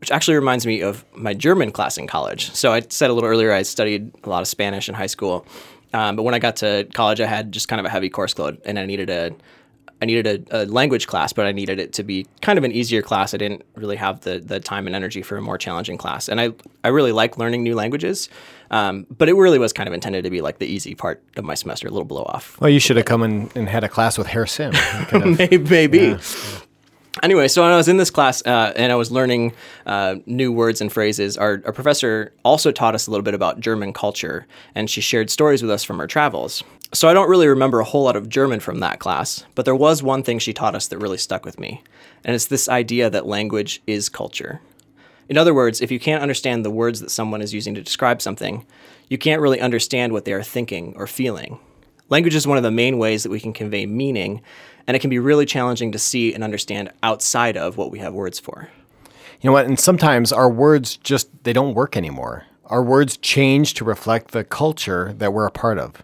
which 0.00 0.10
actually 0.10 0.34
reminds 0.34 0.66
me 0.66 0.82
of 0.82 1.04
my 1.14 1.34
German 1.34 1.72
class 1.72 1.98
in 1.98 2.06
college. 2.06 2.52
So 2.52 2.72
I 2.72 2.80
said 2.88 3.10
a 3.10 3.12
little 3.12 3.28
earlier 3.28 3.52
I 3.52 3.62
studied 3.62 4.12
a 4.24 4.28
lot 4.28 4.40
of 4.40 4.48
Spanish 4.48 4.88
in 4.88 4.94
high 4.94 5.06
school, 5.06 5.46
um, 5.92 6.16
but 6.16 6.22
when 6.22 6.34
I 6.34 6.38
got 6.38 6.56
to 6.56 6.86
college, 6.94 7.20
I 7.20 7.26
had 7.26 7.52
just 7.52 7.68
kind 7.68 7.80
of 7.80 7.86
a 7.86 7.90
heavy 7.90 8.08
course 8.08 8.38
load, 8.38 8.60
and 8.64 8.78
I 8.78 8.86
needed 8.86 9.10
a 9.10 9.32
I 10.02 10.06
needed 10.06 10.48
a, 10.50 10.62
a 10.62 10.66
language 10.66 11.06
class, 11.06 11.32
but 11.32 11.44
I 11.46 11.52
needed 11.52 11.78
it 11.78 11.92
to 11.94 12.02
be 12.02 12.26
kind 12.40 12.58
of 12.58 12.64
an 12.64 12.72
easier 12.72 13.02
class. 13.02 13.34
I 13.34 13.36
didn't 13.36 13.62
really 13.74 13.96
have 13.96 14.20
the 14.20 14.38
the 14.40 14.58
time 14.60 14.86
and 14.86 14.96
energy 14.96 15.22
for 15.22 15.36
a 15.36 15.42
more 15.42 15.58
challenging 15.58 15.98
class, 15.98 16.28
and 16.28 16.40
I 16.40 16.50
I 16.84 16.88
really 16.88 17.12
like 17.12 17.36
learning 17.36 17.62
new 17.62 17.74
languages, 17.74 18.28
um, 18.70 19.06
but 19.18 19.28
it 19.28 19.34
really 19.34 19.58
was 19.58 19.72
kind 19.72 19.88
of 19.88 19.92
intended 19.92 20.24
to 20.24 20.30
be 20.30 20.40
like 20.40 20.58
the 20.58 20.66
easy 20.66 20.94
part 20.94 21.22
of 21.36 21.44
my 21.44 21.54
semester, 21.54 21.86
a 21.88 21.90
little 21.90 22.04
blow 22.06 22.22
off. 22.24 22.58
Well, 22.60 22.70
you 22.70 22.80
should 22.80 22.96
have 22.96 23.06
come 23.06 23.22
in 23.22 23.50
and 23.54 23.68
had 23.68 23.84
a 23.84 23.88
class 23.88 24.16
with 24.16 24.26
Herr 24.28 24.46
Sim. 24.46 24.72
You 24.72 24.80
could 25.06 25.22
have- 25.22 25.38
Maybe. 25.38 25.58
maybe. 25.58 26.16
Anyway, 27.24 27.48
so 27.48 27.60
when 27.62 27.72
I 27.72 27.76
was 27.76 27.88
in 27.88 27.96
this 27.96 28.08
class 28.10 28.40
uh, 28.46 28.72
and 28.76 28.92
I 28.92 28.94
was 28.94 29.10
learning 29.10 29.52
uh, 29.84 30.14
new 30.26 30.52
words 30.52 30.80
and 30.80 30.90
phrases, 30.92 31.36
our, 31.36 31.60
our 31.66 31.72
professor 31.72 32.32
also 32.44 32.70
taught 32.70 32.94
us 32.94 33.08
a 33.08 33.10
little 33.10 33.24
bit 33.24 33.34
about 33.34 33.60
German 33.60 33.92
culture, 33.92 34.46
and 34.74 34.88
she 34.88 35.00
shared 35.00 35.28
stories 35.28 35.60
with 35.60 35.70
us 35.72 35.82
from 35.84 35.98
her 35.98 36.06
travels. 36.06 36.62
So 36.92 37.08
I 37.08 37.14
don't 37.14 37.30
really 37.30 37.46
remember 37.46 37.78
a 37.78 37.84
whole 37.84 38.02
lot 38.02 38.16
of 38.16 38.28
German 38.28 38.58
from 38.58 38.80
that 38.80 38.98
class, 38.98 39.44
but 39.54 39.64
there 39.64 39.76
was 39.76 40.02
one 40.02 40.24
thing 40.24 40.40
she 40.40 40.52
taught 40.52 40.74
us 40.74 40.88
that 40.88 40.98
really 40.98 41.18
stuck 41.18 41.44
with 41.44 41.60
me, 41.60 41.84
and 42.24 42.34
it's 42.34 42.46
this 42.46 42.68
idea 42.68 43.08
that 43.08 43.26
language 43.26 43.80
is 43.86 44.08
culture. 44.08 44.60
In 45.28 45.38
other 45.38 45.54
words, 45.54 45.80
if 45.80 45.92
you 45.92 46.00
can't 46.00 46.20
understand 46.20 46.64
the 46.64 46.70
words 46.70 46.98
that 46.98 47.12
someone 47.12 47.42
is 47.42 47.54
using 47.54 47.76
to 47.76 47.82
describe 47.82 48.20
something, 48.20 48.66
you 49.08 49.18
can't 49.18 49.40
really 49.40 49.60
understand 49.60 50.12
what 50.12 50.24
they 50.24 50.32
are 50.32 50.42
thinking 50.42 50.92
or 50.96 51.06
feeling. 51.06 51.60
Language 52.08 52.34
is 52.34 52.48
one 52.48 52.56
of 52.56 52.64
the 52.64 52.72
main 52.72 52.98
ways 52.98 53.22
that 53.22 53.30
we 53.30 53.38
can 53.38 53.52
convey 53.52 53.86
meaning, 53.86 54.42
and 54.88 54.96
it 54.96 55.00
can 55.00 55.10
be 55.10 55.20
really 55.20 55.46
challenging 55.46 55.92
to 55.92 55.98
see 55.98 56.34
and 56.34 56.42
understand 56.42 56.90
outside 57.04 57.56
of 57.56 57.76
what 57.76 57.92
we 57.92 58.00
have 58.00 58.14
words 58.14 58.40
for. 58.40 58.68
You 59.40 59.48
know 59.48 59.52
what? 59.52 59.66
And 59.66 59.78
sometimes 59.78 60.32
our 60.32 60.50
words 60.50 60.96
just 60.96 61.28
they 61.44 61.52
don't 61.52 61.74
work 61.74 61.96
anymore. 61.96 62.46
Our 62.64 62.82
words 62.82 63.16
change 63.16 63.74
to 63.74 63.84
reflect 63.84 64.32
the 64.32 64.42
culture 64.42 65.12
that 65.18 65.32
we're 65.32 65.46
a 65.46 65.52
part 65.52 65.78
of. 65.78 66.02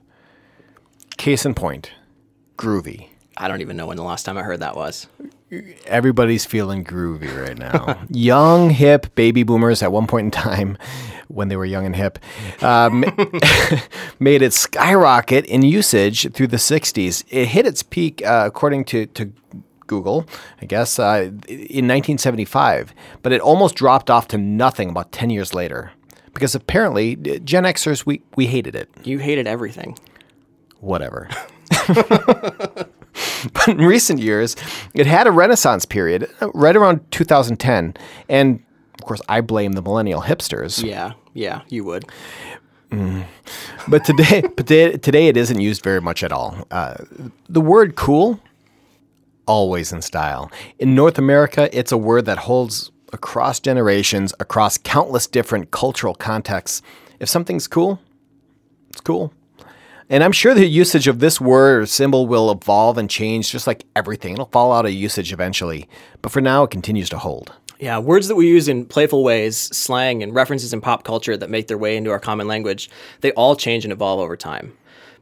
Case 1.16 1.46
in 1.46 1.54
point, 1.54 1.90
groovy. 2.56 3.08
I 3.38 3.48
don't 3.48 3.60
even 3.60 3.76
know 3.76 3.86
when 3.86 3.96
the 3.96 4.02
last 4.02 4.24
time 4.24 4.38
I 4.38 4.42
heard 4.42 4.60
that 4.60 4.76
was. 4.76 5.08
Everybody's 5.86 6.44
feeling 6.44 6.84
groovy 6.84 7.34
right 7.36 7.56
now. 7.56 7.98
young, 8.08 8.70
hip 8.70 9.14
baby 9.14 9.42
boomers 9.42 9.82
at 9.82 9.92
one 9.92 10.06
point 10.06 10.26
in 10.26 10.30
time, 10.30 10.78
when 11.28 11.48
they 11.48 11.56
were 11.56 11.64
young 11.64 11.84
and 11.84 11.94
hip, 11.94 12.18
um, 12.62 13.04
made 14.18 14.42
it 14.42 14.52
skyrocket 14.52 15.44
in 15.46 15.62
usage 15.62 16.32
through 16.32 16.48
the 16.48 16.56
60s. 16.56 17.24
It 17.28 17.48
hit 17.48 17.66
its 17.66 17.82
peak, 17.82 18.24
uh, 18.24 18.44
according 18.46 18.86
to, 18.86 19.06
to 19.06 19.32
Google, 19.86 20.26
I 20.60 20.66
guess, 20.66 20.98
uh, 20.98 21.30
in 21.48 21.86
1975, 21.86 22.94
but 23.22 23.32
it 23.32 23.40
almost 23.40 23.74
dropped 23.74 24.10
off 24.10 24.28
to 24.28 24.38
nothing 24.38 24.90
about 24.90 25.12
10 25.12 25.30
years 25.30 25.54
later. 25.54 25.92
Because 26.32 26.54
apparently, 26.54 27.16
Gen 27.16 27.64
Xers, 27.64 28.04
we, 28.04 28.22
we 28.36 28.46
hated 28.46 28.74
it. 28.74 28.90
You 29.04 29.18
hated 29.18 29.46
everything. 29.46 29.96
Whatever. 30.80 31.28
but 31.88 33.68
in 33.68 33.78
recent 33.78 34.20
years, 34.20 34.56
it 34.94 35.06
had 35.06 35.26
a 35.26 35.30
renaissance 35.30 35.84
period 35.84 36.28
uh, 36.40 36.50
right 36.52 36.76
around 36.76 37.10
2010. 37.10 37.94
And 38.28 38.62
of 38.94 39.04
course, 39.04 39.20
I 39.28 39.40
blame 39.40 39.72
the 39.72 39.82
millennial 39.82 40.22
hipsters. 40.22 40.82
Yeah, 40.82 41.12
yeah, 41.34 41.62
you 41.68 41.84
would. 41.84 42.04
But 43.88 44.04
today, 44.04 44.40
but 44.56 44.66
today, 44.66 44.96
today 44.96 45.28
it 45.28 45.36
isn't 45.36 45.60
used 45.60 45.82
very 45.82 46.00
much 46.00 46.22
at 46.22 46.32
all. 46.32 46.66
Uh, 46.70 46.96
the 47.48 47.60
word 47.60 47.96
cool, 47.96 48.40
always 49.46 49.92
in 49.92 50.02
style. 50.02 50.50
In 50.78 50.94
North 50.94 51.18
America, 51.18 51.68
it's 51.76 51.92
a 51.92 51.96
word 51.96 52.26
that 52.26 52.38
holds 52.38 52.90
across 53.12 53.60
generations, 53.60 54.34
across 54.40 54.78
countless 54.78 55.26
different 55.26 55.70
cultural 55.70 56.14
contexts. 56.14 56.82
If 57.20 57.28
something's 57.28 57.68
cool, 57.68 58.00
it's 58.90 59.00
cool. 59.00 59.32
And 60.08 60.22
I'm 60.22 60.32
sure 60.32 60.54
the 60.54 60.66
usage 60.66 61.08
of 61.08 61.18
this 61.18 61.40
word 61.40 61.82
or 61.82 61.86
symbol 61.86 62.28
will 62.28 62.52
evolve 62.52 62.96
and 62.96 63.10
change 63.10 63.50
just 63.50 63.66
like 63.66 63.84
everything. 63.96 64.34
It'll 64.34 64.46
fall 64.46 64.72
out 64.72 64.86
of 64.86 64.92
usage 64.92 65.32
eventually. 65.32 65.88
But 66.22 66.30
for 66.30 66.40
now, 66.40 66.62
it 66.62 66.70
continues 66.70 67.08
to 67.08 67.18
hold. 67.18 67.52
Yeah, 67.80 67.98
words 67.98 68.28
that 68.28 68.36
we 68.36 68.46
use 68.46 68.68
in 68.68 68.86
playful 68.86 69.24
ways, 69.24 69.56
slang, 69.56 70.22
and 70.22 70.32
references 70.32 70.72
in 70.72 70.80
pop 70.80 71.02
culture 71.02 71.36
that 71.36 71.50
make 71.50 71.66
their 71.66 71.76
way 71.76 71.96
into 71.96 72.12
our 72.12 72.20
common 72.20 72.46
language, 72.46 72.88
they 73.20 73.32
all 73.32 73.56
change 73.56 73.84
and 73.84 73.92
evolve 73.92 74.20
over 74.20 74.36
time. 74.36 74.72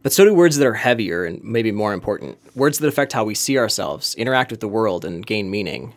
But 0.02 0.12
so 0.12 0.22
do 0.22 0.34
words 0.34 0.58
that 0.58 0.66
are 0.66 0.74
heavier 0.74 1.24
and 1.24 1.42
maybe 1.42 1.72
more 1.72 1.94
important, 1.94 2.36
words 2.54 2.78
that 2.78 2.86
affect 2.86 3.14
how 3.14 3.24
we 3.24 3.34
see 3.34 3.56
ourselves, 3.56 4.14
interact 4.16 4.50
with 4.50 4.60
the 4.60 4.68
world, 4.68 5.06
and 5.06 5.24
gain 5.24 5.50
meaning. 5.50 5.94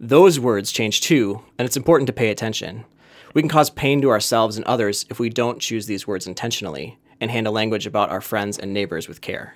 Those 0.00 0.40
words 0.40 0.72
change 0.72 1.02
too, 1.02 1.40
and 1.56 1.66
it's 1.66 1.76
important 1.76 2.08
to 2.08 2.12
pay 2.12 2.30
attention. 2.30 2.84
We 3.32 3.42
can 3.42 3.48
cause 3.48 3.70
pain 3.70 4.02
to 4.02 4.10
ourselves 4.10 4.56
and 4.56 4.66
others 4.66 5.06
if 5.08 5.20
we 5.20 5.30
don't 5.30 5.60
choose 5.60 5.86
these 5.86 6.06
words 6.06 6.26
intentionally 6.26 6.98
and 7.24 7.30
handle 7.30 7.54
language 7.54 7.86
about 7.86 8.10
our 8.10 8.20
friends 8.20 8.58
and 8.58 8.74
neighbors 8.74 9.08
with 9.08 9.22
care. 9.22 9.54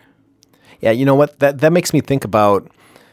Yeah, 0.80 0.90
you 0.90 1.04
know 1.04 1.14
what? 1.14 1.38
That 1.38 1.58
that 1.58 1.72
makes 1.72 1.92
me 1.92 2.00
think 2.00 2.24
about 2.24 2.70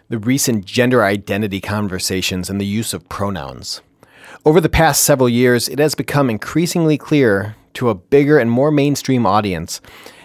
the 0.08 0.18
recent 0.18 0.63
gender 0.65 1.04
identity 1.04 1.60
conversations 1.60 2.50
and 2.50 2.62
the 2.62 2.65
use 2.65 2.94
of 2.94 3.10
pronouns. 3.10 3.82
Over 4.46 4.62
the 4.62 4.70
past 4.70 5.04
several 5.04 5.28
years, 5.28 5.68
it 5.68 5.80
has 5.80 5.94
become 5.94 6.30
increasingly 6.30 6.98
clear 6.98 7.56
to 7.74 7.89
a 7.89 7.96
bigger 7.96 8.39
and 8.39 8.50
more 8.50 8.72
mainstream 8.72 9.26
audience 9.26 9.82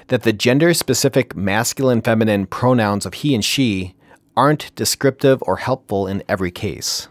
that 0.09 0.23
the 0.23 0.33
gender 0.33 0.75
specific 0.75 1.35
masculine 1.35 2.01
feminine 2.01 2.47
pronouns 2.47 3.07
of 3.07 3.15
he 3.15 3.35
and 3.35 3.45
she 3.45 3.95
aren't 4.37 4.73
descriptive 4.77 5.43
or 5.43 5.57
helpful 5.57 6.07
in 6.07 6.23
every 6.29 6.53
case. 6.53 7.09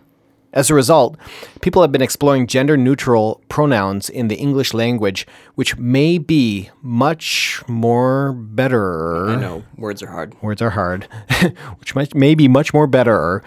As 0.52 0.70
a 0.70 0.74
result, 0.74 1.16
people 1.62 1.84
have 1.84 1.92
been 1.92 2.02
exploring 2.02 2.48
gender 2.48 2.76
neutral 2.76 3.42
pronouns 3.50 4.10
in 4.10 4.30
the 4.30 4.36
English 4.36 4.74
language, 4.74 5.28
which 5.54 5.78
may 5.78 6.18
be 6.18 6.72
much 6.82 7.62
more 7.68 8.34
better 8.34 9.30
I 9.30 9.36
know 9.36 9.64
words 9.78 10.02
are 10.02 10.08
hard. 10.08 10.36
words 10.42 10.62
are 10.62 10.72
hard, 10.72 11.04
which 11.80 11.94
might 11.94 12.16
may 12.16 12.34
be 12.34 12.48
much 12.48 12.74
more 12.74 12.88
better 12.88 13.44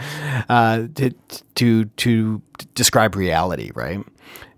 uh, 0.48 0.86
to 0.94 1.10
to 1.56 1.84
to 1.86 2.42
describe 2.74 3.16
reality, 3.16 3.72
right? 3.74 4.04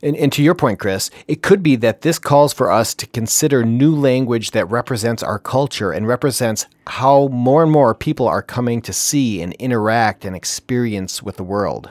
And, 0.03 0.15
and 0.17 0.31
to 0.35 0.43
your 0.43 0.55
point, 0.55 0.79
Chris, 0.79 1.11
it 1.27 1.43
could 1.43 1.63
be 1.63 1.77
that 1.77 2.03
this 2.03 2.19
calls 2.19 2.53
for 2.53 2.71
us 2.71 2.95
to 2.97 3.07
consider 3.07 3.65
new 3.65 3.95
language 3.95 4.51
that 4.51 4.67
represents 4.67 5.23
our 5.23 5.39
culture 5.39 5.93
and 5.93 6.07
represents 6.07 6.67
how 6.89 7.29
more 7.29 7.63
and 7.63 7.73
more 7.73 7.95
people 7.95 8.29
are 8.29 8.43
coming 8.43 8.83
to 8.83 8.93
see 8.93 9.41
and 9.41 9.55
interact 9.55 10.27
and 10.27 10.37
experience 10.37 11.23
with 11.23 11.37
the 11.37 11.43
world. 11.45 11.91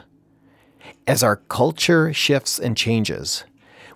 As 1.06 1.22
our 1.22 1.36
culture 1.36 2.14
shifts 2.14 2.58
and 2.58 2.74
changes, 2.76 3.44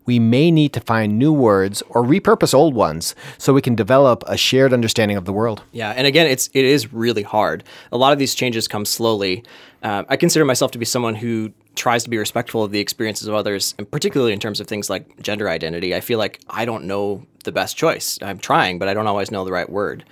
we 0.04 0.18
may 0.18 0.50
need 0.50 0.74
to 0.74 0.80
find 0.80 1.18
new 1.18 1.32
words 1.32 1.82
or 1.88 2.02
repurpose 2.02 2.52
old 2.52 2.74
ones 2.74 3.14
so 3.38 3.54
we 3.54 3.62
can 3.62 3.74
develop 3.74 4.22
a 4.26 4.36
shared 4.36 4.74
understanding 4.74 5.16
of 5.16 5.24
the 5.24 5.32
world. 5.32 5.62
Yeah, 5.72 5.90
and 5.90 6.06
again, 6.06 6.26
it's 6.26 6.50
it 6.52 6.66
is 6.66 6.92
really 6.92 7.22
hard. 7.22 7.64
A 7.92 7.96
lot 7.96 8.12
of 8.12 8.18
these 8.18 8.34
changes 8.34 8.68
come 8.68 8.84
slowly. 8.84 9.42
Um, 9.82 10.04
I 10.10 10.16
consider 10.16 10.44
myself 10.44 10.70
to 10.72 10.78
be 10.78 10.84
someone 10.84 11.14
who 11.14 11.52
tries 11.76 12.04
to 12.04 12.10
be 12.10 12.18
respectful 12.18 12.62
of 12.62 12.72
the 12.72 12.80
experiences 12.80 13.26
of 13.26 13.34
others, 13.34 13.74
and 13.78 13.90
particularly 13.90 14.34
in 14.34 14.40
terms 14.40 14.60
of 14.60 14.66
things 14.66 14.90
like 14.90 15.22
gender 15.22 15.48
identity. 15.48 15.94
I 15.94 16.00
feel 16.00 16.18
like 16.18 16.40
I 16.50 16.66
don't 16.66 16.84
know 16.84 17.24
the 17.44 17.52
best 17.52 17.76
choice. 17.76 18.18
I'm 18.20 18.38
trying, 18.38 18.78
but 18.78 18.88
I 18.88 18.94
don't 18.94 19.06
always 19.06 19.30
know 19.30 19.46
the 19.46 19.52
right 19.52 19.70
word. 19.70 20.04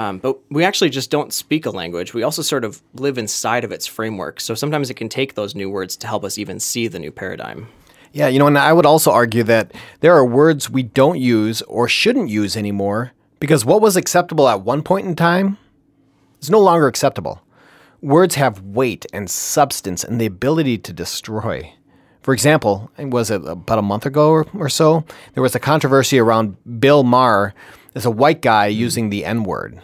Um, 0.00 0.16
but 0.16 0.38
we 0.50 0.64
actually 0.64 0.88
just 0.88 1.10
don't 1.10 1.30
speak 1.30 1.66
a 1.66 1.70
language. 1.70 2.14
We 2.14 2.22
also 2.22 2.40
sort 2.40 2.64
of 2.64 2.80
live 2.94 3.18
inside 3.18 3.64
of 3.64 3.70
its 3.70 3.86
framework. 3.86 4.40
So 4.40 4.54
sometimes 4.54 4.88
it 4.88 4.94
can 4.94 5.10
take 5.10 5.34
those 5.34 5.54
new 5.54 5.68
words 5.68 5.94
to 5.98 6.06
help 6.06 6.24
us 6.24 6.38
even 6.38 6.58
see 6.58 6.88
the 6.88 6.98
new 6.98 7.10
paradigm. 7.10 7.68
Yeah, 8.14 8.26
you 8.28 8.38
know, 8.38 8.46
and 8.46 8.56
I 8.56 8.72
would 8.72 8.86
also 8.86 9.10
argue 9.10 9.42
that 9.42 9.74
there 10.00 10.16
are 10.16 10.24
words 10.24 10.70
we 10.70 10.84
don't 10.84 11.20
use 11.20 11.60
or 11.62 11.86
shouldn't 11.86 12.30
use 12.30 12.56
anymore 12.56 13.12
because 13.40 13.66
what 13.66 13.82
was 13.82 13.94
acceptable 13.94 14.48
at 14.48 14.62
one 14.62 14.82
point 14.82 15.06
in 15.06 15.14
time 15.14 15.58
is 16.40 16.48
no 16.48 16.60
longer 16.60 16.86
acceptable. 16.86 17.42
Words 18.00 18.36
have 18.36 18.62
weight 18.62 19.04
and 19.12 19.28
substance 19.30 20.02
and 20.02 20.18
the 20.18 20.24
ability 20.24 20.78
to 20.78 20.94
destroy. 20.94 21.74
For 22.22 22.32
example, 22.32 22.90
was 22.96 23.30
it 23.30 23.42
about 23.46 23.78
a 23.78 23.82
month 23.82 24.06
ago 24.06 24.30
or, 24.30 24.46
or 24.54 24.70
so? 24.70 25.04
There 25.34 25.42
was 25.42 25.54
a 25.54 25.60
controversy 25.60 26.18
around 26.18 26.56
Bill 26.80 27.02
Maher 27.02 27.52
as 27.94 28.06
a 28.06 28.10
white 28.10 28.40
guy 28.40 28.66
using 28.66 29.10
the 29.10 29.26
N 29.26 29.44
word. 29.44 29.82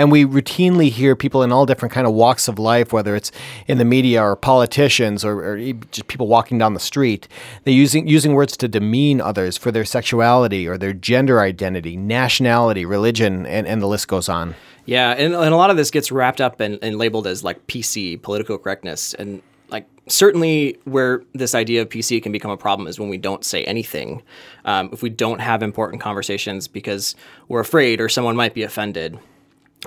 And 0.00 0.10
we 0.10 0.24
routinely 0.24 0.88
hear 0.88 1.14
people 1.14 1.42
in 1.42 1.52
all 1.52 1.66
different 1.66 1.92
kind 1.92 2.06
of 2.06 2.14
walks 2.14 2.48
of 2.48 2.58
life, 2.58 2.90
whether 2.90 3.14
it's 3.14 3.30
in 3.66 3.76
the 3.76 3.84
media 3.84 4.22
or 4.22 4.34
politicians 4.34 5.26
or, 5.26 5.44
or 5.44 5.58
just 5.90 6.06
people 6.06 6.26
walking 6.26 6.56
down 6.56 6.72
the 6.72 6.80
street, 6.80 7.28
they 7.64 7.72
using 7.72 8.08
using 8.08 8.32
words 8.32 8.56
to 8.56 8.66
demean 8.66 9.20
others 9.20 9.58
for 9.58 9.70
their 9.70 9.84
sexuality 9.84 10.66
or 10.66 10.78
their 10.78 10.94
gender 10.94 11.40
identity, 11.40 11.98
nationality, 11.98 12.86
religion, 12.86 13.44
and, 13.44 13.66
and 13.66 13.82
the 13.82 13.86
list 13.86 14.08
goes 14.08 14.26
on. 14.26 14.54
Yeah, 14.86 15.10
and, 15.10 15.34
and 15.34 15.52
a 15.52 15.56
lot 15.56 15.68
of 15.68 15.76
this 15.76 15.90
gets 15.90 16.10
wrapped 16.10 16.40
up 16.40 16.60
and, 16.60 16.78
and 16.80 16.96
labeled 16.96 17.26
as 17.26 17.44
like 17.44 17.66
PC, 17.66 18.22
political 18.22 18.56
correctness. 18.56 19.12
And 19.12 19.42
like 19.68 19.86
certainly 20.08 20.78
where 20.84 21.22
this 21.34 21.54
idea 21.54 21.82
of 21.82 21.90
PC 21.90 22.22
can 22.22 22.32
become 22.32 22.50
a 22.50 22.56
problem 22.56 22.88
is 22.88 22.98
when 22.98 23.10
we 23.10 23.18
don't 23.18 23.44
say 23.44 23.64
anything. 23.64 24.22
Um, 24.64 24.88
if 24.94 25.02
we 25.02 25.10
don't 25.10 25.40
have 25.40 25.62
important 25.62 26.00
conversations 26.00 26.68
because 26.68 27.14
we're 27.48 27.60
afraid 27.60 28.00
or 28.00 28.08
someone 28.08 28.34
might 28.34 28.54
be 28.54 28.62
offended. 28.62 29.18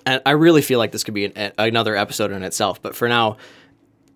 And 0.05 0.21
I 0.25 0.31
really 0.31 0.61
feel 0.61 0.79
like 0.79 0.91
this 0.91 1.03
could 1.03 1.13
be 1.13 1.25
an, 1.25 1.51
another 1.57 1.95
episode 1.95 2.31
in 2.31 2.43
itself. 2.43 2.81
But 2.81 2.95
for 2.95 3.07
now, 3.07 3.37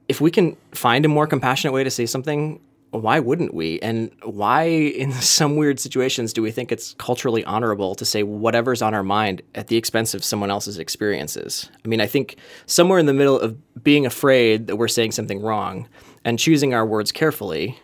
if 0.07 0.21
we 0.21 0.31
can 0.31 0.55
find 0.71 1.05
a 1.05 1.07
more 1.07 1.27
compassionate 1.27 1.73
way 1.73 1.83
to 1.83 1.91
say 1.91 2.05
something, 2.05 2.59
why 2.91 3.19
wouldn't 3.19 3.53
we? 3.53 3.79
And 3.81 4.11
why, 4.23 4.63
in 4.63 5.11
some 5.21 5.55
weird 5.55 5.79
situations, 5.79 6.33
do 6.33 6.41
we 6.41 6.51
think 6.51 6.71
it's 6.71 6.93
culturally 6.95 7.43
honorable 7.45 7.95
to 7.95 8.05
say 8.05 8.23
whatever's 8.23 8.81
on 8.81 8.93
our 8.93 9.03
mind 9.03 9.41
at 9.55 9.67
the 9.67 9.77
expense 9.77 10.13
of 10.13 10.23
someone 10.23 10.49
else's 10.49 10.79
experiences? 10.79 11.69
I 11.83 11.87
mean, 11.87 12.01
I 12.01 12.07
think 12.07 12.37
somewhere 12.65 12.99
in 12.99 13.05
the 13.05 13.13
middle 13.13 13.39
of 13.39 13.57
being 13.83 14.05
afraid 14.05 14.67
that 14.67 14.77
we're 14.77 14.87
saying 14.87 15.11
something 15.11 15.41
wrong 15.41 15.87
and 16.23 16.39
choosing 16.39 16.73
our 16.73 16.85
words 16.85 17.11
carefully 17.11 17.79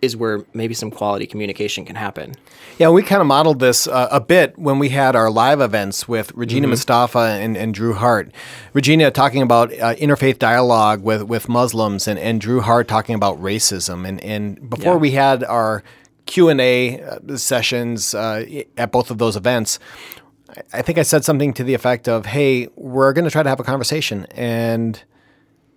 is 0.00 0.16
where 0.16 0.44
maybe 0.54 0.74
some 0.74 0.90
quality 0.90 1.26
communication 1.26 1.84
can 1.84 1.96
happen. 1.96 2.34
Yeah, 2.78 2.90
we 2.90 3.02
kind 3.02 3.20
of 3.20 3.26
modeled 3.26 3.58
this 3.58 3.86
uh, 3.86 4.08
a 4.10 4.20
bit 4.20 4.58
when 4.58 4.78
we 4.78 4.90
had 4.90 5.16
our 5.16 5.30
live 5.30 5.60
events 5.60 6.06
with 6.06 6.32
Regina 6.32 6.64
mm-hmm. 6.64 6.70
Mustafa 6.70 7.18
and, 7.18 7.56
and, 7.56 7.74
Drew 7.74 7.94
Hart. 7.94 8.30
Regina 8.72 9.10
talking 9.10 9.42
about 9.42 9.72
uh, 9.72 9.94
interfaith 9.96 10.38
dialogue 10.38 11.02
with, 11.02 11.24
with 11.24 11.48
Muslims 11.48 12.06
and, 12.06 12.18
and 12.18 12.40
Drew 12.40 12.60
Hart 12.60 12.86
talking 12.86 13.14
about 13.14 13.40
racism. 13.40 14.06
And, 14.06 14.20
and 14.22 14.70
before 14.70 14.94
yeah. 14.94 14.98
we 14.98 15.10
had 15.12 15.42
our 15.44 15.82
Q&A 16.26 17.00
uh, 17.00 17.36
sessions 17.36 18.14
uh, 18.14 18.44
at 18.76 18.92
both 18.92 19.10
of 19.10 19.18
those 19.18 19.36
events, 19.36 19.78
I 20.72 20.82
think 20.82 20.98
I 20.98 21.02
said 21.02 21.24
something 21.24 21.52
to 21.54 21.64
the 21.64 21.74
effect 21.74 22.08
of, 22.08 22.26
hey, 22.26 22.68
we're 22.76 23.12
going 23.12 23.24
to 23.24 23.30
try 23.30 23.42
to 23.42 23.48
have 23.48 23.60
a 23.60 23.64
conversation 23.64 24.26
and 24.30 25.02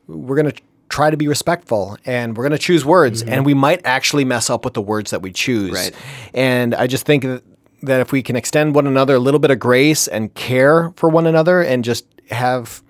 we're 0.08 0.36
going 0.36 0.52
to 0.52 0.62
try 0.92 1.10
to 1.10 1.18
be 1.18 1.28
respectful 1.28 1.98
and 2.06 2.38
we're 2.38 2.44
going 2.44 2.52
to 2.52 2.58
choose 2.58 2.84
words 2.84 3.24
mm-hmm. 3.24 3.34
and 3.34 3.46
we 3.46 3.54
might 3.54 3.82
actually 3.86 4.26
mess 4.26 4.50
up 4.50 4.66
with 4.66 4.74
the 4.74 4.82
words 4.82 5.12
that 5.12 5.22
we 5.22 5.32
choose. 5.32 5.72
Right. 5.72 5.96
And 6.34 6.76
I 6.76 6.86
just 6.86 7.06
think 7.06 7.24
that, 7.24 7.44
that 7.84 8.02
if 8.02 8.12
we 8.12 8.22
can 8.22 8.36
extend 8.36 8.76
one 8.76 8.86
another 8.86 9.16
a 9.16 9.20
little 9.20 9.40
bit 9.40 9.52
of 9.52 9.60
grace 9.60 10.08
and 10.08 10.34
care 10.36 10.92
for 10.98 11.10
one 11.10 11.26
another 11.26 11.62
and 11.62 11.84
just 11.84 12.06
have 12.30 12.84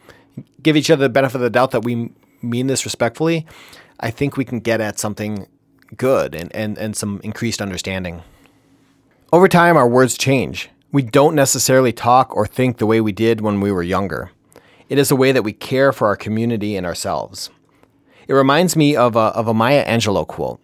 give 0.62 0.76
each 0.76 0.90
other 0.90 1.04
the 1.04 1.10
benefit 1.10 1.36
of 1.36 1.42
the 1.42 1.50
doubt 1.50 1.72
that 1.72 1.84
we 1.84 2.12
mean 2.42 2.68
this 2.68 2.86
respectfully, 2.86 3.46
I 4.00 4.12
think 4.12 4.36
we 4.36 4.46
can 4.46 4.60
get 4.60 4.82
at 4.82 5.00
something 5.00 5.48
good 5.96 6.36
and, 6.36 6.54
and, 6.56 6.78
and 6.78 6.96
some 6.96 7.22
increased 7.24 7.62
understanding. 7.62 8.24
Over 9.32 9.48
time, 9.48 9.78
our 9.78 9.88
words 9.88 10.18
change. 10.18 10.70
We 10.92 11.04
don't 11.04 11.36
necessarily 11.36 11.94
talk 11.94 12.36
or 12.36 12.46
think 12.46 12.78
the 12.78 12.86
way 12.86 13.00
we 13.00 13.12
did 13.12 13.42
when 13.42 13.62
we 13.62 13.72
were 13.72 13.84
younger. 13.84 14.32
It 14.90 14.98
is 14.98 15.10
a 15.10 15.16
way 15.16 15.32
that 15.32 15.44
we 15.44 15.54
care 15.54 15.94
for 15.94 16.08
our 16.08 16.18
community 16.18 16.76
and 16.76 16.86
ourselves. 16.86 17.50
It 18.28 18.34
reminds 18.34 18.76
me 18.76 18.96
of 18.96 19.16
a, 19.16 19.20
of 19.20 19.48
a 19.48 19.54
Maya 19.54 19.86
Angelou 19.86 20.28
quote 20.28 20.60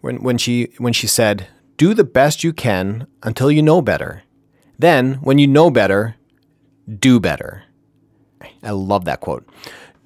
when, 0.00 0.22
when, 0.22 0.38
she, 0.38 0.72
when 0.78 0.92
she 0.92 1.06
said, 1.06 1.48
Do 1.76 1.94
the 1.94 2.04
best 2.04 2.44
you 2.44 2.52
can 2.52 3.06
until 3.22 3.50
you 3.50 3.62
know 3.62 3.82
better. 3.82 4.22
Then, 4.78 5.14
when 5.16 5.38
you 5.38 5.46
know 5.46 5.70
better, 5.70 6.16
do 6.98 7.20
better. 7.20 7.64
I 8.62 8.70
love 8.70 9.04
that 9.04 9.20
quote. 9.20 9.46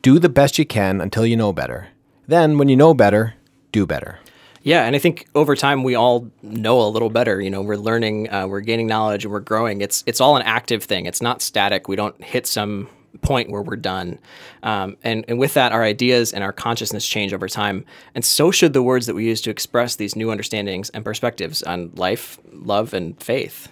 Do 0.02 0.18
the 0.18 0.28
best 0.28 0.58
you 0.58 0.66
can 0.66 1.00
until 1.00 1.24
you 1.24 1.36
know 1.36 1.52
better. 1.52 1.88
Then, 2.26 2.58
when 2.58 2.68
you 2.68 2.76
know 2.76 2.92
better, 2.92 3.34
do 3.70 3.86
better. 3.86 4.18
Yeah, 4.62 4.84
and 4.84 4.96
I 4.96 4.98
think 4.98 5.28
over 5.34 5.54
time 5.54 5.82
we 5.84 5.94
all 5.94 6.30
know 6.42 6.80
a 6.80 6.88
little 6.88 7.10
better. 7.10 7.38
You 7.40 7.50
know, 7.50 7.60
we're 7.60 7.76
learning, 7.76 8.32
uh, 8.32 8.46
we're 8.46 8.62
gaining 8.62 8.86
knowledge, 8.86 9.24
and 9.24 9.32
we're 9.32 9.40
growing. 9.40 9.82
It's 9.82 10.02
it's 10.06 10.22
all 10.22 10.36
an 10.36 10.42
active 10.42 10.82
thing. 10.82 11.04
It's 11.04 11.20
not 11.20 11.42
static. 11.42 11.86
We 11.86 11.96
don't 11.96 12.20
hit 12.24 12.46
some 12.46 12.88
point 13.22 13.50
where 13.50 13.62
we're 13.62 13.76
done. 13.76 14.18
Um, 14.62 14.96
and, 15.02 15.24
and 15.28 15.38
with 15.38 15.54
that, 15.54 15.72
our 15.72 15.82
ideas 15.82 16.32
and 16.32 16.44
our 16.44 16.52
consciousness 16.52 17.06
change 17.06 17.32
over 17.32 17.48
time. 17.48 17.84
And 18.14 18.24
so 18.24 18.50
should 18.50 18.72
the 18.72 18.82
words 18.82 19.06
that 19.06 19.14
we 19.14 19.26
use 19.26 19.40
to 19.42 19.50
express 19.50 19.96
these 19.96 20.16
new 20.16 20.30
understandings 20.30 20.90
and 20.90 21.04
perspectives 21.04 21.62
on 21.62 21.92
life, 21.94 22.38
love, 22.52 22.94
and 22.94 23.20
faith. 23.22 23.68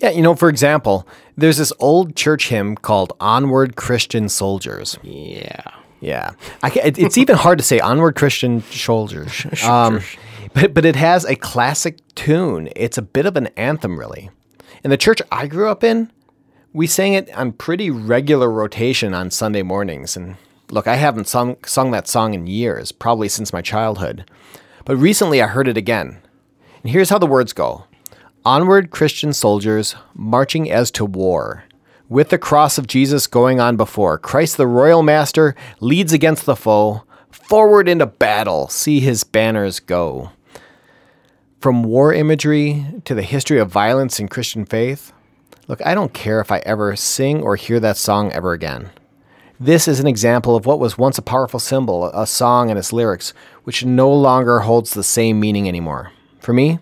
Yeah, 0.00 0.10
you 0.10 0.22
know, 0.22 0.34
for 0.34 0.48
example, 0.48 1.06
there's 1.36 1.56
this 1.56 1.72
old 1.80 2.14
church 2.14 2.48
hymn 2.48 2.76
called 2.76 3.12
Onward 3.20 3.76
Christian 3.76 4.28
Soldiers. 4.28 4.96
Yeah. 5.02 5.62
Yeah. 6.00 6.32
it's 6.62 7.18
even 7.18 7.36
hard 7.36 7.58
to 7.58 7.64
say 7.64 7.80
Onward 7.80 8.14
Christian 8.14 8.62
Soldiers. 8.62 9.44
Um, 9.64 10.00
but, 10.54 10.72
but 10.72 10.84
it 10.84 10.96
has 10.96 11.24
a 11.24 11.36
classic 11.36 11.98
tune. 12.14 12.70
It's 12.74 12.96
a 12.96 13.02
bit 13.02 13.26
of 13.26 13.36
an 13.36 13.48
anthem, 13.48 13.98
really. 13.98 14.30
In 14.82 14.90
the 14.90 14.96
church 14.96 15.20
I 15.30 15.46
grew 15.46 15.68
up 15.68 15.84
in, 15.84 16.10
we 16.72 16.86
sang 16.86 17.14
it 17.14 17.32
on 17.34 17.52
pretty 17.52 17.90
regular 17.90 18.50
rotation 18.50 19.14
on 19.14 19.30
Sunday 19.30 19.62
mornings. 19.62 20.16
And 20.16 20.36
look, 20.70 20.86
I 20.86 20.96
haven't 20.96 21.28
sung, 21.28 21.56
sung 21.64 21.90
that 21.92 22.08
song 22.08 22.34
in 22.34 22.46
years, 22.46 22.92
probably 22.92 23.28
since 23.28 23.52
my 23.52 23.62
childhood. 23.62 24.30
But 24.84 24.96
recently 24.96 25.42
I 25.42 25.46
heard 25.46 25.68
it 25.68 25.76
again. 25.76 26.20
And 26.82 26.92
here's 26.92 27.10
how 27.10 27.18
the 27.18 27.26
words 27.26 27.52
go 27.52 27.84
Onward, 28.44 28.90
Christian 28.90 29.32
soldiers, 29.32 29.94
marching 30.14 30.70
as 30.70 30.90
to 30.92 31.04
war. 31.04 31.64
With 32.08 32.30
the 32.30 32.38
cross 32.38 32.78
of 32.78 32.86
Jesus 32.86 33.26
going 33.26 33.60
on 33.60 33.76
before, 33.76 34.18
Christ 34.18 34.56
the 34.56 34.66
royal 34.66 35.02
master 35.02 35.54
leads 35.80 36.12
against 36.12 36.46
the 36.46 36.56
foe. 36.56 37.02
Forward 37.30 37.88
into 37.88 38.06
battle, 38.06 38.68
see 38.68 39.00
his 39.00 39.24
banners 39.24 39.80
go. 39.80 40.30
From 41.60 41.82
war 41.82 42.14
imagery 42.14 42.86
to 43.04 43.14
the 43.14 43.22
history 43.22 43.58
of 43.58 43.70
violence 43.70 44.20
in 44.20 44.28
Christian 44.28 44.64
faith, 44.64 45.12
Look, 45.68 45.84
I 45.84 45.94
don't 45.94 46.14
care 46.14 46.40
if 46.40 46.50
I 46.50 46.62
ever 46.64 46.96
sing 46.96 47.42
or 47.42 47.54
hear 47.56 47.78
that 47.78 47.98
song 47.98 48.32
ever 48.32 48.52
again. 48.54 48.88
This 49.60 49.86
is 49.86 50.00
an 50.00 50.06
example 50.06 50.56
of 50.56 50.64
what 50.64 50.80
was 50.80 50.96
once 50.96 51.18
a 51.18 51.22
powerful 51.22 51.60
symbol, 51.60 52.06
a 52.06 52.26
song 52.26 52.70
and 52.70 52.78
its 52.78 52.90
lyrics, 52.90 53.34
which 53.64 53.84
no 53.84 54.10
longer 54.10 54.60
holds 54.60 54.94
the 54.94 55.04
same 55.04 55.38
meaning 55.38 55.68
anymore. 55.68 56.12
For 56.40 56.54
me, 56.54 56.78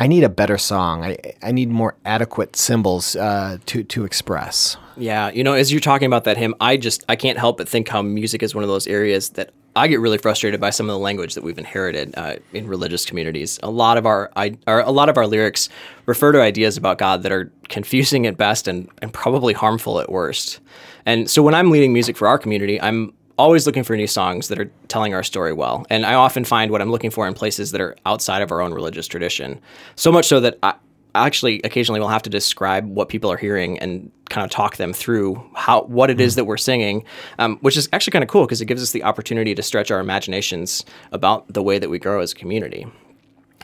I 0.00 0.06
need 0.06 0.24
a 0.24 0.30
better 0.30 0.56
song. 0.56 1.04
I, 1.04 1.18
I 1.42 1.52
need 1.52 1.68
more 1.68 1.94
adequate 2.06 2.56
symbols 2.56 3.16
uh, 3.16 3.58
to 3.66 3.84
to 3.84 4.04
express. 4.04 4.78
Yeah, 4.96 5.30
you 5.30 5.44
know, 5.44 5.52
as 5.52 5.70
you're 5.70 5.80
talking 5.80 6.06
about 6.06 6.24
that 6.24 6.38
hymn, 6.38 6.54
I 6.58 6.78
just 6.78 7.04
I 7.06 7.16
can't 7.16 7.38
help 7.38 7.58
but 7.58 7.68
think 7.68 7.86
how 7.88 8.00
music 8.00 8.42
is 8.42 8.54
one 8.54 8.64
of 8.64 8.68
those 8.68 8.86
areas 8.86 9.28
that 9.30 9.50
I 9.76 9.86
get 9.88 10.00
really 10.00 10.18
frustrated 10.18 10.58
by 10.58 10.70
some 10.70 10.88
of 10.88 10.94
the 10.94 10.98
language 10.98 11.34
that 11.34 11.44
we've 11.44 11.58
inherited 11.58 12.14
uh, 12.16 12.36
in 12.52 12.66
religious 12.66 13.04
communities. 13.04 13.60
A 13.62 13.70
lot 13.70 13.98
of 13.98 14.06
our, 14.06 14.32
I, 14.34 14.56
a 14.66 14.90
lot 14.90 15.08
of 15.08 15.16
our 15.16 15.28
lyrics 15.28 15.68
refer 16.06 16.32
to 16.32 16.40
ideas 16.42 16.76
about 16.76 16.98
God 16.98 17.22
that 17.22 17.30
are 17.30 17.52
confusing 17.68 18.26
at 18.26 18.36
best 18.36 18.66
and, 18.66 18.88
and 19.00 19.12
probably 19.12 19.52
harmful 19.52 20.00
at 20.00 20.10
worst. 20.10 20.58
And 21.06 21.30
so 21.30 21.40
when 21.42 21.54
I'm 21.54 21.70
leading 21.70 21.92
music 21.92 22.16
for 22.16 22.26
our 22.26 22.36
community, 22.36 22.80
I'm 22.80 23.12
always 23.40 23.66
looking 23.66 23.82
for 23.82 23.96
new 23.96 24.06
songs 24.06 24.48
that 24.48 24.58
are 24.58 24.70
telling 24.88 25.14
our 25.14 25.22
story 25.22 25.54
well. 25.54 25.86
And 25.88 26.04
I 26.04 26.12
often 26.12 26.44
find 26.44 26.70
what 26.70 26.82
I'm 26.82 26.90
looking 26.90 27.10
for 27.10 27.26
in 27.26 27.32
places 27.32 27.70
that 27.70 27.80
are 27.80 27.96
outside 28.04 28.42
of 28.42 28.52
our 28.52 28.60
own 28.60 28.74
religious 28.74 29.06
tradition. 29.06 29.58
So 29.96 30.12
much 30.12 30.26
so 30.26 30.40
that 30.40 30.58
I, 30.62 30.74
actually 31.14 31.60
occasionally 31.64 31.98
we'll 32.00 32.10
have 32.10 32.22
to 32.22 32.30
describe 32.30 32.86
what 32.86 33.08
people 33.08 33.32
are 33.32 33.38
hearing 33.38 33.78
and 33.78 34.12
kind 34.28 34.44
of 34.44 34.50
talk 34.50 34.76
them 34.76 34.92
through 34.92 35.42
how 35.54 35.82
what 35.84 36.10
it 36.10 36.20
is 36.20 36.34
that 36.34 36.44
we're 36.44 36.58
singing, 36.58 37.02
um, 37.38 37.56
which 37.62 37.78
is 37.78 37.88
actually 37.94 38.12
kind 38.12 38.22
of 38.22 38.28
cool 38.28 38.44
because 38.44 38.60
it 38.60 38.66
gives 38.66 38.82
us 38.82 38.92
the 38.92 39.02
opportunity 39.02 39.54
to 39.54 39.62
stretch 39.62 39.90
our 39.90 40.00
imaginations 40.00 40.84
about 41.10 41.52
the 41.52 41.62
way 41.62 41.78
that 41.78 41.88
we 41.88 41.98
grow 41.98 42.20
as 42.20 42.32
a 42.32 42.36
community. 42.36 42.86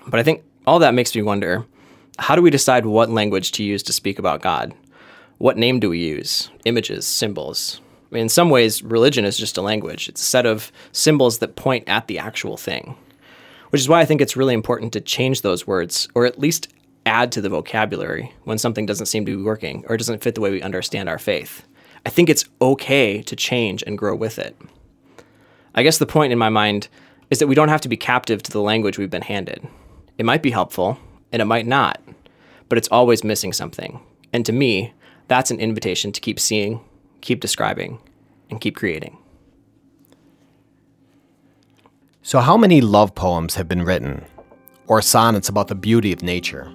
But 0.08 0.18
I 0.18 0.22
think 0.22 0.42
all 0.66 0.78
that 0.78 0.94
makes 0.94 1.14
me 1.14 1.20
wonder 1.20 1.66
how 2.18 2.34
do 2.34 2.40
we 2.40 2.50
decide 2.50 2.86
what 2.86 3.10
language 3.10 3.52
to 3.52 3.62
use 3.62 3.82
to 3.84 3.92
speak 3.92 4.18
about 4.18 4.40
God? 4.40 4.74
What 5.38 5.58
name 5.58 5.80
do 5.80 5.90
we 5.90 5.98
use? 5.98 6.50
Images, 6.64 7.06
symbols. 7.06 7.82
I 8.10 8.14
mean, 8.14 8.22
in 8.22 8.28
some 8.28 8.50
ways, 8.50 8.82
religion 8.82 9.24
is 9.24 9.36
just 9.36 9.56
a 9.56 9.62
language. 9.62 10.08
It's 10.08 10.22
a 10.22 10.24
set 10.24 10.46
of 10.46 10.70
symbols 10.92 11.38
that 11.38 11.56
point 11.56 11.88
at 11.88 12.06
the 12.06 12.18
actual 12.18 12.56
thing, 12.56 12.96
which 13.70 13.80
is 13.80 13.88
why 13.88 14.00
I 14.00 14.04
think 14.04 14.20
it's 14.20 14.36
really 14.36 14.54
important 14.54 14.92
to 14.92 15.00
change 15.00 15.42
those 15.42 15.66
words, 15.66 16.08
or 16.14 16.24
at 16.24 16.38
least 16.38 16.68
add 17.04 17.32
to 17.32 17.40
the 17.40 17.48
vocabulary 17.48 18.32
when 18.44 18.58
something 18.58 18.86
doesn't 18.86 19.06
seem 19.06 19.24
to 19.26 19.36
be 19.36 19.42
working 19.42 19.84
or 19.88 19.96
doesn't 19.96 20.22
fit 20.22 20.34
the 20.34 20.40
way 20.40 20.50
we 20.50 20.62
understand 20.62 21.08
our 21.08 21.18
faith. 21.18 21.66
I 22.04 22.10
think 22.10 22.28
it's 22.28 22.44
okay 22.60 23.22
to 23.22 23.34
change 23.34 23.82
and 23.84 23.98
grow 23.98 24.14
with 24.14 24.38
it. 24.38 24.56
I 25.74 25.82
guess 25.82 25.98
the 25.98 26.06
point 26.06 26.32
in 26.32 26.38
my 26.38 26.48
mind 26.48 26.88
is 27.30 27.40
that 27.40 27.48
we 27.48 27.54
don't 27.56 27.68
have 27.68 27.80
to 27.80 27.88
be 27.88 27.96
captive 27.96 28.42
to 28.44 28.52
the 28.52 28.62
language 28.62 28.98
we've 28.98 29.10
been 29.10 29.22
handed. 29.22 29.66
It 30.16 30.24
might 30.24 30.42
be 30.42 30.50
helpful, 30.50 30.98
and 31.32 31.42
it 31.42 31.46
might 31.46 31.66
not, 31.66 32.00
but 32.68 32.78
it's 32.78 32.88
always 32.88 33.24
missing 33.24 33.52
something. 33.52 34.00
And 34.32 34.46
to 34.46 34.52
me, 34.52 34.94
that's 35.28 35.50
an 35.50 35.60
invitation 35.60 36.12
to 36.12 36.20
keep 36.20 36.38
seeing, 36.38 36.80
keep 37.26 37.40
describing, 37.40 37.98
and 38.50 38.60
keep 38.60 38.76
creating. 38.76 39.18
So, 42.22 42.38
how 42.38 42.56
many 42.56 42.80
love 42.80 43.16
poems 43.16 43.56
have 43.56 43.66
been 43.66 43.82
written, 43.82 44.24
or 44.86 45.02
sonnets 45.02 45.48
about 45.48 45.66
the 45.66 45.74
beauty 45.74 46.12
of 46.12 46.22
nature? 46.22 46.72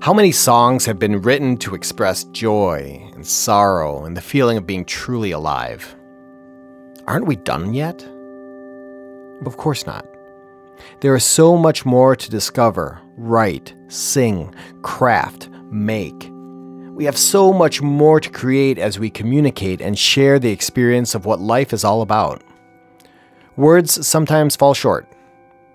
How 0.00 0.14
many 0.14 0.30
songs 0.30 0.86
have 0.86 1.00
been 1.00 1.20
written 1.20 1.56
to 1.58 1.74
express 1.74 2.22
joy 2.26 3.10
and 3.14 3.26
sorrow 3.26 4.04
and 4.04 4.16
the 4.16 4.20
feeling 4.20 4.56
of 4.56 4.66
being 4.66 4.84
truly 4.84 5.32
alive? 5.32 5.96
Aren't 7.08 7.26
we 7.26 7.34
done 7.34 7.74
yet? 7.74 8.00
Of 9.44 9.56
course 9.56 9.86
not. 9.86 10.06
There 11.00 11.16
is 11.16 11.24
so 11.24 11.56
much 11.56 11.84
more 11.84 12.14
to 12.14 12.30
discover, 12.30 13.00
write, 13.16 13.74
sing, 13.88 14.54
craft, 14.82 15.48
make. 15.72 16.30
We 16.98 17.04
have 17.04 17.16
so 17.16 17.52
much 17.52 17.80
more 17.80 18.18
to 18.18 18.28
create 18.28 18.76
as 18.76 18.98
we 18.98 19.08
communicate 19.08 19.80
and 19.80 19.96
share 19.96 20.40
the 20.40 20.50
experience 20.50 21.14
of 21.14 21.26
what 21.26 21.38
life 21.38 21.72
is 21.72 21.84
all 21.84 22.02
about. 22.02 22.42
Words 23.56 24.04
sometimes 24.04 24.56
fall 24.56 24.74
short, 24.74 25.06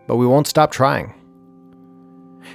but 0.05 0.17
we 0.17 0.28
won't 0.28 0.47
stop 0.47 0.69
trying. 0.69 1.13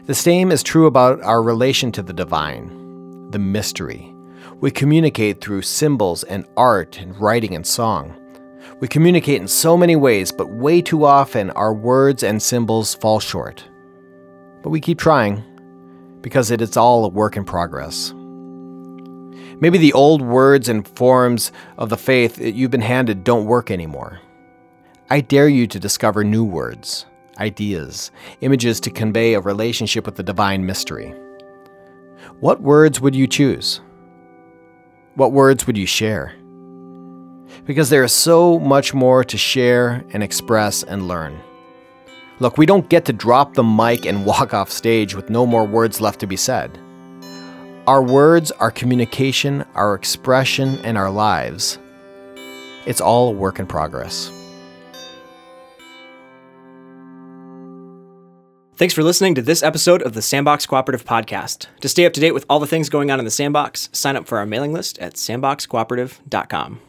The 0.04 0.14
same 0.14 0.52
is 0.52 0.62
true 0.62 0.84
about 0.84 1.22
our 1.22 1.42
relation 1.42 1.90
to 1.92 2.02
the 2.02 2.12
divine, 2.12 3.30
the 3.30 3.38
mystery. 3.38 4.14
We 4.60 4.70
communicate 4.70 5.40
through 5.40 5.62
symbols 5.62 6.22
and 6.24 6.46
art 6.54 6.98
and 6.98 7.18
writing 7.18 7.54
and 7.54 7.66
song. 7.66 8.14
We 8.80 8.86
communicate 8.88 9.40
in 9.40 9.48
so 9.48 9.78
many 9.78 9.96
ways, 9.96 10.30
but 10.30 10.50
way 10.50 10.82
too 10.82 11.06
often 11.06 11.48
our 11.52 11.72
words 11.72 12.22
and 12.22 12.42
symbols 12.42 12.96
fall 12.96 13.18
short. 13.18 13.64
But 14.62 14.68
we 14.68 14.82
keep 14.82 14.98
trying 14.98 15.42
because 16.20 16.50
it 16.50 16.60
is 16.60 16.76
all 16.76 17.06
a 17.06 17.08
work 17.08 17.38
in 17.38 17.46
progress. 17.46 18.12
Maybe 19.60 19.78
the 19.78 19.92
old 19.92 20.22
words 20.22 20.68
and 20.68 20.86
forms 20.86 21.50
of 21.76 21.88
the 21.88 21.96
faith 21.96 22.36
that 22.36 22.54
you've 22.54 22.70
been 22.70 22.80
handed 22.80 23.24
don't 23.24 23.46
work 23.46 23.70
anymore. 23.70 24.20
I 25.10 25.20
dare 25.20 25.48
you 25.48 25.66
to 25.68 25.80
discover 25.80 26.22
new 26.22 26.44
words, 26.44 27.06
ideas, 27.38 28.12
images 28.40 28.78
to 28.80 28.90
convey 28.90 29.34
a 29.34 29.40
relationship 29.40 30.06
with 30.06 30.14
the 30.14 30.22
divine 30.22 30.64
mystery. 30.64 31.12
What 32.40 32.60
words 32.60 33.00
would 33.00 33.16
you 33.16 33.26
choose? 33.26 33.80
What 35.16 35.32
words 35.32 35.66
would 35.66 35.76
you 35.76 35.86
share? 35.86 36.34
Because 37.64 37.90
there 37.90 38.04
is 38.04 38.12
so 38.12 38.60
much 38.60 38.94
more 38.94 39.24
to 39.24 39.36
share 39.36 40.04
and 40.10 40.22
express 40.22 40.84
and 40.84 41.08
learn. 41.08 41.40
Look, 42.38 42.58
we 42.58 42.66
don't 42.66 42.88
get 42.88 43.06
to 43.06 43.12
drop 43.12 43.54
the 43.54 43.64
mic 43.64 44.06
and 44.06 44.24
walk 44.26 44.54
off 44.54 44.70
stage 44.70 45.16
with 45.16 45.30
no 45.30 45.46
more 45.46 45.64
words 45.64 46.00
left 46.00 46.20
to 46.20 46.28
be 46.28 46.36
said. 46.36 46.78
Our 47.88 48.02
words, 48.02 48.50
our 48.50 48.70
communication, 48.70 49.64
our 49.74 49.94
expression, 49.94 50.78
and 50.84 50.98
our 50.98 51.08
lives, 51.08 51.78
it's 52.84 53.00
all 53.00 53.30
a 53.30 53.32
work 53.32 53.58
in 53.58 53.66
progress. 53.66 54.30
Thanks 58.76 58.92
for 58.92 59.02
listening 59.02 59.34
to 59.36 59.40
this 59.40 59.62
episode 59.62 60.02
of 60.02 60.12
the 60.12 60.20
Sandbox 60.20 60.66
Cooperative 60.66 61.06
Podcast. 61.06 61.68
To 61.80 61.88
stay 61.88 62.04
up 62.04 62.12
to 62.12 62.20
date 62.20 62.34
with 62.34 62.44
all 62.50 62.60
the 62.60 62.66
things 62.66 62.90
going 62.90 63.10
on 63.10 63.20
in 63.20 63.24
the 63.24 63.30
Sandbox, 63.30 63.88
sign 63.92 64.16
up 64.16 64.26
for 64.26 64.36
our 64.36 64.44
mailing 64.44 64.74
list 64.74 64.98
at 64.98 65.14
sandboxcooperative.com. 65.14 66.82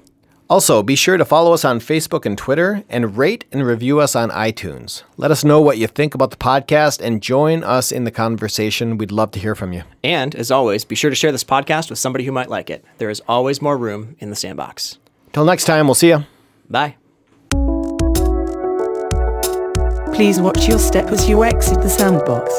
Also, 0.49 0.81
be 0.81 0.95
sure 0.95 1.15
to 1.15 1.25
follow 1.25 1.53
us 1.53 1.63
on 1.63 1.79
Facebook 1.79 2.25
and 2.25 2.35
Twitter 2.35 2.83
and 2.89 3.15
rate 3.17 3.45
and 3.51 3.63
review 3.63 3.99
us 3.99 4.15
on 4.15 4.31
iTunes. 4.31 5.03
Let 5.15 5.29
us 5.29 5.43
know 5.43 5.61
what 5.61 5.77
you 5.77 5.85
think 5.85 6.15
about 6.15 6.31
the 6.31 6.37
podcast 6.37 7.01
and 7.01 7.21
join 7.21 7.63
us 7.63 7.91
in 7.91 8.03
the 8.03 8.11
conversation. 8.11 8.97
We'd 8.97 9.11
love 9.11 9.29
to 9.31 9.39
hear 9.39 9.53
from 9.53 9.73
you. 9.73 9.83
And 10.03 10.33
as 10.33 10.49
always, 10.49 10.85
be 10.85 10.95
sure 10.95 11.11
to 11.11 11.15
share 11.15 11.31
this 11.31 11.43
podcast 11.43 11.91
with 11.91 11.99
somebody 11.99 12.25
who 12.25 12.31
might 12.31 12.49
like 12.49 12.71
it. 12.71 12.83
There 12.97 13.11
is 13.11 13.21
always 13.27 13.61
more 13.61 13.77
room 13.77 14.15
in 14.17 14.31
the 14.31 14.35
Sandbox. 14.35 14.97
Till 15.33 15.45
next 15.45 15.65
time, 15.65 15.85
we'll 15.85 15.93
see 15.93 16.09
you. 16.09 16.25
Bye. 16.67 16.95
Please 20.15 20.41
watch 20.41 20.67
your 20.67 20.79
step 20.79 21.09
as 21.09 21.29
you 21.29 21.43
exit 21.43 21.81
the 21.81 21.89
sandbox. 21.89 22.51